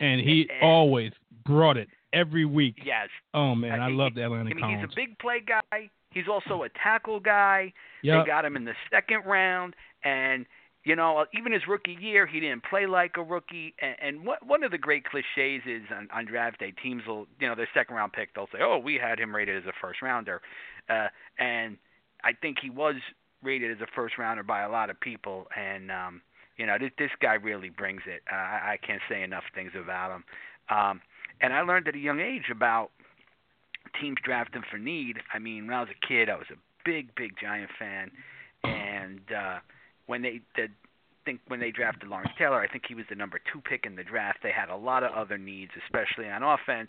and 0.00 0.20
he 0.20 0.48
And- 0.50 0.62
always 0.62 1.12
brought 1.44 1.76
it 1.76 1.88
every 2.12 2.44
week. 2.44 2.74
yes, 2.84 3.08
Oh 3.34 3.54
man, 3.54 3.80
I 3.80 3.88
he- 3.88 3.94
love 3.94 4.14
that 4.16 4.28
Landon 4.30 4.48
I 4.48 4.54
mean 4.54 4.60
Collins. 4.60 4.80
he's 4.80 4.92
a 4.92 4.96
big 5.08 5.18
play 5.20 5.40
guy. 5.46 5.90
He's 6.10 6.28
also 6.28 6.62
a 6.64 6.68
tackle 6.82 7.20
guy. 7.20 7.72
yeah, 8.02 8.20
They 8.22 8.26
got 8.26 8.44
him 8.44 8.56
in 8.56 8.64
the 8.64 8.72
second 8.90 9.24
round, 9.26 9.74
and 10.02 10.46
you 10.86 10.94
know, 10.94 11.26
even 11.36 11.50
his 11.50 11.62
rookie 11.66 11.96
year, 12.00 12.28
he 12.28 12.38
didn't 12.38 12.62
play 12.62 12.86
like 12.86 13.16
a 13.16 13.22
rookie. 13.22 13.74
And, 13.82 13.96
and 14.00 14.24
what, 14.24 14.46
one 14.46 14.62
of 14.62 14.70
the 14.70 14.78
great 14.78 15.02
cliches 15.04 15.62
is 15.66 15.82
on, 15.90 16.06
on 16.14 16.26
draft 16.26 16.60
day, 16.60 16.72
teams 16.80 17.02
will, 17.08 17.26
you 17.40 17.48
know, 17.48 17.56
their 17.56 17.68
second 17.74 17.96
round 17.96 18.12
pick, 18.12 18.32
they'll 18.34 18.46
say, 18.52 18.58
"Oh, 18.62 18.78
we 18.78 18.94
had 18.94 19.18
him 19.18 19.34
rated 19.34 19.56
as 19.56 19.68
a 19.68 19.72
first 19.80 20.00
rounder," 20.00 20.40
uh, 20.88 21.08
and 21.40 21.76
I 22.22 22.34
think 22.40 22.58
he 22.62 22.70
was 22.70 22.94
rated 23.42 23.72
as 23.72 23.80
a 23.80 23.88
first 23.96 24.16
rounder 24.16 24.44
by 24.44 24.62
a 24.62 24.70
lot 24.70 24.88
of 24.88 25.00
people. 25.00 25.48
And 25.56 25.90
um, 25.90 26.22
you 26.56 26.66
know, 26.66 26.76
this 26.78 26.92
this 27.00 27.10
guy 27.20 27.34
really 27.34 27.70
brings 27.70 28.02
it. 28.06 28.22
Uh, 28.32 28.36
I, 28.36 28.74
I 28.74 28.86
can't 28.86 29.02
say 29.08 29.24
enough 29.24 29.44
things 29.56 29.72
about 29.76 30.12
him. 30.12 30.24
Um, 30.70 31.00
and 31.40 31.52
I 31.52 31.62
learned 31.62 31.88
at 31.88 31.96
a 31.96 31.98
young 31.98 32.20
age 32.20 32.48
about 32.48 32.90
teams 34.00 34.18
drafting 34.22 34.62
for 34.70 34.78
need. 34.78 35.16
I 35.34 35.40
mean, 35.40 35.66
when 35.66 35.74
I 35.74 35.80
was 35.80 35.90
a 35.90 36.06
kid, 36.06 36.30
I 36.30 36.36
was 36.36 36.46
a 36.52 36.58
big, 36.84 37.12
big 37.16 37.32
Giant 37.42 37.70
fan, 37.76 38.12
and 38.62 39.20
uh, 39.36 39.58
when 40.06 40.22
they 40.22 40.40
did 40.54 40.70
think 41.24 41.40
when 41.48 41.60
they 41.60 41.70
drafted 41.70 42.08
Lawrence 42.08 42.30
Taylor, 42.38 42.60
I 42.60 42.68
think 42.68 42.84
he 42.86 42.94
was 42.94 43.04
the 43.08 43.16
number 43.16 43.40
two 43.52 43.60
pick 43.60 43.84
in 43.84 43.96
the 43.96 44.04
draft. 44.04 44.38
They 44.42 44.52
had 44.52 44.68
a 44.68 44.76
lot 44.76 45.02
of 45.02 45.12
other 45.12 45.36
needs, 45.36 45.72
especially 45.84 46.30
on 46.30 46.42
offense, 46.42 46.88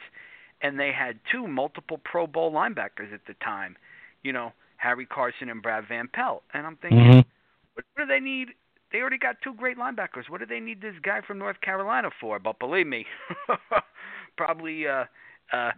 and 0.61 0.79
they 0.79 0.91
had 0.91 1.19
two 1.31 1.47
multiple 1.47 1.99
Pro 2.03 2.27
Bowl 2.27 2.51
linebackers 2.51 3.11
at 3.13 3.25
the 3.27 3.33
time. 3.43 3.75
You 4.23 4.33
know, 4.33 4.53
Harry 4.77 5.05
Carson 5.05 5.49
and 5.49 5.61
Brad 5.61 5.87
Van 5.87 6.07
Pelt. 6.07 6.43
And 6.53 6.65
I'm 6.65 6.75
thinking, 6.77 6.99
Mhm. 6.99 7.25
what, 7.73 7.85
what 7.95 7.97
do 7.97 8.05
they 8.05 8.19
need? 8.19 8.49
They 8.91 8.99
already 9.01 9.17
got 9.17 9.41
two 9.41 9.53
great 9.53 9.77
linebackers. 9.77 10.29
What 10.29 10.39
do 10.39 10.45
they 10.45 10.59
need 10.59 10.81
this 10.81 10.95
guy 11.01 11.21
from 11.21 11.39
North 11.39 11.59
Carolina 11.61 12.09
for? 12.21 12.39
But 12.39 12.57
believe 12.59 12.87
me, 12.87 13.05
probably 14.37 14.87
uh, 14.87 15.05
uh, 15.51 15.71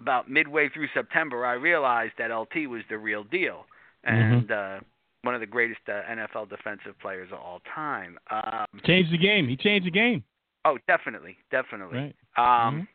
about 0.00 0.30
midway 0.30 0.68
through 0.68 0.88
September, 0.94 1.44
I 1.44 1.54
realized 1.54 2.12
that 2.18 2.30
LT 2.30 2.68
was 2.68 2.82
the 2.88 2.98
real 2.98 3.24
deal 3.24 3.66
and 4.04 4.50
uh, 4.50 4.80
one 5.22 5.34
of 5.34 5.40
the 5.40 5.46
greatest 5.46 5.80
uh, 5.88 6.02
NFL 6.10 6.48
defensive 6.50 6.98
players 7.00 7.30
of 7.32 7.38
all 7.38 7.60
time. 7.74 8.18
Um, 8.30 8.66
changed 8.84 9.12
the 9.12 9.18
game. 9.18 9.48
He 9.48 9.56
changed 9.56 9.86
the 9.86 9.90
game. 9.90 10.22
oh, 10.64 10.78
definitely, 10.86 11.36
definitely. 11.50 12.12
Right. 12.36 12.66
Um, 12.68 12.88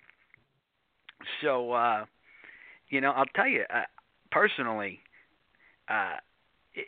So, 1.42 1.72
uh, 1.72 2.06
you 2.90 3.02
know, 3.02 3.12
I'll 3.12 3.26
tell 3.36 3.48
you 3.48 3.64
uh, 3.74 3.82
personally, 4.32 5.00
uh, 5.90 6.16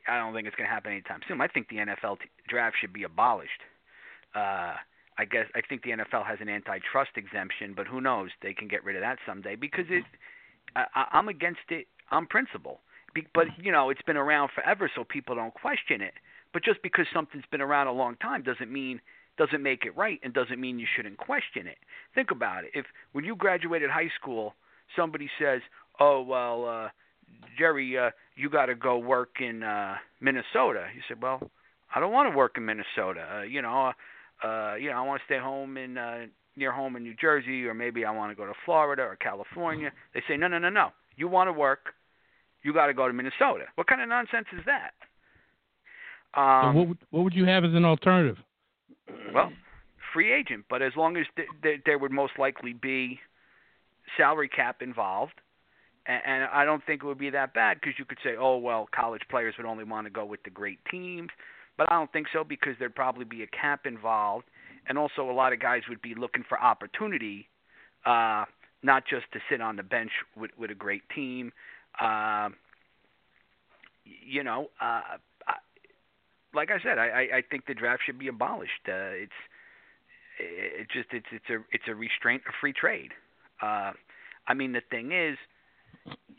I 0.07 0.17
don't 0.19 0.33
think 0.33 0.47
it's 0.47 0.55
going 0.55 0.67
to 0.69 0.73
happen 0.73 0.91
anytime 0.91 1.19
soon. 1.27 1.41
I 1.41 1.47
think 1.47 1.67
the 1.69 1.77
NFL 1.77 2.19
t- 2.19 2.25
draft 2.47 2.75
should 2.79 2.93
be 2.93 3.03
abolished. 3.03 3.61
Uh, 4.35 4.75
I 5.17 5.25
guess 5.29 5.47
I 5.55 5.61
think 5.67 5.83
the 5.83 5.89
NFL 5.91 6.25
has 6.25 6.37
an 6.41 6.47
antitrust 6.47 7.11
exemption, 7.17 7.73
but 7.75 7.87
who 7.87 7.99
knows? 7.99 8.29
They 8.41 8.53
can 8.53 8.67
get 8.67 8.83
rid 8.83 8.95
of 8.95 9.01
that 9.01 9.17
someday 9.25 9.55
because 9.55 9.85
it. 9.89 10.03
I, 10.75 10.85
I- 10.95 11.07
I'm 11.17 11.27
against 11.27 11.67
it 11.69 11.87
on 12.11 12.27
principle. 12.27 12.81
But 13.33 13.47
you 13.61 13.71
know, 13.71 13.89
it's 13.89 14.01
been 14.03 14.17
around 14.17 14.49
forever, 14.53 14.89
so 14.95 15.03
people 15.03 15.35
don't 15.35 15.53
question 15.53 16.01
it. 16.01 16.13
But 16.53 16.63
just 16.63 16.81
because 16.81 17.05
something's 17.13 17.45
been 17.51 17.61
around 17.61 17.87
a 17.87 17.91
long 17.91 18.15
time 18.17 18.43
doesn't 18.43 18.71
mean 18.71 19.01
doesn't 19.37 19.63
make 19.63 19.85
it 19.85 19.95
right, 19.95 20.19
and 20.21 20.33
doesn't 20.33 20.59
mean 20.59 20.79
you 20.79 20.87
shouldn't 20.95 21.17
question 21.17 21.65
it. 21.65 21.77
Think 22.13 22.29
about 22.31 22.65
it. 22.65 22.71
If 22.73 22.85
when 23.13 23.23
you 23.23 23.35
graduated 23.35 23.89
high 23.89 24.09
school, 24.19 24.53
somebody 24.95 25.29
says, 25.39 25.61
"Oh 25.99 26.21
well, 26.21 26.67
uh, 26.67 26.89
Jerry, 27.57 27.97
uh, 27.97 28.11
you 28.35 28.49
got 28.49 28.65
to 28.65 28.75
go 28.75 28.97
work 28.97 29.37
in 29.39 29.63
uh, 29.63 29.95
Minnesota," 30.19 30.87
you 30.93 31.01
said, 31.07 31.21
"Well, 31.21 31.49
I 31.95 31.99
don't 31.99 32.11
want 32.11 32.31
to 32.31 32.37
work 32.37 32.57
in 32.57 32.65
Minnesota. 32.65 33.37
Uh, 33.37 33.41
you 33.43 33.61
know, 33.61 33.93
uh, 34.43 34.75
you 34.75 34.89
know, 34.89 34.97
I 34.97 35.01
want 35.01 35.21
to 35.21 35.25
stay 35.25 35.39
home 35.39 35.77
in 35.77 35.97
uh, 35.97 36.25
near 36.55 36.71
home 36.71 36.95
in 36.95 37.03
New 37.03 37.15
Jersey, 37.15 37.65
or 37.65 37.73
maybe 37.73 38.03
I 38.05 38.11
want 38.11 38.31
to 38.31 38.35
go 38.35 38.45
to 38.45 38.53
Florida 38.65 39.03
or 39.03 39.15
California." 39.15 39.91
They 40.13 40.21
say, 40.27 40.35
"No, 40.35 40.47
no, 40.47 40.59
no, 40.59 40.69
no. 40.69 40.89
You 41.15 41.27
want 41.27 41.47
to 41.47 41.53
work." 41.53 41.93
You 42.63 42.73
got 42.73 42.87
to 42.87 42.93
go 42.93 43.07
to 43.07 43.13
Minnesota. 43.13 43.65
What 43.75 43.87
kind 43.87 44.01
of 44.01 44.09
nonsense 44.09 44.47
is 44.53 44.65
that? 44.65 44.91
So 46.35 46.41
Um, 46.41 46.75
what 46.75 46.87
would, 46.89 46.97
what 47.11 47.23
would 47.23 47.33
you 47.33 47.45
have 47.45 47.63
as 47.63 47.73
an 47.73 47.85
alternative? 47.85 48.37
well, 49.33 49.51
free 50.13 50.31
agent, 50.33 50.65
but 50.69 50.81
as 50.81 50.93
long 50.95 51.17
as 51.17 51.25
th- 51.35 51.47
th- 51.63 51.81
there 51.85 51.97
would 51.97 52.11
most 52.11 52.33
likely 52.37 52.73
be 52.73 53.19
salary 54.17 54.49
cap 54.49 54.81
involved, 54.81 55.33
and, 56.05 56.21
and 56.25 56.43
I 56.51 56.65
don't 56.65 56.83
think 56.85 57.03
it 57.03 57.07
would 57.07 57.17
be 57.17 57.29
that 57.31 57.53
bad 57.53 57.79
because 57.79 57.97
you 57.97 58.05
could 58.05 58.17
say, 58.23 58.35
oh 58.37 58.57
well, 58.57 58.87
college 58.95 59.21
players 59.29 59.55
would 59.57 59.65
only 59.67 59.83
want 59.83 60.05
to 60.07 60.11
go 60.11 60.25
with 60.25 60.43
the 60.43 60.49
great 60.49 60.79
teams, 60.91 61.29
but 61.77 61.91
I 61.91 61.95
don't 61.95 62.11
think 62.11 62.27
so 62.33 62.43
because 62.43 62.73
there'd 62.77 62.95
probably 62.95 63.25
be 63.25 63.43
a 63.43 63.47
cap 63.47 63.85
involved, 63.85 64.45
and 64.87 64.97
also 64.97 65.29
a 65.29 65.33
lot 65.33 65.53
of 65.53 65.59
guys 65.59 65.81
would 65.89 66.01
be 66.01 66.13
looking 66.15 66.43
for 66.47 66.59
opportunity, 66.59 67.47
uh, 68.05 68.45
not 68.83 69.03
just 69.07 69.25
to 69.33 69.39
sit 69.49 69.61
on 69.61 69.75
the 69.75 69.83
bench 69.83 70.11
with 70.35 70.51
with 70.57 70.71
a 70.71 70.75
great 70.75 71.03
team. 71.15 71.51
Uh, 71.99 72.49
you 74.05 74.43
know, 74.43 74.69
uh, 74.81 75.17
I, 75.47 75.55
like 76.53 76.69
I 76.71 76.81
said, 76.81 76.97
I, 76.97 77.07
I, 77.07 77.37
I 77.37 77.43
think 77.49 77.65
the 77.67 77.73
draft 77.73 78.01
should 78.05 78.19
be 78.19 78.27
abolished. 78.27 78.87
Uh, 78.87 79.23
it's 79.23 79.31
it 80.39 80.87
just 80.91 81.09
it's 81.11 81.25
it's 81.31 81.49
a 81.49 81.57
it's 81.71 81.83
a 81.87 81.95
restraint 81.95 82.43
of 82.47 82.53
free 82.61 82.73
trade. 82.73 83.11
Uh, 83.61 83.91
I 84.47 84.53
mean, 84.53 84.71
the 84.71 84.81
thing 84.89 85.11
is, 85.11 85.37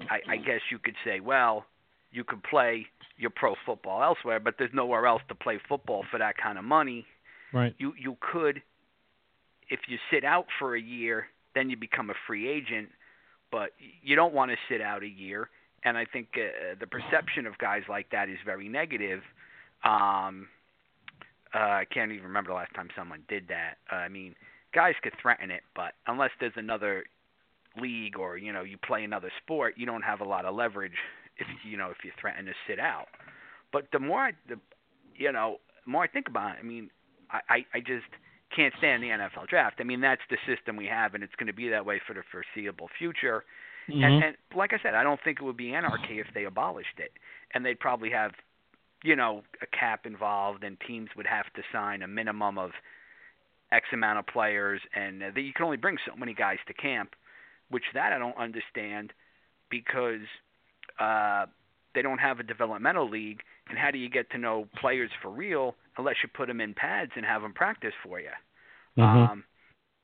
I, 0.09 0.32
I 0.32 0.36
guess 0.36 0.61
you 0.70 0.78
could 0.78 0.96
say, 1.05 1.20
well, 1.20 1.66
you 2.11 2.24
could 2.24 2.42
play 2.42 2.86
your 3.16 3.30
pro 3.30 3.55
football 3.66 4.03
elsewhere, 4.03 4.40
but 4.40 4.55
there's 4.59 4.70
nowhere 4.72 5.07
else 5.07 5.22
to 5.28 5.34
play 5.34 5.61
football 5.68 6.05
for 6.11 6.18
that 6.18 6.36
kind 6.42 6.59
of 6.59 6.64
money. 6.64 7.07
Right. 7.53 7.74
You 7.78 7.92
you 7.98 8.16
could, 8.32 8.62
if 9.68 9.80
you 9.88 9.98
sit 10.11 10.24
out 10.24 10.46
for 10.59 10.74
a 10.74 10.80
year, 10.80 11.26
then 11.55 11.70
you 11.70 11.76
become 11.76 12.11
a 12.11 12.14
free 12.26 12.48
agent, 12.48 12.88
but 13.51 13.70
you 14.03 14.16
don't 14.16 14.34
want 14.34 14.51
to 14.51 14.57
sit 14.68 14.80
out 14.80 15.03
a 15.03 15.09
year. 15.09 15.48
And 15.84 15.96
I 15.96 16.05
think 16.05 16.28
uh, 16.36 16.74
the 16.78 16.86
perception 16.86 17.46
of 17.46 17.57
guys 17.59 17.82
like 17.88 18.11
that 18.11 18.28
is 18.28 18.38
very 18.44 18.68
negative. 18.68 19.20
Um, 19.84 20.48
Uh, 21.53 21.82
I 21.82 21.86
can't 21.92 22.12
even 22.12 22.26
remember 22.26 22.51
the 22.51 22.55
last 22.55 22.72
time 22.74 22.90
someone 22.94 23.24
did 23.28 23.48
that. 23.48 23.78
Uh, 23.90 23.96
I 23.96 24.09
mean, 24.09 24.36
guys 24.72 24.94
could 25.03 25.14
threaten 25.20 25.51
it, 25.51 25.62
but 25.74 25.94
unless 26.07 26.30
there's 26.38 26.57
another 26.57 27.05
league 27.76 28.16
or 28.16 28.36
you 28.36 28.53
know 28.53 28.62
you 28.62 28.78
play 28.78 29.03
another 29.03 29.32
sport, 29.42 29.74
you 29.76 29.84
don't 29.84 30.03
have 30.03 30.20
a 30.20 30.24
lot 30.24 30.44
of 30.44 30.55
leverage 30.55 30.98
if 31.38 31.48
you 31.64 31.76
know 31.76 31.90
if 31.90 32.05
you 32.05 32.12
threaten 32.20 32.44
to 32.46 32.53
sit 32.68 32.78
out. 32.78 33.09
But 33.72 33.88
the 33.90 33.98
more 33.98 34.20
I, 34.28 34.32
the, 34.48 34.57
you 35.16 35.32
know, 35.32 35.59
the 35.84 35.90
more 35.90 36.05
I 36.05 36.07
think 36.07 36.28
about 36.28 36.55
it, 36.55 36.59
I 36.61 36.62
mean, 36.62 36.88
I, 37.30 37.40
I, 37.48 37.59
I 37.74 37.80
just 37.80 38.11
can't 38.55 38.74
stand 38.78 39.03
the 39.03 39.09
NFL 39.09 39.48
draft. 39.48 39.76
I 39.80 39.84
mean, 39.84 40.01
that's 40.01 40.22
the 40.30 40.38
system 40.46 40.76
we 40.76 40.86
have, 40.86 41.14
and 41.14 41.22
it's 41.22 41.34
going 41.36 41.46
to 41.46 41.53
be 41.53 41.68
that 41.68 41.84
way 41.86 42.01
for 42.07 42.14
the 42.14 42.22
foreseeable 42.30 42.88
future. 42.98 43.44
Mhm. 43.88 44.05
And, 44.05 44.24
and 44.24 44.36
like 44.55 44.72
I 44.72 44.78
said, 44.82 44.94
I 44.94 45.03
don't 45.03 45.20
think 45.22 45.40
it 45.40 45.44
would 45.44 45.57
be 45.57 45.74
anarchy 45.74 46.20
if 46.20 46.26
they 46.34 46.44
abolished 46.44 46.98
it, 46.98 47.12
and 47.55 47.64
they'd 47.64 47.80
probably 47.80 48.11
have, 48.11 48.32
you 49.03 49.16
know, 49.16 49.42
a 49.62 49.66
cap 49.66 50.07
involved, 50.07 50.64
and 50.64 50.78
teams 50.80 51.11
would 51.16 51.26
have 51.26 51.53
to 51.55 51.62
sign 51.72 52.03
a 52.03 52.09
minimum 52.09 52.59
of 52.59 52.70
X 53.72 53.86
amount 53.92 54.18
of 54.18 54.26
players, 54.26 54.80
and 54.94 55.22
uh, 55.22 55.30
that 55.34 55.40
you 55.42 55.53
can 55.53 55.64
only 55.64 55.76
bring 55.76 55.96
so 56.07 56.14
many 56.16 56.34
guys 56.34 56.59
to 56.66 56.74
camp, 56.74 57.14
which 57.68 57.84
that 57.94 58.12
I 58.12 58.18
don't 58.18 58.36
understand 58.36 59.12
because 59.70 60.26
uh, 60.98 61.46
they 61.94 62.03
don't 62.03 62.18
have 62.18 62.40
a 62.40 62.42
developmental 62.42 63.09
league, 63.09 63.40
and 63.68 63.78
how 63.78 63.90
do 63.90 63.98
you 63.98 64.11
get 64.11 64.30
to 64.32 64.38
know 64.38 64.68
players 64.80 65.11
for 65.22 65.30
real 65.30 65.76
unless 66.01 66.16
you 66.22 66.28
put 66.28 66.48
them 66.48 66.61
in 66.61 66.74
pads 66.74 67.12
and 67.14 67.24
have 67.24 67.42
them 67.42 67.53
practice 67.53 67.94
for 68.03 68.20
you? 68.20 68.32
Mhm. 68.96 69.30
Um, 69.30 69.44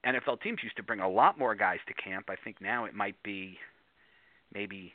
NFL 0.05 0.37
teams 0.37 0.63
used 0.63 0.77
to 0.77 0.83
bring 0.83 1.01
a 1.01 1.09
lot 1.09 1.37
more 1.39 1.55
guys 1.55 1.81
to 1.87 1.95
camp. 1.95 2.31
I 2.31 2.37
think 2.37 2.61
now 2.61 2.85
it 2.85 2.95
might 2.95 3.21
be 3.23 3.59
maybe 4.53 4.95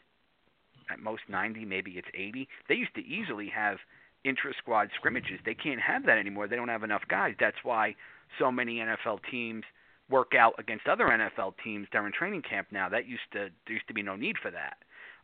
at 0.89 0.99
most 0.99 1.27
90, 1.27 1.65
maybe 1.65 1.97
it's 1.97 2.07
80. 2.13 2.47
They 2.67 2.75
used 2.75 2.95
to 2.95 3.05
easily 3.05 3.49
have 3.49 3.79
intra 4.23 4.53
squad 4.53 4.91
scrimmages. 4.95 5.39
They 5.43 5.55
can't 5.55 5.81
have 5.81 6.05
that 6.05 6.17
anymore. 6.17 6.47
They 6.47 6.55
don't 6.55 6.69
have 6.69 6.83
enough 6.83 7.07
guys. 7.07 7.35
That's 7.39 7.63
why 7.63 7.95
so 8.39 8.51
many 8.51 8.79
NFL 8.79 9.19
teams 9.29 9.65
work 10.09 10.33
out 10.35 10.57
against 10.59 10.87
other 10.87 11.07
NFL 11.07 11.55
teams 11.63 11.89
during 11.91 12.13
training 12.13 12.43
camp 12.43 12.71
now. 12.71 12.89
That 12.89 13.05
used 13.07 13.31
to 13.31 13.49
there 13.65 13.73
used 13.73 13.87
to 13.87 13.93
be 13.93 14.03
no 14.03 14.15
need 14.15 14.37
for 14.37 14.51
that. 14.51 14.77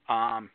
Um 0.10 0.50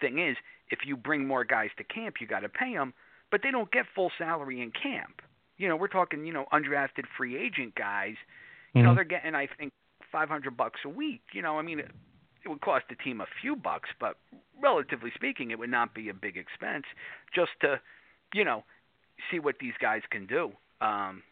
thing 0.00 0.18
is, 0.18 0.36
if 0.70 0.80
you 0.84 0.96
bring 0.96 1.26
more 1.26 1.44
guys 1.44 1.70
to 1.78 1.84
camp, 1.84 2.16
you 2.20 2.26
got 2.26 2.40
to 2.40 2.48
pay 2.48 2.74
them, 2.74 2.92
but 3.30 3.42
they 3.42 3.50
don't 3.50 3.70
get 3.70 3.86
full 3.94 4.10
salary 4.18 4.60
in 4.60 4.70
camp. 4.70 5.22
You 5.58 5.68
know, 5.68 5.76
we're 5.76 5.88
talking, 5.88 6.26
you 6.26 6.32
know, 6.32 6.46
undrafted 6.52 7.04
free 7.16 7.36
agent 7.36 7.74
guys. 7.74 8.16
You 8.74 8.82
know, 8.82 8.90
Mhm. 8.90 8.94
they're 8.96 9.04
getting 9.04 9.34
I 9.34 9.46
think 9.46 9.72
500 10.12 10.56
bucks 10.56 10.80
a 10.84 10.88
week. 10.88 11.22
You 11.32 11.42
know, 11.42 11.58
I 11.58 11.62
mean, 11.62 11.80
it, 11.80 11.90
it 12.44 12.48
would 12.48 12.60
cost 12.60 12.84
the 12.88 12.94
team 12.94 13.20
a 13.20 13.26
few 13.40 13.56
bucks, 13.56 13.88
but 13.98 14.18
relatively 14.60 15.10
speaking, 15.14 15.50
it 15.50 15.58
would 15.58 15.70
not 15.70 15.94
be 15.94 16.08
a 16.08 16.14
big 16.14 16.36
expense 16.36 16.84
just 17.34 17.52
to, 17.60 17.80
you 18.34 18.44
know, 18.44 18.64
see 19.30 19.38
what 19.38 19.58
these 19.58 19.74
guys 19.80 20.02
can 20.10 20.26
do. 20.26 20.52
Um, 20.80 21.22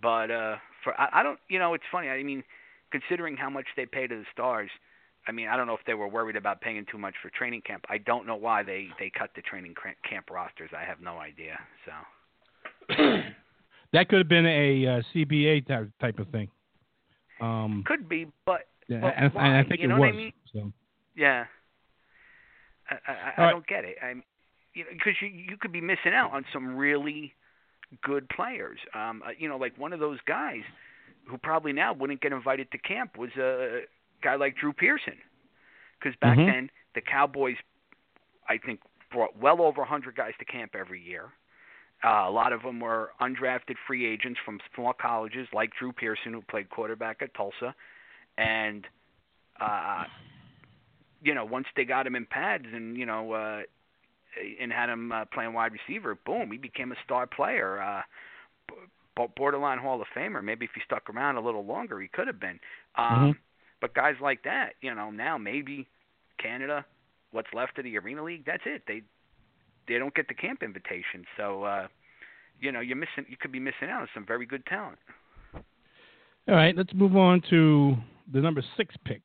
but 0.00 0.30
uh, 0.30 0.56
for 0.82 1.00
I, 1.00 1.20
I 1.20 1.22
don't, 1.22 1.38
you 1.48 1.58
know, 1.58 1.74
it's 1.74 1.84
funny. 1.90 2.08
I 2.08 2.22
mean, 2.22 2.42
considering 2.90 3.36
how 3.36 3.50
much 3.50 3.66
they 3.76 3.86
pay 3.86 4.06
to 4.06 4.16
the 4.16 4.26
stars, 4.32 4.70
I 5.30 5.32
mean, 5.32 5.46
I 5.46 5.56
don't 5.56 5.68
know 5.68 5.74
if 5.74 5.84
they 5.86 5.94
were 5.94 6.08
worried 6.08 6.34
about 6.34 6.60
paying 6.60 6.84
too 6.90 6.98
much 6.98 7.14
for 7.22 7.30
training 7.30 7.62
camp. 7.64 7.84
I 7.88 7.98
don't 7.98 8.26
know 8.26 8.34
why 8.34 8.64
they 8.64 8.88
they 8.98 9.12
cut 9.16 9.30
the 9.36 9.42
training 9.42 9.76
camp 10.08 10.28
rosters. 10.28 10.70
I 10.76 10.82
have 10.84 11.00
no 11.00 11.18
idea. 11.18 11.56
So 11.86 12.96
that 13.92 14.08
could 14.08 14.18
have 14.18 14.28
been 14.28 14.44
a 14.44 14.86
uh, 14.88 15.02
CBA 15.14 15.68
type 15.68 15.88
type 16.00 16.18
of 16.18 16.26
thing. 16.30 16.48
Um, 17.40 17.84
could 17.86 18.08
be, 18.08 18.26
but 18.44 18.62
yeah, 18.88 19.02
but 19.02 19.14
and, 19.16 19.32
and 19.36 19.56
I 19.56 19.62
think 19.62 19.78
You 19.80 19.84
it 19.84 19.88
know 19.90 20.00
what 20.00 20.08
I 20.08 20.10
was. 20.10 20.16
mean? 20.16 20.32
So 20.52 20.72
yeah. 21.14 21.44
I 22.90 22.94
I, 23.06 23.12
I 23.36 23.44
right. 23.44 23.50
don't 23.52 23.66
get 23.68 23.84
it. 23.84 23.98
I'm, 24.02 24.24
you 24.74 24.82
know, 24.82 24.90
because 24.92 25.14
you 25.22 25.28
you 25.28 25.56
could 25.60 25.70
be 25.70 25.80
missing 25.80 26.12
out 26.12 26.32
on 26.32 26.44
some 26.52 26.74
really 26.74 27.34
good 28.02 28.28
players. 28.30 28.80
Um, 28.96 29.22
uh, 29.24 29.30
you 29.38 29.48
know, 29.48 29.58
like 29.58 29.78
one 29.78 29.92
of 29.92 30.00
those 30.00 30.18
guys 30.26 30.62
who 31.28 31.38
probably 31.38 31.72
now 31.72 31.92
wouldn't 31.92 32.20
get 32.20 32.32
invited 32.32 32.72
to 32.72 32.78
camp 32.78 33.16
was 33.16 33.30
a 33.36 33.82
guy 34.22 34.36
like 34.36 34.56
Drew 34.56 34.72
Pearson, 34.72 35.18
because 35.98 36.16
back 36.20 36.38
Mhm. 36.38 36.46
then 36.46 36.70
the 36.94 37.00
Cowboys, 37.00 37.56
I 38.48 38.58
think, 38.58 38.80
brought 39.10 39.36
well 39.36 39.60
over 39.62 39.80
100 39.80 40.14
guys 40.14 40.32
to 40.38 40.44
camp 40.44 40.74
every 40.74 41.00
year. 41.00 41.32
Uh, 42.02 42.24
a 42.26 42.30
lot 42.30 42.52
of 42.52 42.62
them 42.62 42.80
were 42.80 43.12
undrafted 43.20 43.76
free 43.86 44.06
agents 44.06 44.40
from 44.44 44.58
small 44.74 44.92
colleges, 44.92 45.46
like 45.52 45.70
Drew 45.78 45.92
Pearson, 45.92 46.32
who 46.32 46.42
played 46.42 46.70
quarterback 46.70 47.20
at 47.20 47.34
Tulsa, 47.34 47.74
and 48.38 48.86
uh, 49.60 50.04
you 51.22 51.34
know, 51.34 51.44
once 51.44 51.66
they 51.76 51.84
got 51.84 52.06
him 52.06 52.16
in 52.16 52.24
pads 52.24 52.64
and 52.72 52.96
you 52.96 53.04
know, 53.04 53.32
uh, 53.32 53.62
and 54.60 54.72
had 54.72 54.88
him 54.88 55.12
uh, 55.12 55.24
playing 55.26 55.52
wide 55.52 55.72
receiver, 55.72 56.14
boom, 56.24 56.50
he 56.50 56.58
became 56.58 56.92
a 56.92 56.96
star 57.04 57.26
player. 57.26 57.80
Uh, 57.82 58.02
b- 59.16 59.26
borderline 59.36 59.78
Hall 59.78 60.00
of 60.00 60.08
Famer. 60.16 60.42
Maybe 60.42 60.64
if 60.64 60.70
he 60.74 60.80
stuck 60.84 61.10
around 61.10 61.36
a 61.36 61.40
little 61.40 61.64
longer, 61.64 62.00
he 62.00 62.08
could 62.08 62.26
have 62.26 62.40
been. 62.40 62.58
Um, 62.96 63.34
Mhm. 63.34 63.36
But 63.80 63.94
guys 63.94 64.16
like 64.20 64.42
that, 64.44 64.74
you 64.80 64.94
know, 64.94 65.10
now 65.10 65.38
maybe 65.38 65.88
Canada, 66.38 66.84
what's 67.32 67.48
left 67.54 67.78
of 67.78 67.84
the 67.84 67.96
Arena 67.98 68.22
League, 68.22 68.44
that's 68.46 68.62
it. 68.66 68.82
They 68.86 69.02
they 69.88 69.98
don't 69.98 70.14
get 70.14 70.28
the 70.28 70.34
camp 70.34 70.62
invitation, 70.62 71.24
so 71.36 71.64
uh, 71.64 71.86
you 72.60 72.72
know, 72.72 72.80
you're 72.80 72.96
missing. 72.96 73.24
You 73.28 73.36
could 73.38 73.52
be 73.52 73.60
missing 73.60 73.88
out 73.90 74.02
on 74.02 74.08
some 74.14 74.26
very 74.26 74.46
good 74.46 74.64
talent. 74.66 74.98
All 76.48 76.54
right, 76.54 76.76
let's 76.76 76.92
move 76.94 77.16
on 77.16 77.42
to 77.50 77.96
the 78.32 78.40
number 78.40 78.62
six 78.76 78.94
pick, 79.04 79.24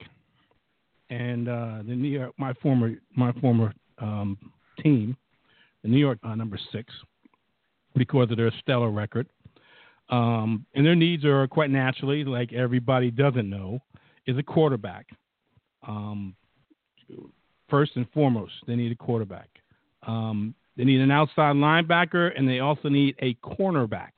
and 1.10 1.47
uh, 1.47 1.78
the 1.86 1.95
New 1.95 2.10
York, 2.10 2.34
my 2.38 2.53
former 2.53 2.93
my 3.16 3.32
former 3.34 3.74
um, 3.99 4.38
team, 4.82 5.16
the 5.84 5.89
New 5.89 5.99
York 5.99 6.20
uh, 6.24 6.36
number 6.36 6.60
six, 6.72 6.93
because 7.95 8.32
of 8.32 8.38
their 8.38 8.51
stellar 8.62 8.91
record, 8.91 9.28
um, 10.10 10.66
and 10.76 10.86
their 10.86 10.95
needs 10.95 11.26
are 11.26 11.47
quite 11.47 11.70
naturally, 11.70 12.24
like 12.24 12.53
everybody 12.53 13.12
doesn't 13.12 13.49
know, 13.49 13.80
is 14.28 14.38
a 14.38 14.44
quarterback. 14.44 15.08
Um, 15.88 16.36
first 17.70 17.92
and 17.96 18.10
foremost, 18.12 18.54
they 18.68 18.76
need 18.76 18.92
a 18.92 18.96
quarterback. 18.96 19.50
Um, 20.08 20.56
they 20.78 20.84
need 20.84 21.00
an 21.00 21.12
outside 21.12 21.56
linebacker, 21.56 22.32
and 22.38 22.48
they 22.48 22.60
also 22.60 22.90
need 22.90 23.16
a 23.20 23.36
cornerback. 23.36 24.12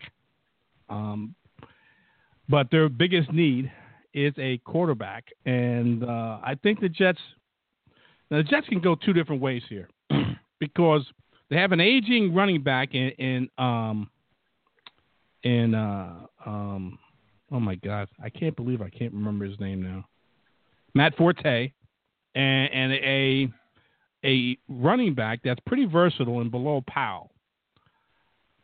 Um, 0.89 1.35
but 2.49 2.71
their 2.71 2.89
biggest 2.89 3.31
need 3.31 3.71
is 4.13 4.33
a 4.37 4.57
quarterback, 4.59 5.25
and 5.45 6.03
uh, 6.03 6.39
I 6.43 6.57
think 6.63 6.79
the 6.79 6.89
Jets. 6.89 7.19
Now 8.31 8.37
the 8.37 8.43
Jets 8.43 8.67
can 8.67 8.81
go 8.81 8.95
two 8.95 9.13
different 9.13 9.41
ways 9.41 9.61
here, 9.69 9.89
because 10.59 11.05
they 11.49 11.57
have 11.57 11.71
an 11.71 11.79
aging 11.79 12.33
running 12.33 12.63
back 12.63 12.93
in 12.93 13.09
in 13.11 13.49
um 13.57 14.09
in 15.43 15.75
uh 15.75 16.25
um 16.45 16.97
oh 17.51 17.59
my 17.59 17.75
god 17.75 18.07
I 18.23 18.29
can't 18.29 18.55
believe 18.55 18.81
I 18.81 18.89
can't 18.89 19.13
remember 19.13 19.45
his 19.45 19.59
name 19.59 19.81
now, 19.81 20.05
Matt 20.93 21.15
Forte, 21.17 21.71
and 22.35 22.73
and 22.73 22.93
a 22.93 23.49
a 24.25 24.57
running 24.67 25.13
back 25.13 25.39
that's 25.43 25.59
pretty 25.65 25.85
versatile 25.85 26.41
and 26.41 26.51
Bilal 26.51 26.83
Powell. 26.87 27.31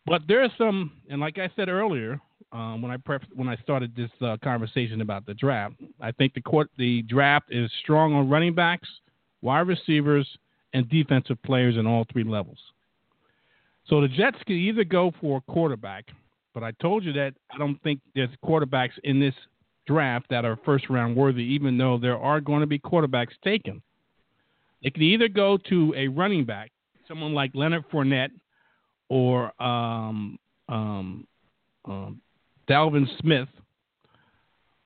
But 0.06 0.24
there 0.28 0.44
are 0.44 0.50
some, 0.58 0.92
and 1.10 1.22
like 1.22 1.38
I 1.38 1.50
said 1.56 1.70
earlier, 1.70 2.20
um, 2.52 2.82
when 2.82 2.92
I 2.92 2.98
pref- 2.98 3.22
when 3.34 3.48
I 3.48 3.56
started 3.58 3.96
this 3.96 4.12
uh, 4.22 4.38
conversation 4.44 5.02
about 5.02 5.26
the 5.26 5.34
draft, 5.34 5.76
I 6.02 6.12
think 6.12 6.34
the 6.34 6.42
court 6.42 6.70
the 6.78 7.02
draft 7.04 7.46
is 7.50 7.72
strong 7.82 8.14
on 8.14 8.30
running 8.30 8.54
backs, 8.54 8.88
wide 9.42 9.68
receivers, 9.68 10.28
and 10.74 10.90
defensive 10.90 11.42
players 11.44 11.78
in 11.78 11.88
all 11.88 12.06
three 12.12 12.24
levels. 12.24 12.60
So 13.88 14.02
the 14.02 14.08
Jets 14.08 14.38
can 14.46 14.56
either 14.56 14.84
go 14.84 15.14
for 15.20 15.38
a 15.38 15.52
quarterback, 15.52 16.06
but 16.54 16.64
I 16.64 16.72
told 16.82 17.04
you 17.04 17.14
that 17.14 17.34
I 17.52 17.58
don't 17.58 17.82
think 17.84 18.00
there's 18.16 18.30
quarterbacks 18.44 18.98
in 19.04 19.20
this 19.20 19.34
draft 19.88 20.28
that 20.30 20.46
are 20.46 20.58
first 20.64 20.90
round 20.90 21.16
worthy, 21.16 21.44
even 21.44 21.78
though 21.78 21.98
there 21.98 22.18
are 22.18 22.40
going 22.40 22.62
to 22.62 22.68
be 22.68 22.80
quarterbacks 22.80 23.34
taken. 23.44 23.82
They 24.84 24.90
can 24.90 25.04
either 25.04 25.28
go 25.28 25.58
to 25.70 25.94
a 25.96 26.08
running 26.08 26.46
back, 26.46 26.72
someone 27.08 27.34
like 27.34 27.52
Leonard 27.54 27.86
Fournette 27.92 28.32
or 29.10 29.52
um, 29.62 30.38
um, 30.70 31.28
um, 31.86 32.22
Dalvin 32.70 33.08
Smith, 33.20 33.50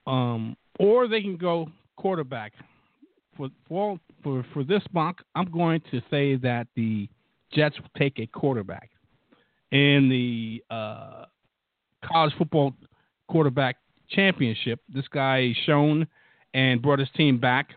um, 0.06 0.56
or 0.80 1.08
they 1.08 1.22
can 1.22 1.38
go 1.38 1.70
quarterback. 1.96 2.54
For, 3.36 3.50
for 3.68 4.00
for 4.24 4.46
for 4.52 4.64
this 4.64 4.82
mock, 4.94 5.22
I'm 5.36 5.52
going 5.52 5.82
to 5.92 6.02
say 6.10 6.38
that 6.38 6.68
the 6.76 7.08
Jets 7.54 7.78
will 7.80 7.90
take 7.98 8.20
a 8.20 8.26
quarterback 8.26 8.90
in 9.72 10.10
the 10.10 10.64
uh, 10.74 11.26
college 12.04 12.34
football 12.38 12.74
quarterback 13.28 13.78
championship. 14.10 14.80
This 14.90 15.08
guy 15.08 15.54
shown 15.66 16.08
and 16.54 16.82
brought 16.82 17.00
his 17.00 17.10
team 17.16 17.40
back 17.40 17.72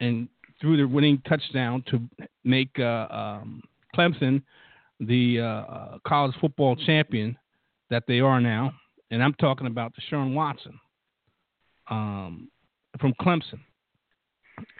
and 0.00 0.28
threw 0.60 0.76
the 0.76 0.84
winning 0.84 1.22
touchdown 1.28 1.84
to 1.90 2.00
make 2.44 2.70
uh, 2.78 3.06
um, 3.10 3.62
Clemson 3.94 4.42
the 5.00 5.40
uh, 5.40 5.44
uh, 5.44 5.98
college 6.06 6.34
football 6.40 6.76
champion 6.76 7.36
that 7.90 8.04
they 8.06 8.20
are 8.20 8.40
now. 8.40 8.72
And 9.10 9.22
I'm 9.22 9.34
talking 9.34 9.66
about 9.66 9.92
Deshaun 9.94 10.34
Watson 10.34 10.78
um, 11.90 12.48
from 13.00 13.12
Clemson. 13.20 13.60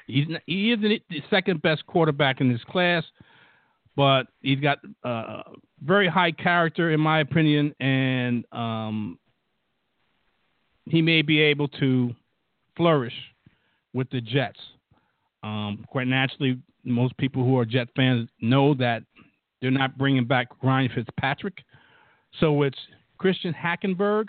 He's 0.07 0.27
n- 0.29 0.41
he 0.47 0.73
isn't 0.73 1.03
the 1.11 1.23
second 1.31 1.63
best 1.63 1.87
quarterback 1.87 2.41
in 2.41 2.53
this 2.53 2.63
class, 2.65 3.05
but 3.97 4.27
he's 4.41 4.61
got 4.61 4.79
uh, 5.05 5.43
very 5.85 6.09
high 6.09 6.33
character, 6.33 6.91
in 6.91 7.01
my 7.01 7.21
opinion, 7.21 7.75
and 7.81 8.45
um, 8.53 9.19
he 10.87 11.03
may 11.03 11.23
be 11.23 11.41
able 11.41 11.69
to 11.69 12.15
flourish 12.77 13.15
with 13.93 14.09
the 14.11 14.21
Jets. 14.21 14.59
Um, 15.43 15.85
quite 15.89 16.07
naturally, 16.07 16.59
most 16.85 17.17
people 17.19 17.45
who 17.45 17.59
are 17.59 17.65
Jet 17.65 17.89
fans 17.95 18.29
know 18.41 18.75
that 18.75 19.03
they're 19.61 19.71
not 19.71 19.99
bringing 19.99 20.25
back 20.25 20.49
Ryan 20.63 20.91
Fitzpatrick. 20.95 21.63
So 22.41 22.63
it's 22.63 22.79
Christian 23.19 23.55
Hackenberg, 23.55 24.29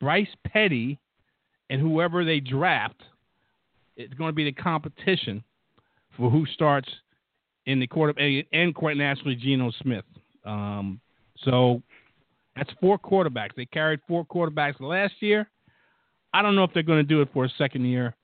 Bryce 0.00 0.28
Petty, 0.46 0.98
and 1.70 1.80
whoever 1.80 2.24
they 2.24 2.40
draft. 2.40 3.02
It's 3.96 4.14
going 4.14 4.28
to 4.28 4.34
be 4.34 4.44
the 4.44 4.52
competition 4.52 5.42
for 6.16 6.30
who 6.30 6.46
starts 6.46 6.88
in 7.64 7.80
the 7.80 7.86
quarter 7.86 8.14
and 8.52 8.74
quite 8.74 8.96
naturally 8.96 9.34
Geno 9.34 9.72
Smith. 9.82 10.04
Um, 10.46 11.00
so 11.38 11.82
that's 12.54 12.70
four 12.80 12.98
quarterbacks. 12.98 13.54
They 13.56 13.66
carried 13.66 14.00
four 14.08 14.24
quarterbacks 14.24 14.80
last 14.80 15.14
year. 15.20 15.48
I 16.32 16.42
don't 16.42 16.54
know 16.54 16.64
if 16.64 16.72
they're 16.72 16.82
going 16.82 16.98
to 16.98 17.02
do 17.14 17.22
it 17.22 17.28
for 17.32 17.44
a 17.44 17.50
second 17.58 17.84
year, 17.84 18.14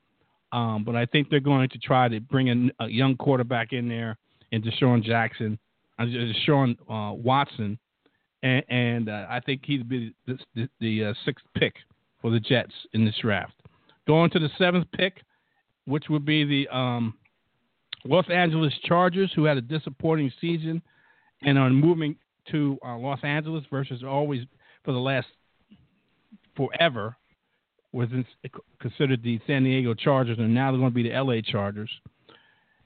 um, 0.51 0.83
but 0.83 0.95
I 0.95 1.05
think 1.05 1.29
they're 1.29 1.39
going 1.39 1.69
to 1.69 1.77
try 1.79 2.07
to 2.07 2.19
bring 2.19 2.49
a, 2.79 2.85
a 2.85 2.87
young 2.87 3.15
quarterback 3.15 3.73
in 3.73 3.87
there 3.87 4.17
into 4.51 4.71
Sean 4.71 5.01
Jackson, 5.01 5.57
uh, 5.99 6.05
Sean 6.45 6.77
uh, 6.89 7.13
Watson, 7.13 7.77
and, 8.43 8.63
and 8.69 9.09
uh, 9.09 9.25
I 9.29 9.39
think 9.39 9.61
he'd 9.65 9.89
be 9.89 10.13
the, 10.27 10.37
the, 10.55 10.69
the 10.79 11.05
uh, 11.05 11.13
sixth 11.25 11.45
pick 11.55 11.73
for 12.21 12.29
the 12.29 12.39
Jets 12.39 12.73
in 12.93 13.05
this 13.05 13.15
draft. 13.21 13.53
Going 14.05 14.29
to 14.31 14.39
the 14.39 14.49
seventh 14.57 14.87
pick, 14.93 15.21
which 15.85 16.05
would 16.09 16.25
be 16.25 16.43
the 16.43 16.75
um, 16.75 17.15
Los 18.05 18.29
Angeles 18.29 18.73
Chargers, 18.85 19.31
who 19.35 19.45
had 19.45 19.57
a 19.57 19.61
disappointing 19.61 20.31
season 20.39 20.81
and 21.45 21.57
are 21.57 21.69
moving 21.69 22.15
to 22.51 22.77
uh, 22.85 22.97
Los 22.97 23.19
Angeles 23.23 23.63
versus 23.71 24.03
always 24.03 24.41
for 24.83 24.91
the 24.91 24.99
last 24.99 25.27
forever 26.55 27.15
was 27.91 28.09
considered 28.79 29.23
the 29.23 29.39
San 29.45 29.63
Diego 29.63 29.93
Chargers, 29.93 30.39
and 30.39 30.53
now 30.53 30.71
they're 30.71 30.79
going 30.79 30.91
to 30.91 30.95
be 30.95 31.09
the 31.09 31.15
LA 31.15 31.41
Chargers. 31.41 31.91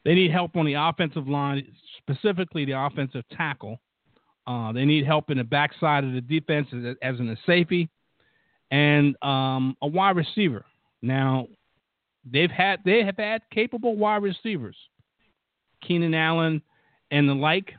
They 0.03 0.13
need 0.13 0.31
help 0.31 0.55
on 0.55 0.65
the 0.65 0.73
offensive 0.73 1.27
line, 1.27 1.65
specifically 1.97 2.65
the 2.65 2.79
offensive 2.79 3.23
tackle. 3.35 3.79
Uh, 4.45 4.71
they 4.71 4.85
need 4.85 5.05
help 5.05 5.29
in 5.29 5.37
the 5.37 5.43
backside 5.43 6.03
of 6.03 6.13
the 6.13 6.21
defense 6.21 6.67
as, 6.73 6.95
as 7.01 7.19
in 7.19 7.29
a 7.29 7.37
safety 7.45 7.89
and 8.71 9.15
um, 9.23 9.75
a 9.81 9.87
wide 9.87 10.15
receiver. 10.15 10.65
Now, 11.01 11.47
they've 12.29 12.51
had 12.51 12.79
they 12.85 13.03
have 13.03 13.17
had 13.17 13.41
capable 13.51 13.95
wide 13.95 14.23
receivers. 14.23 14.75
Keenan 15.85 16.13
Allen, 16.13 16.61
and 17.11 17.29
the 17.29 17.33
like. 17.33 17.73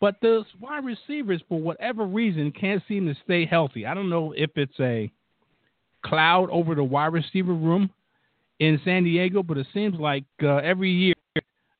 But 0.00 0.16
those 0.20 0.44
wide 0.60 0.84
receivers, 0.84 1.42
for 1.48 1.58
whatever 1.58 2.04
reason, 2.04 2.52
can't 2.52 2.82
seem 2.86 3.06
to 3.06 3.14
stay 3.24 3.46
healthy. 3.46 3.86
I 3.86 3.94
don't 3.94 4.10
know 4.10 4.32
if 4.36 4.50
it's 4.56 4.78
a 4.78 5.10
cloud 6.04 6.50
over 6.50 6.74
the 6.74 6.84
wide 6.84 7.12
receiver 7.12 7.54
room 7.54 7.90
in 8.58 8.80
San 8.84 9.04
Diego, 9.04 9.42
but 9.42 9.58
it 9.58 9.66
seems 9.72 9.98
like 9.98 10.24
uh, 10.42 10.56
every 10.56 10.90
year 10.90 11.14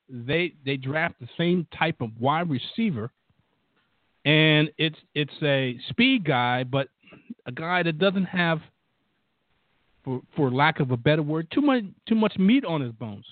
they 0.08 0.54
they 0.64 0.76
draft 0.76 1.16
the 1.20 1.28
same 1.36 1.66
type 1.76 2.00
of 2.00 2.10
wide 2.18 2.48
receiver, 2.48 3.10
and 4.24 4.70
it's 4.78 4.98
it's 5.14 5.34
a 5.42 5.78
speed 5.90 6.24
guy, 6.24 6.64
but 6.64 6.88
a 7.44 7.52
guy 7.52 7.82
that 7.82 7.98
doesn't 7.98 8.24
have, 8.24 8.60
for 10.04 10.22
for 10.34 10.50
lack 10.50 10.80
of 10.80 10.90
a 10.90 10.96
better 10.96 11.22
word, 11.22 11.50
too 11.50 11.60
much 11.60 11.84
too 12.08 12.14
much 12.14 12.36
meat 12.38 12.64
on 12.64 12.80
his 12.80 12.92
bones 12.92 13.26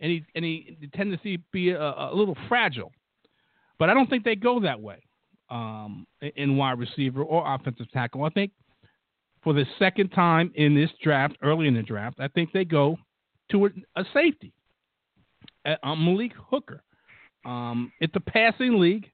and 0.00 0.10
he 0.10 0.24
and 0.34 0.44
he 0.44 0.76
the 0.80 0.88
tendency 0.88 1.36
to 1.36 1.42
be 1.52 1.70
a, 1.70 1.80
a, 1.80 2.10
little 2.14 2.36
fragile. 2.48 2.92
But 3.80 3.88
I 3.88 3.94
don't 3.94 4.10
think 4.10 4.24
they 4.24 4.36
go 4.36 4.60
that 4.60 4.78
way 4.78 4.98
um, 5.48 6.06
in 6.36 6.58
wide 6.58 6.78
receiver 6.78 7.22
or 7.22 7.52
offensive 7.52 7.90
tackle. 7.90 8.24
I 8.24 8.28
think 8.28 8.52
for 9.42 9.54
the 9.54 9.64
second 9.78 10.10
time 10.10 10.52
in 10.54 10.74
this 10.74 10.90
draft, 11.02 11.38
early 11.42 11.66
in 11.66 11.74
the 11.74 11.82
draft, 11.82 12.20
I 12.20 12.28
think 12.28 12.52
they 12.52 12.66
go 12.66 12.98
to 13.50 13.66
a, 13.66 13.70
a 13.96 14.04
safety, 14.12 14.52
a, 15.64 15.76
a 15.82 15.96
Malik 15.96 16.32
Hooker. 16.50 16.82
Um, 17.46 17.90
it's 18.00 18.14
a 18.14 18.20
passing 18.20 18.78
league. 18.78 19.10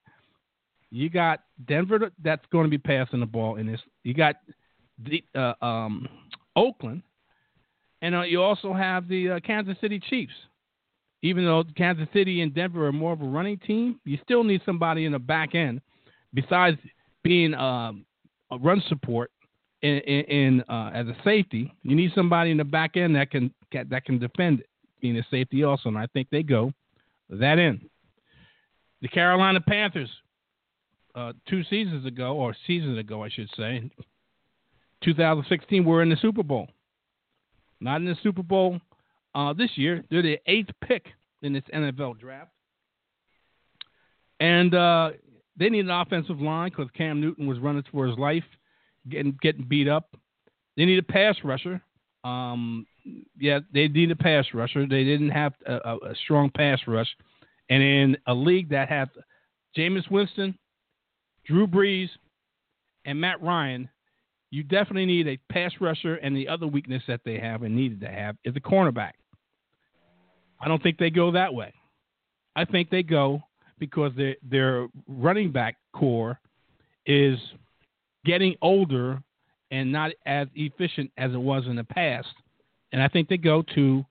You 0.90 1.10
got 1.10 1.40
Denver 1.68 2.10
that's 2.22 2.44
going 2.50 2.64
to 2.64 2.70
be 2.70 2.78
passing 2.78 3.20
the 3.20 3.26
ball 3.26 3.56
in 3.56 3.68
this. 3.68 3.80
You 4.02 4.14
got 4.14 4.34
the 4.98 5.22
uh, 5.36 5.64
um, 5.64 6.08
Oakland, 6.56 7.02
and 8.02 8.16
uh, 8.16 8.22
you 8.22 8.42
also 8.42 8.72
have 8.72 9.06
the 9.06 9.30
uh, 9.30 9.40
Kansas 9.46 9.76
City 9.80 10.00
Chiefs 10.00 10.32
even 11.26 11.44
though 11.44 11.64
Kansas 11.76 12.08
City 12.12 12.40
and 12.42 12.54
Denver 12.54 12.86
are 12.86 12.92
more 12.92 13.12
of 13.12 13.20
a 13.20 13.24
running 13.24 13.58
team, 13.58 14.00
you 14.04 14.18
still 14.22 14.44
need 14.44 14.60
somebody 14.64 15.04
in 15.04 15.12
the 15.12 15.18
back 15.18 15.54
end 15.54 15.80
besides 16.32 16.78
being 17.24 17.52
um, 17.54 18.04
a 18.52 18.58
run 18.58 18.82
support 18.88 19.30
in, 19.82 19.98
in, 19.98 20.60
uh, 20.68 20.90
as 20.94 21.06
a 21.06 21.16
safety. 21.24 21.72
You 21.82 21.96
need 21.96 22.12
somebody 22.14 22.50
in 22.52 22.56
the 22.56 22.64
back 22.64 22.96
end 22.96 23.16
that 23.16 23.30
can 23.30 23.52
that 23.72 24.04
can 24.04 24.18
defend 24.18 24.60
it, 24.60 24.68
being 25.00 25.16
a 25.18 25.26
safety 25.30 25.64
also. 25.64 25.88
And 25.88 25.98
I 25.98 26.06
think 26.06 26.28
they 26.30 26.42
go 26.42 26.72
that 27.28 27.58
in. 27.58 27.80
The 29.02 29.08
Carolina 29.08 29.60
Panthers, 29.60 30.10
uh, 31.14 31.32
two 31.48 31.64
seasons 31.64 32.06
ago, 32.06 32.36
or 32.36 32.54
seasons 32.66 32.98
ago, 32.98 33.22
I 33.22 33.28
should 33.28 33.50
say, 33.56 33.90
2016, 35.02 35.84
were 35.84 36.02
in 36.02 36.08
the 36.08 36.16
Super 36.16 36.42
Bowl. 36.42 36.68
Not 37.80 37.96
in 37.96 38.06
the 38.06 38.16
Super 38.22 38.42
Bowl 38.42 38.80
uh, 39.36 39.52
this 39.52 39.70
year. 39.76 40.02
They're 40.10 40.22
the 40.22 40.38
eighth 40.46 40.70
pick 40.82 41.06
in 41.42 41.52
this 41.52 41.62
NFL 41.72 42.18
draft. 42.18 42.50
And 44.40 44.74
uh, 44.74 45.10
they 45.58 45.68
need 45.68 45.84
an 45.84 45.90
offensive 45.90 46.40
line 46.40 46.70
because 46.70 46.90
Cam 46.96 47.20
Newton 47.20 47.46
was 47.46 47.58
running 47.58 47.84
for 47.92 48.06
his 48.06 48.18
life, 48.18 48.44
getting 49.08 49.38
getting 49.40 49.64
beat 49.64 49.88
up. 49.88 50.16
They 50.76 50.84
need 50.84 50.98
a 50.98 51.02
pass 51.02 51.36
rusher. 51.44 51.80
Um, 52.24 52.86
yeah, 53.38 53.60
they 53.72 53.88
need 53.88 54.10
a 54.10 54.16
pass 54.16 54.46
rusher. 54.52 54.86
They 54.86 55.04
didn't 55.04 55.30
have 55.30 55.52
a, 55.66 55.74
a, 55.74 55.96
a 56.10 56.14
strong 56.24 56.50
pass 56.50 56.80
rush. 56.86 57.08
And 57.70 57.82
in 57.82 58.16
a 58.26 58.34
league 58.34 58.70
that 58.70 58.88
had 58.88 59.10
Jameis 59.76 60.10
Winston, 60.10 60.58
Drew 61.46 61.66
Brees, 61.66 62.08
and 63.04 63.20
Matt 63.20 63.42
Ryan, 63.42 63.88
you 64.50 64.62
definitely 64.62 65.06
need 65.06 65.28
a 65.28 65.38
pass 65.52 65.72
rusher. 65.80 66.16
And 66.16 66.36
the 66.36 66.48
other 66.48 66.66
weakness 66.66 67.02
that 67.06 67.20
they 67.24 67.38
have 67.38 67.62
and 67.62 67.74
needed 67.74 68.00
to 68.00 68.08
have 68.08 68.36
is 68.44 68.56
a 68.56 68.60
cornerback. 68.60 69.12
I 70.60 70.68
don't 70.68 70.82
think 70.82 70.98
they 70.98 71.10
go 71.10 71.30
that 71.32 71.52
way. 71.52 71.72
I 72.54 72.64
think 72.64 72.90
they 72.90 73.02
go 73.02 73.42
because 73.78 74.12
their 74.16 74.36
their 74.42 74.88
running 75.06 75.52
back 75.52 75.76
corps 75.92 76.38
is 77.04 77.38
getting 78.24 78.56
older 78.62 79.22
and 79.70 79.92
not 79.92 80.12
as 80.24 80.48
efficient 80.54 81.10
as 81.18 81.32
it 81.32 81.40
was 81.40 81.66
in 81.66 81.76
the 81.76 81.84
past. 81.84 82.28
And 82.92 83.02
I 83.02 83.08
think 83.08 83.28
they 83.28 83.36
go 83.36 83.62
to 83.74 84.04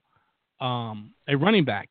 um, 0.60 1.12
a 1.28 1.36
running 1.36 1.64
back. 1.64 1.90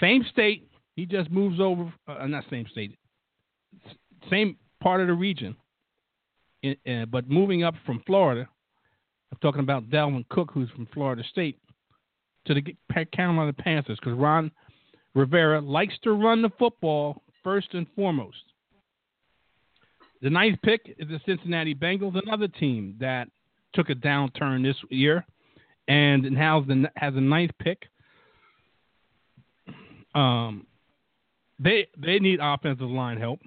Same 0.00 0.24
state, 0.30 0.68
he 0.96 1.06
just 1.06 1.30
moves 1.30 1.60
over. 1.60 1.92
Uh, 2.06 2.26
not 2.26 2.44
same 2.50 2.66
state, 2.70 2.96
same 4.30 4.56
part 4.80 5.00
of 5.00 5.06
the 5.06 5.14
region, 5.14 5.56
in, 6.62 7.06
but 7.10 7.28
moving 7.28 7.64
up 7.64 7.74
from 7.86 8.02
Florida. 8.06 8.48
I'm 9.32 9.38
talking 9.40 9.60
about 9.60 9.90
Dalvin 9.90 10.28
Cook, 10.28 10.50
who's 10.52 10.70
from 10.70 10.86
Florida 10.92 11.22
State 11.30 11.58
to 12.48 12.54
the 12.54 13.04
Carolina 13.12 13.52
Panthers 13.52 13.98
because 14.02 14.18
Ron 14.18 14.50
Rivera 15.14 15.60
likes 15.60 15.94
to 16.02 16.12
run 16.12 16.42
the 16.42 16.50
football 16.58 17.22
first 17.44 17.68
and 17.72 17.86
foremost. 17.94 18.36
The 20.20 20.30
ninth 20.30 20.58
pick 20.62 20.96
is 20.98 21.08
the 21.08 21.20
Cincinnati 21.24 21.74
Bengals, 21.74 22.20
another 22.20 22.48
team 22.48 22.96
that 22.98 23.28
took 23.74 23.90
a 23.90 23.94
downturn 23.94 24.64
this 24.64 24.76
year 24.90 25.24
and 25.86 26.22
now 26.32 26.64
has 26.96 27.14
a 27.14 27.20
ninth 27.20 27.52
pick. 27.60 27.84
Um, 30.14 30.66
they 31.58 31.88
they 31.96 32.18
need 32.18 32.40
offensive 32.42 32.88
line 32.88 33.18
help, 33.18 33.40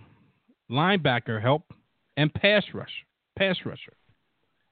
linebacker 0.70 1.42
help, 1.42 1.74
and 2.18 2.34
pass 2.34 2.64
rush, 2.74 2.92
pass 3.38 3.58
rusher. 3.66 3.94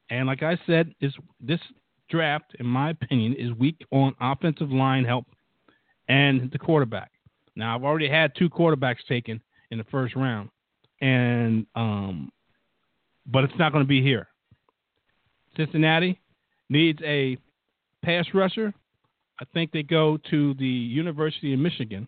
And 0.09 0.27
like 0.27 0.43
I 0.43 0.57
said, 0.65 0.93
is 1.01 1.13
this 1.39 1.59
draft, 2.10 2.55
in 2.60 2.66
my 2.66 2.91
opinion, 2.91 3.34
is 3.34 3.51
weak 3.53 3.86
on 3.91 4.16
offensive 4.20 4.72
line 4.72 5.05
help 5.05 5.26
and 6.07 6.51
the 6.51 6.60
quarterback. 6.60 7.12
Now, 7.55 7.76
I've 7.76 7.84
already 7.84 8.10
had 8.10 8.36
two 8.36 8.49
quarterbacks 8.49 9.05
taken 9.07 9.41
in 9.72 9.78
the 9.78 9.84
first 9.86 10.16
round, 10.16 10.49
and 11.01 11.66
um, 11.76 12.32
but 13.26 13.43
it's 13.43 13.57
not 13.57 13.72
going 13.72 13.84
to 13.84 13.88
be 13.88 14.01
here. 14.01 14.28
Cincinnati 15.55 16.20
needs 16.70 16.99
a 17.03 17.38
pass 18.03 18.26
rusher. 18.34 18.74
I 19.39 19.45
think 19.53 19.72
they 19.72 19.84
go 19.84 20.18
to 20.30 20.53
the 20.55 20.66
University 20.66 21.53
of 21.53 21.60
Michigan 21.60 22.07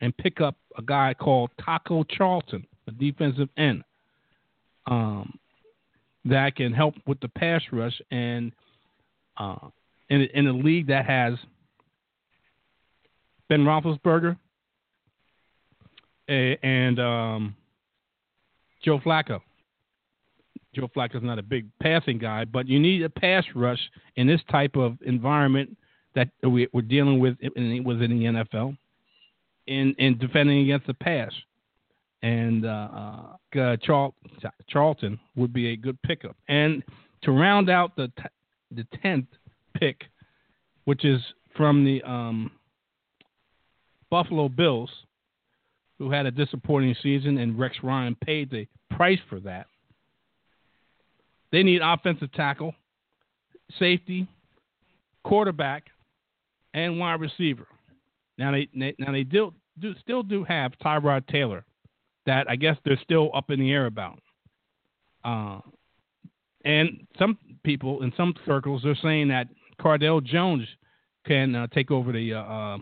and 0.00 0.16
pick 0.16 0.40
up 0.40 0.56
a 0.76 0.82
guy 0.82 1.14
called 1.14 1.50
Taco 1.64 2.04
Charlton, 2.04 2.66
a 2.86 2.92
defensive 2.92 3.48
end, 3.56 3.82
um, 4.86 5.38
that 6.24 6.56
can 6.56 6.72
help 6.72 6.94
with 7.06 7.18
the 7.20 7.28
pass 7.28 7.62
rush 7.72 8.00
and 8.10 8.52
uh, 9.38 9.68
in 10.08 10.22
in 10.22 10.46
a 10.46 10.52
league 10.52 10.88
that 10.88 11.06
has 11.06 11.34
Ben 13.48 13.60
Roethlisberger, 13.60 14.36
A- 16.28 16.58
and 16.62 16.98
um, 17.00 17.56
Joe 18.82 18.98
Flacco. 18.98 19.40
Joe 20.74 20.88
Flacco's 20.94 21.22
not 21.22 21.38
a 21.38 21.42
big 21.42 21.66
passing 21.80 22.18
guy, 22.18 22.44
but 22.44 22.68
you 22.68 22.78
need 22.78 23.02
a 23.02 23.08
pass 23.08 23.44
rush 23.54 23.80
in 24.16 24.26
this 24.26 24.40
type 24.50 24.76
of 24.76 24.98
environment 25.04 25.76
that 26.14 26.28
we, 26.42 26.68
we're 26.72 26.82
dealing 26.82 27.18
with 27.20 27.36
in, 27.40 27.84
within 27.84 28.10
the 28.10 28.24
NFL 28.26 28.76
in, 29.66 29.94
in 29.98 30.18
defending 30.18 30.60
against 30.60 30.86
the 30.86 30.94
pass. 30.94 31.32
And 32.22 32.66
uh, 32.66 32.88
uh, 33.54 33.76
Charl- 33.82 34.14
Charlton 34.68 35.18
would 35.36 35.52
be 35.52 35.68
a 35.70 35.76
good 35.76 36.00
pickup. 36.02 36.36
And 36.48 36.82
to 37.22 37.32
round 37.32 37.70
out 37.70 37.96
the 37.96 38.08
t- 38.08 38.24
the 38.70 38.86
tenth 39.02 39.26
pick, 39.74 40.04
which 40.84 41.04
is 41.04 41.20
from 41.56 41.84
the 41.84 42.02
um, 42.02 42.50
Buffalo 44.10 44.48
Bills, 44.48 44.90
who 45.98 46.10
had 46.10 46.26
a 46.26 46.30
disappointing 46.30 46.94
season, 47.02 47.38
and 47.38 47.58
Rex 47.58 47.76
Ryan 47.82 48.16
paid 48.24 48.50
the 48.50 48.66
price 48.90 49.18
for 49.28 49.40
that. 49.40 49.66
They 51.50 51.62
need 51.62 51.80
offensive 51.82 52.32
tackle, 52.32 52.74
safety, 53.78 54.26
quarterback, 55.24 55.84
and 56.74 56.98
wide 56.98 57.20
receiver. 57.20 57.66
Now 58.36 58.52
they 58.52 58.68
now 58.74 59.12
they 59.12 59.24
do, 59.24 59.52
do 59.78 59.94
still 60.00 60.22
do 60.22 60.44
have 60.44 60.72
Tyrod 60.84 61.26
Taylor, 61.26 61.64
that 62.26 62.48
I 62.48 62.56
guess 62.56 62.76
they're 62.84 63.00
still 63.02 63.30
up 63.34 63.50
in 63.50 63.58
the 63.58 63.72
air 63.72 63.86
about. 63.86 64.20
Uh, 65.24 65.60
and 66.64 67.06
some 67.18 67.38
people 67.62 68.02
in 68.02 68.12
some 68.16 68.34
circles 68.46 68.84
are 68.84 68.96
saying 69.02 69.28
that 69.28 69.48
Cardale 69.80 70.22
Jones 70.22 70.66
can 71.26 71.54
uh, 71.54 71.66
take 71.68 71.90
over 71.90 72.12
the 72.12 72.34
uh, 72.34 72.42
uh, 72.42 72.78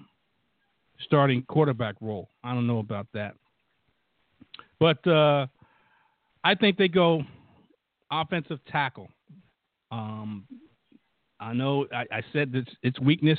starting 1.04 1.42
quarterback 1.42 1.96
role. 2.00 2.30
I 2.42 2.54
don't 2.54 2.66
know 2.66 2.78
about 2.78 3.06
that, 3.12 3.34
but 4.80 5.06
uh, 5.06 5.46
I 6.44 6.54
think 6.54 6.78
they 6.78 6.88
go 6.88 7.22
offensive 8.10 8.60
tackle. 8.68 9.08
Um, 9.90 10.46
I 11.38 11.52
know 11.52 11.86
I, 11.92 12.04
I 12.10 12.22
said 12.32 12.52
that 12.52 12.66
its 12.82 12.98
weakness 13.00 13.38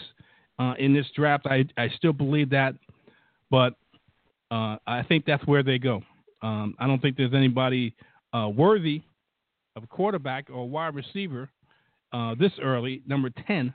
uh, 0.59 0.73
in 0.77 0.93
this 0.93 1.07
draft. 1.15 1.47
I, 1.47 1.65
I 1.77 1.89
still 1.97 2.13
believe 2.13 2.49
that, 2.51 2.75
but 3.49 3.73
uh, 4.51 4.77
I 4.85 5.03
think 5.07 5.25
that's 5.25 5.45
where 5.47 5.63
they 5.63 5.79
go. 5.79 6.01
Um, 6.43 6.75
I 6.79 6.85
don't 6.85 7.01
think 7.01 7.17
there's 7.17 7.33
anybody 7.33 7.95
worthy 8.55 9.01
of 9.77 9.87
quarterback 9.89 10.49
or 10.51 10.67
wide 10.67 10.95
receiver 10.95 11.49
uh, 12.11 12.35
this 12.35 12.51
early, 12.61 13.01
number 13.05 13.29
10. 13.45 13.73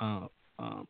Uh, 0.00 0.26
um, 0.58 0.88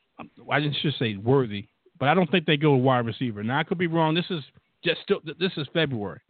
I 0.50 0.60
should 0.80 0.94
say 0.98 1.16
worthy, 1.16 1.66
but 1.98 2.08
I 2.08 2.14
don't 2.14 2.30
think 2.30 2.46
they 2.46 2.56
go 2.56 2.74
wide 2.74 3.06
receiver. 3.06 3.42
Now, 3.42 3.58
I 3.58 3.64
could 3.64 3.78
be 3.78 3.86
wrong. 3.86 4.14
This 4.14 4.26
is 4.30 4.42
just 4.84 5.00
still, 5.02 5.20
this 5.38 5.52
is 5.56 5.66
February. 5.72 6.20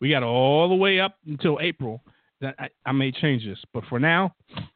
We 0.00 0.10
got 0.10 0.22
all 0.22 0.68
the 0.68 0.74
way 0.74 1.00
up 1.00 1.16
until 1.26 1.58
April 1.60 2.02
that 2.40 2.54
I, 2.58 2.68
I, 2.86 2.92
may 2.92 3.10
change 3.10 3.44
this. 3.44 3.58
But 3.72 3.84
for 3.88 3.98
now, 3.98 4.34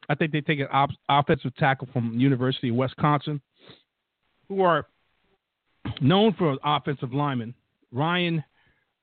I 0.09 0.15
think 0.15 0.31
they 0.31 0.41
take 0.41 0.59
an 0.59 0.67
op- 0.71 0.89
offensive 1.07 1.55
tackle 1.57 1.87
from 1.93 2.19
University 2.19 2.69
of 2.69 2.75
Wisconsin, 2.75 3.41
who 4.47 4.61
are 4.61 4.87
known 6.01 6.33
for 6.33 6.57
offensive 6.63 7.13
lineman 7.13 7.53
Ryan 7.91 8.43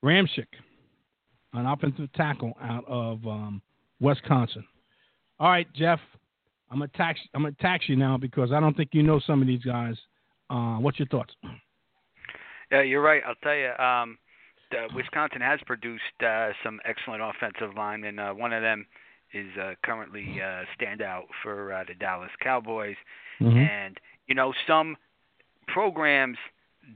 Ramczyk, 0.04 0.46
an 1.56 1.66
offensive 1.66 2.12
tackle 2.14 2.54
out 2.60 2.84
of 2.86 3.26
um, 3.26 3.62
Wisconsin. 4.00 4.64
All 5.38 5.50
right, 5.50 5.66
Jeff, 5.74 6.00
I'm 6.70 6.78
gonna 6.78 6.90
tax 6.96 7.20
I'm 7.34 7.42
gonna 7.42 7.54
tax 7.60 7.88
you 7.88 7.96
now 7.96 8.16
because 8.16 8.52
I 8.52 8.60
don't 8.60 8.76
think 8.76 8.90
you 8.92 9.02
know 9.02 9.20
some 9.26 9.40
of 9.40 9.46
these 9.46 9.62
guys. 9.62 9.96
Uh, 10.48 10.76
what's 10.76 10.98
your 10.98 11.08
thoughts? 11.08 11.34
Yeah, 12.70 12.82
you're 12.82 13.02
right. 13.02 13.22
I'll 13.26 13.34
tell 13.42 13.54
you. 13.54 13.70
Um, 13.84 14.18
uh, 14.72 14.88
Wisconsin 14.94 15.40
has 15.40 15.60
produced 15.66 16.02
uh, 16.24 16.50
some 16.64 16.80
excellent 16.84 17.22
offensive 17.22 17.76
linemen. 17.76 18.18
Uh, 18.18 18.34
one 18.34 18.52
of 18.52 18.62
them 18.62 18.86
is 19.32 19.46
uh, 19.60 19.74
currently 19.84 20.40
uh, 20.42 20.64
standout 20.78 21.24
for 21.42 21.72
uh, 21.72 21.84
the 21.86 21.94
Dallas 21.94 22.30
Cowboys, 22.42 22.96
mm-hmm. 23.40 23.56
and 23.56 23.98
you 24.26 24.34
know 24.34 24.52
some 24.66 24.96
programs 25.68 26.38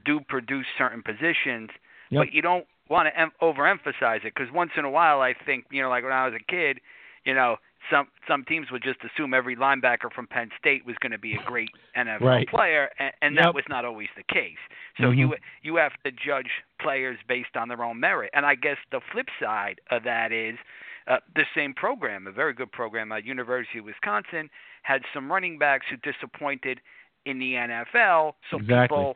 do 0.05 0.19
produce 0.27 0.65
certain 0.77 1.01
positions, 1.01 1.69
yep. 2.09 2.25
but 2.25 2.33
you 2.33 2.41
don't 2.41 2.65
want 2.91 3.07
to 3.07 3.19
em- 3.19 3.31
overemphasize 3.41 4.25
it 4.25 4.33
because 4.35 4.51
once 4.53 4.71
in 4.77 4.85
a 4.85 4.89
while, 4.89 5.21
I 5.21 5.33
think 5.33 5.65
you 5.71 5.81
know, 5.81 5.89
like 5.89 6.03
when 6.03 6.13
I 6.13 6.25
was 6.25 6.35
a 6.35 6.51
kid, 6.51 6.79
you 7.25 7.33
know, 7.33 7.57
some 7.89 8.07
some 8.27 8.43
teams 8.43 8.67
would 8.71 8.83
just 8.83 8.99
assume 9.03 9.33
every 9.33 9.55
linebacker 9.55 10.11
from 10.13 10.27
Penn 10.27 10.49
State 10.59 10.85
was 10.85 10.95
going 10.99 11.11
to 11.11 11.17
be 11.17 11.33
a 11.33 11.43
great 11.45 11.69
NFL 11.97 12.21
right. 12.21 12.47
player, 12.47 12.89
and, 12.99 13.13
and 13.21 13.35
yep. 13.35 13.45
that 13.45 13.55
was 13.55 13.63
not 13.69 13.85
always 13.85 14.09
the 14.15 14.23
case. 14.31 14.61
So 14.97 15.05
mm-hmm. 15.05 15.19
you 15.19 15.35
you 15.63 15.75
have 15.77 15.93
to 16.05 16.11
judge 16.11 16.49
players 16.79 17.17
based 17.27 17.55
on 17.55 17.69
their 17.69 17.83
own 17.83 17.99
merit. 17.99 18.29
And 18.33 18.45
I 18.45 18.55
guess 18.55 18.77
the 18.91 19.01
flip 19.11 19.27
side 19.41 19.79
of 19.89 20.03
that 20.03 20.31
is 20.31 20.57
uh, 21.07 21.17
the 21.35 21.45
same 21.55 21.73
program, 21.73 22.27
a 22.27 22.31
very 22.31 22.53
good 22.53 22.71
program 22.71 23.11
at 23.11 23.25
University 23.25 23.79
of 23.79 23.85
Wisconsin, 23.85 24.49
had 24.83 25.01
some 25.13 25.31
running 25.31 25.57
backs 25.57 25.85
who 25.89 25.97
disappointed 25.97 26.79
in 27.25 27.39
the 27.39 27.53
NFL. 27.53 28.33
So 28.49 28.57
exactly. 28.57 28.83
people 28.83 29.15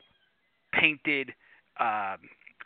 painted 0.73 1.33
uh, 1.79 2.17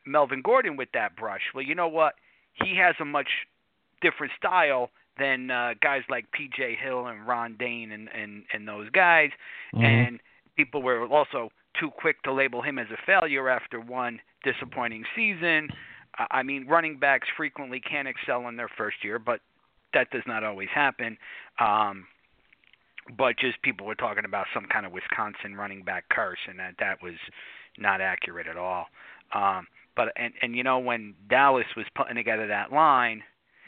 Melvin 0.06 0.41
Gordon 0.41 0.78
with 0.78 0.89
that 0.93 1.16
brush. 1.16 1.41
Well, 1.54 1.64
you 1.64 1.76
know 1.76 1.88
what? 1.88 2.16
He 2.54 2.76
has 2.78 2.95
a 3.00 3.06
much 3.06 3.30
different 4.02 4.34
style 4.38 4.89
than 5.18 5.52
uh, 5.52 5.74
guys 5.82 6.02
like 6.10 6.32
P.J. 6.32 6.78
Hill 6.82 7.08
and 7.08 7.28
Ron 7.28 7.56
Dayne 7.58 7.91
and 7.91 8.10
and, 8.14 8.43
and 8.54 8.68
those 8.68 8.89
guys. 8.91 9.30
Mm-hmm. 9.74 9.84
And 9.84 10.20
people 10.56 10.82
were 10.82 11.06
also 11.08 11.50
too 11.80 11.89
quick 11.91 12.22
to 12.24 12.34
label 12.34 12.62
him 12.62 12.80
as 12.80 12.88
a 12.91 12.97
failure 13.06 13.50
after 13.50 13.80
one 13.80 14.20
disappointing 14.43 15.04
season. 15.16 15.70
I 16.32 16.43
mean, 16.43 16.68
running 16.68 16.97
backs 16.97 17.28
frequently 17.38 17.80
can 17.80 18.08
excel 18.08 18.47
in 18.47 18.58
their 18.58 18.70
first 18.78 18.97
year, 19.04 19.20
but 19.20 19.39
that 19.93 20.10
does 20.12 20.24
not 20.26 20.43
always 20.43 20.70
happen. 20.74 21.18
Um, 21.60 22.06
but 23.18 23.38
just 23.39 23.62
people 23.62 23.88
were 23.88 23.95
talking 23.95 24.26
about 24.26 24.47
some 24.54 24.66
kind 24.72 24.86
of 24.86 24.91
Wisconsin 24.91 25.56
running 25.56 25.84
back 25.84 26.06
curse, 26.10 26.39
and 26.47 26.60
that 26.60 26.76
that 26.80 27.02
was 27.02 27.16
not 27.78 28.02
accurate 28.02 28.47
at 28.47 28.58
all. 28.58 28.86
Um, 29.34 29.68
but 30.00 30.14
and 30.16 30.34
and 30.41 30.56
you 30.56 30.64
know 30.64 30.80
when 30.80 31.14
Dallas 31.30 31.66
was 31.76 31.86
putting 31.93 32.16
together 32.16 32.47
that 32.47 32.72
line, 32.72 33.22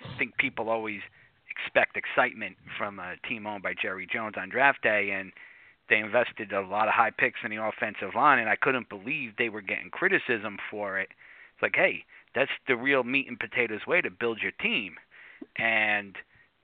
I 0.06 0.18
think 0.18 0.38
people 0.38 0.70
always 0.70 1.02
expect 1.50 1.98
excitement 1.98 2.56
from 2.78 3.00
a 3.00 3.16
team 3.28 3.46
owned 3.46 3.64
by 3.64 3.74
Jerry 3.80 4.08
Jones 4.12 4.36
on 4.38 4.48
draft 4.48 4.82
day, 4.82 5.10
and 5.12 5.34
they 5.90 5.98
invested 5.98 6.54
a 6.54 6.62
lot 6.62 6.88
of 6.88 6.94
high 6.94 7.12
picks 7.12 7.42
in 7.44 7.52
the 7.52 7.62
offensive 7.62 8.16
line, 8.16 8.40
and 8.40 8.48
I 8.48 8.56
couldn't 8.56 8.88
believe 8.88 9.32
they 9.38 9.50
were 9.50 9.62
getting 9.62 9.90
criticism 9.90 10.58
for 10.70 10.98
it. 11.02 11.10
It's 11.54 11.62
like, 11.62 11.76
hey, 11.76 12.06
that's 12.34 12.52
the 12.66 12.78
real 12.78 13.04
meat 13.04 13.28
and 13.28 13.38
potatoes 13.38 13.82
way 13.86 14.00
to 14.00 14.10
build 14.10 14.40
your 14.42 14.54
team, 14.54 14.96
and 15.58 16.16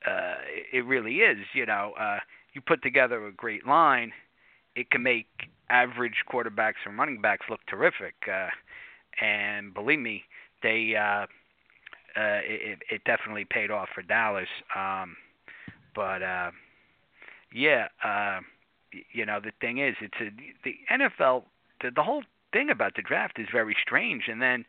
uh, 0.08 0.36
it 0.72 0.86
really 0.86 1.16
is. 1.16 1.40
You 1.54 1.66
know, 1.66 1.92
uh, 2.00 2.20
you 2.54 2.62
put 2.62 2.82
together 2.84 3.28
a 3.28 3.34
great 3.34 3.68
line, 3.68 4.14
it 4.78 4.90
can 4.92 5.04
make 5.04 5.28
average 5.70 6.24
quarterbacks 6.32 6.86
and 6.86 6.98
running 6.98 7.20
backs 7.20 7.48
look 7.50 7.60
terrific. 7.68 8.16
Uh, 8.34 8.48
and 9.22 9.74
believe 9.74 10.00
me, 10.00 10.24
they 10.64 10.94
uh, 10.96 11.26
uh, 12.18 12.42
it, 12.44 12.80
it 12.90 13.02
definitely 13.06 13.46
paid 13.50 13.72
off 13.72 13.90
for 13.94 14.02
Dallas. 14.02 14.48
Um, 14.76 15.16
but 15.96 16.24
uh, 16.24 16.52
yeah, 17.54 17.88
uh, 18.04 18.40
you 19.14 19.26
know 19.26 19.40
the 19.40 19.52
thing 19.62 19.80
is, 19.80 19.96
it's 20.02 20.18
a, 20.20 20.30
the 20.64 20.76
NFL. 20.92 21.44
The, 21.82 21.92
the 21.96 22.04
whole 22.04 22.24
thing 22.54 22.70
about 22.70 22.96
the 22.96 23.02
draft 23.02 23.40
is 23.40 23.48
very 23.52 23.76
strange, 23.82 24.24
and 24.28 24.42
then 24.42 24.66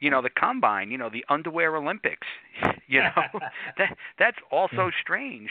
you 0.00 0.10
know 0.10 0.22
the 0.22 0.30
combine, 0.30 0.90
you 0.90 0.98
know 0.98 1.10
the 1.10 1.24
underwear 1.28 1.76
Olympics. 1.76 2.26
You 2.90 3.02
know 3.02 3.22
that 3.78 3.96
that's 4.18 4.38
also 4.50 4.90
strange, 5.00 5.50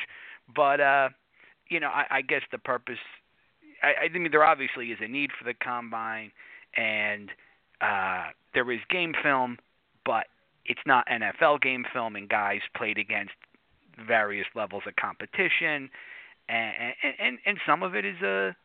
but 0.54 0.82
uh, 0.82 1.08
you 1.70 1.80
know 1.80 1.88
I, 1.88 2.18
I 2.18 2.22
guess 2.22 2.41
the 2.52 2.58
purpose. 2.58 2.97
I, 3.82 4.08
I 4.08 4.10
mean 4.10 4.30
there 4.30 4.43
obviously 4.43 4.88
is 4.88 4.97
a 5.00 5.08
need 5.08 5.30
for 5.39 5.45
the 5.45 5.54
combine, 5.54 6.34
and 6.76 7.30
uh, 7.82 8.28
there 8.54 8.70
is 8.72 8.80
game 8.90 9.14
film, 9.22 9.58
but 10.06 10.28
it's 10.66 10.82
not 10.86 11.08
NFL 11.08 11.62
game 11.62 11.86
film, 11.92 12.16
and 12.16 12.30
guys 12.30 12.62
played 12.76 12.98
against 12.98 13.34
various 14.08 14.48
levels 14.56 14.84
of 14.88 14.96
competition, 14.96 15.90
and 16.48 16.94
and 17.04 17.14
and, 17.20 17.38
and 17.46 17.58
some 17.66 17.84
of 17.84 17.96
it 17.96 18.06
is 18.06 18.22
a 18.22 18.56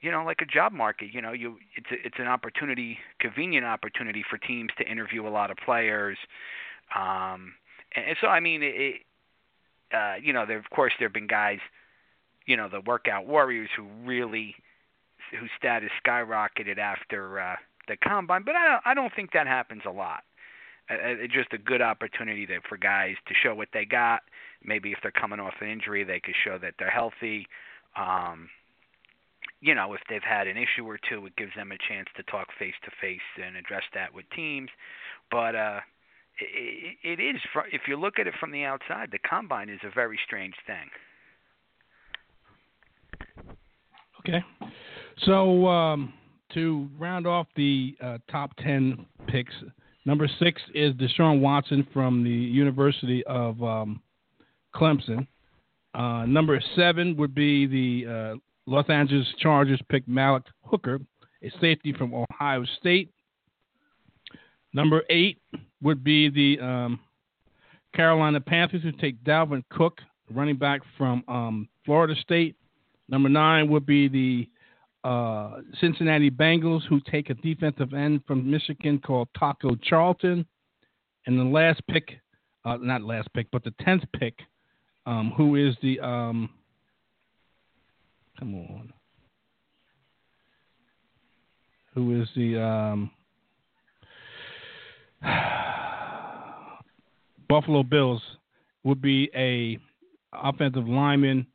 you 0.00 0.10
know 0.10 0.24
like 0.24 0.40
a 0.40 0.46
job 0.46 0.72
market 0.72 1.08
you 1.12 1.20
know 1.20 1.32
you 1.32 1.56
it's 1.76 1.90
a, 1.90 2.06
it's 2.06 2.18
an 2.18 2.26
opportunity 2.26 2.98
convenient 3.18 3.66
opportunity 3.66 4.24
for 4.28 4.38
teams 4.38 4.70
to 4.78 4.90
interview 4.90 5.26
a 5.26 5.28
lot 5.28 5.50
of 5.50 5.56
players 5.58 6.18
um 6.94 7.54
and, 7.94 8.06
and 8.08 8.16
so 8.20 8.26
i 8.26 8.40
mean 8.40 8.62
it 8.62 8.96
uh 9.92 10.14
you 10.22 10.32
know 10.32 10.46
there 10.46 10.58
of 10.58 10.70
course 10.70 10.92
there 10.98 11.08
have 11.08 11.12
been 11.12 11.26
guys 11.26 11.58
you 12.46 12.56
know 12.56 12.68
the 12.68 12.80
workout 12.80 13.26
warriors 13.26 13.68
who 13.76 13.84
really 14.04 14.54
whose 15.38 15.50
status 15.58 15.90
skyrocketed 16.04 16.78
after 16.78 17.40
uh 17.40 17.56
the 17.90 17.96
combine 17.96 18.42
but 18.44 18.54
i 18.54 18.66
don't 18.66 18.82
i 18.86 18.94
don't 18.94 19.12
think 19.14 19.32
that 19.32 19.46
happens 19.46 19.82
a 19.86 19.90
lot 19.90 20.22
uh, 20.90 20.94
it's 21.22 21.32
just 21.32 21.52
a 21.52 21.58
good 21.58 21.80
opportunity 21.82 22.46
to, 22.46 22.58
for 22.68 22.76
guys 22.76 23.14
to 23.28 23.34
show 23.42 23.54
what 23.54 23.68
they 23.72 23.84
got 23.84 24.20
maybe 24.64 24.92
if 24.92 24.98
they're 25.02 25.10
coming 25.10 25.40
off 25.40 25.54
an 25.60 25.68
injury 25.68 26.04
they 26.04 26.20
could 26.20 26.34
show 26.44 26.58
that 26.58 26.74
they're 26.78 26.90
healthy 26.90 27.46
um 27.96 28.48
you 29.60 29.74
know, 29.74 29.92
if 29.92 30.00
they've 30.08 30.22
had 30.22 30.46
an 30.46 30.56
issue 30.56 30.86
or 30.86 30.98
two, 31.08 31.26
it 31.26 31.36
gives 31.36 31.52
them 31.54 31.70
a 31.72 31.76
chance 31.88 32.08
to 32.16 32.22
talk 32.24 32.48
face 32.58 32.74
to 32.84 32.90
face 33.00 33.20
and 33.42 33.56
address 33.56 33.82
that 33.94 34.12
with 34.14 34.24
teams. 34.34 34.70
But 35.30 35.54
uh, 35.54 35.80
it, 36.38 36.96
it 37.02 37.20
is, 37.20 37.40
if 37.72 37.82
you 37.86 37.96
look 37.96 38.18
at 38.18 38.26
it 38.26 38.34
from 38.40 38.52
the 38.52 38.64
outside, 38.64 39.10
the 39.12 39.18
combine 39.18 39.68
is 39.68 39.80
a 39.84 39.90
very 39.94 40.18
strange 40.24 40.54
thing. 40.66 40.88
Okay. 44.20 44.42
So 45.24 45.66
um, 45.66 46.12
to 46.54 46.88
round 46.98 47.26
off 47.26 47.46
the 47.56 47.96
uh, 48.02 48.18
top 48.30 48.52
10 48.58 49.06
picks, 49.28 49.54
number 50.04 50.28
six 50.38 50.60
is 50.74 50.94
Deshaun 50.94 51.40
Watson 51.40 51.86
from 51.92 52.24
the 52.24 52.30
University 52.30 53.24
of 53.24 53.62
um, 53.62 54.02
Clemson. 54.74 55.26
Uh, 55.94 56.24
number 56.26 56.62
seven 56.76 57.16
would 57.16 57.34
be 57.34 57.66
the 57.66 58.10
uh, 58.10 58.36
Los 58.66 58.88
Angeles 58.88 59.26
Chargers 59.38 59.80
pick 59.88 60.06
Malik 60.06 60.44
Hooker, 60.62 61.00
a 61.42 61.50
safety 61.60 61.92
from 61.92 62.14
Ohio 62.14 62.64
State. 62.78 63.10
Number 64.72 65.02
eight 65.10 65.38
would 65.82 66.04
be 66.04 66.30
the 66.30 66.64
um, 66.64 67.00
Carolina 67.94 68.40
Panthers, 68.40 68.82
who 68.82 68.92
take 68.92 69.22
Dalvin 69.24 69.64
Cook, 69.70 70.00
running 70.32 70.56
back 70.56 70.82
from 70.96 71.24
um, 71.26 71.68
Florida 71.84 72.14
State. 72.20 72.54
Number 73.08 73.28
nine 73.28 73.68
would 73.68 73.84
be 73.84 74.06
the 74.06 74.48
uh, 75.04 75.60
Cincinnati 75.80 76.30
Bengals, 76.30 76.82
who 76.88 77.00
take 77.10 77.30
a 77.30 77.34
defensive 77.34 77.94
end 77.94 78.22
from 78.26 78.50
Michigan 78.50 78.98
called 78.98 79.28
Taco 79.38 79.76
Charlton. 79.76 80.44
And 81.26 81.38
the 81.38 81.44
last 81.44 81.80
pick, 81.88 82.18
uh, 82.64 82.78
not 82.80 83.02
last 83.02 83.32
pick, 83.34 83.50
but 83.50 83.62
the 83.64 83.74
tenth 83.80 84.02
pick, 84.18 84.38
um, 85.06 85.32
who 85.36 85.56
is 85.56 85.76
the 85.82 86.00
um, 86.00 86.50
come 88.38 88.54
on, 88.54 88.92
who 91.94 92.20
is 92.20 92.28
the 92.34 92.62
um, 92.62 93.10
Buffalo 97.48 97.82
Bills 97.82 98.22
would 98.84 99.02
be 99.02 99.30
a 99.34 99.78
offensive 100.32 100.88
lineman, 100.88 101.46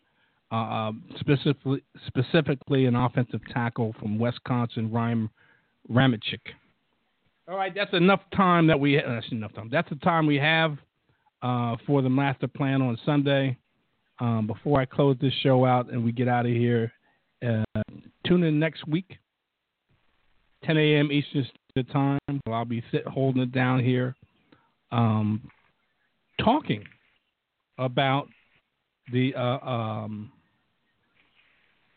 uh, 0.56 0.92
specifically 1.20 1.84
specifically 2.08 2.86
an 2.86 2.96
offensive 2.96 3.42
tackle 3.54 3.94
from 4.00 4.18
Wisconsin, 4.18 4.92
Ryan 4.92 5.30
Ramczyk. 5.92 6.40
All 7.48 7.58
right, 7.58 7.74
that's 7.76 7.94
enough 7.94 8.22
time 8.36 8.68
that 8.68 8.80
we. 8.80 8.98
Uh, 8.98 9.02
that's 9.08 9.32
enough 9.32 9.54
time. 9.54 9.70
That's 9.72 9.90
the 9.90 9.98
time 9.98 10.26
we 10.26 10.38
have 10.38 10.78
uh, 11.42 11.76
for 11.86 12.02
the 12.02 12.10
master 12.10 12.48
plan 12.48 12.82
on 12.82 12.98
Sunday. 13.06 13.58
Um, 14.20 14.48
before 14.48 14.80
I 14.80 14.86
close 14.86 15.18
this 15.20 15.34
show 15.44 15.66
out 15.66 15.92
and 15.92 16.04
we 16.04 16.14
get 16.14 16.30
out 16.30 16.46
of 16.46 16.54
here, 16.54 16.92
uh, 17.46 17.82
tune 18.26 18.44
in 18.44 18.58
next 18.58 18.88
week, 18.88 19.18
10 20.64 20.78
a.m. 20.78 21.12
Eastern 21.12 21.46
Standard 21.72 21.92
Time. 21.92 22.42
I'll 22.48 22.64
be 22.64 22.82
sit, 22.92 23.06
holding 23.06 23.42
it 23.42 23.52
down 23.52 23.84
here, 23.84 24.16
um, 24.94 25.50
talking 26.42 26.86
about 27.78 28.30
the 29.12 29.36
uh, 29.36 29.60
um, 29.60 30.32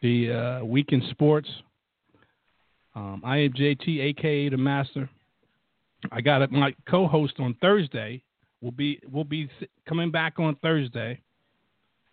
the 0.02 0.32
uh, 0.32 0.64
week 0.64 0.92
in 0.92 1.02
sports. 1.10 1.48
Um, 2.94 3.22
I 3.24 3.38
am 3.38 3.52
JT, 3.52 4.00
aka 4.00 4.48
the 4.48 4.56
Master. 4.56 5.08
I 6.12 6.20
got 6.20 6.42
it. 6.42 6.50
My 6.50 6.74
co-host 6.88 7.34
on 7.38 7.56
Thursday 7.60 8.22
will 8.60 8.72
be 8.72 9.00
will 9.10 9.24
be 9.24 9.48
coming 9.88 10.10
back 10.10 10.38
on 10.38 10.56
Thursday 10.56 11.20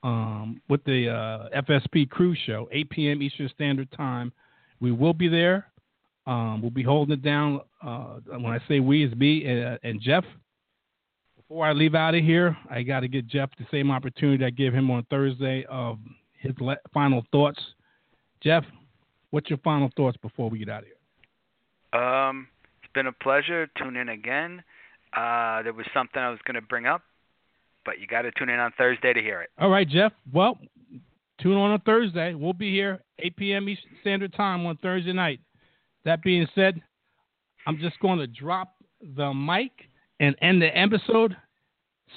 um, 0.04 0.62
with 0.70 0.84
the 0.84 1.10
uh, 1.10 1.62
FSP 1.62 2.10
Cruise 2.10 2.38
Show, 2.46 2.70
8 2.72 2.90
p.m. 2.90 3.22
Eastern 3.22 3.50
Standard 3.50 3.92
Time. 3.92 4.32
We 4.80 4.92
will 4.92 5.14
be 5.14 5.28
there. 5.28 5.68
Um, 6.28 6.62
we'll 6.62 6.72
be 6.72 6.84
holding 6.84 7.14
it 7.14 7.24
down. 7.24 7.62
Uh, 7.82 8.20
when 8.28 8.46
I 8.46 8.60
say 8.68 8.80
we, 8.80 9.06
it's 9.06 9.16
me 9.16 9.46
and, 9.46 9.80
and 9.84 10.02
Jeff. 10.02 10.24
Before 11.38 11.66
I 11.66 11.74
leave 11.74 11.94
out 11.94 12.16
of 12.16 12.24
here, 12.24 12.58
I 12.72 12.82
got 12.82 13.02
to 13.02 13.08
give 13.08 13.28
Jeff 13.28 13.50
the 13.60 13.68
same 13.70 13.92
opportunity 13.92 14.44
I 14.44 14.50
give 14.50 14.74
him 14.74 14.90
on 14.90 15.06
Thursday 15.10 15.64
of 15.70 16.00
his 16.46 16.56
le- 16.60 16.78
final 16.94 17.26
thoughts. 17.32 17.60
Jeff, 18.42 18.64
what's 19.32 19.50
your 19.50 19.60
final 19.60 19.90
thoughts 19.96 20.18
before 20.18 20.50
we 20.50 20.60
get 20.60 20.70
out 20.70 20.84
of 20.84 20.86
here? 20.86 22.00
Um, 22.02 22.48
it's 22.82 22.92
been 22.94 23.08
a 23.08 23.12
pleasure. 23.12 23.68
Tune 23.78 23.96
in 23.96 24.10
again. 24.10 24.64
Uh, 25.16 25.64
there 25.64 25.74
was 25.74 25.86
something 25.94 26.22
I 26.22 26.30
was 26.30 26.40
going 26.46 26.56
to 26.56 26.62
bring 26.62 26.86
up, 26.86 27.02
but 27.86 28.00
you 28.00 28.08
got 28.08 28.24
to 28.24 28.32
tune 28.38 28.50
in 28.50 28.60
on 28.60 28.72
Thursday 28.78 29.14
to 29.14 29.22
hear 29.22 29.42
it. 29.42 29.50
All 29.58 29.70
right, 29.70 29.88
Jeff. 29.88 30.12
Well, 30.34 30.60
tune 31.42 31.56
on 31.56 31.72
on 31.72 31.82
Thursday. 31.82 32.34
We'll 32.34 32.54
be 32.54 32.72
here 32.72 33.02
8 33.20 33.38
p.m. 33.38 33.70
Eastern 33.70 33.92
Standard 34.02 34.34
Time 34.34 34.66
on 34.66 34.78
Thursday 34.78 35.14
night. 35.14 35.40
That 36.04 36.22
being 36.22 36.48
said, 36.54 36.82
I'm 37.66 37.78
just 37.80 38.00
going 38.00 38.20
to 38.20 38.28
drop 38.28 38.76
the 39.16 39.34
mic 39.34 39.72
and 40.20 40.36
end 40.42 40.62
the 40.62 40.78
episode. 40.78 41.36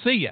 See 0.03 0.11
ya. 0.11 0.31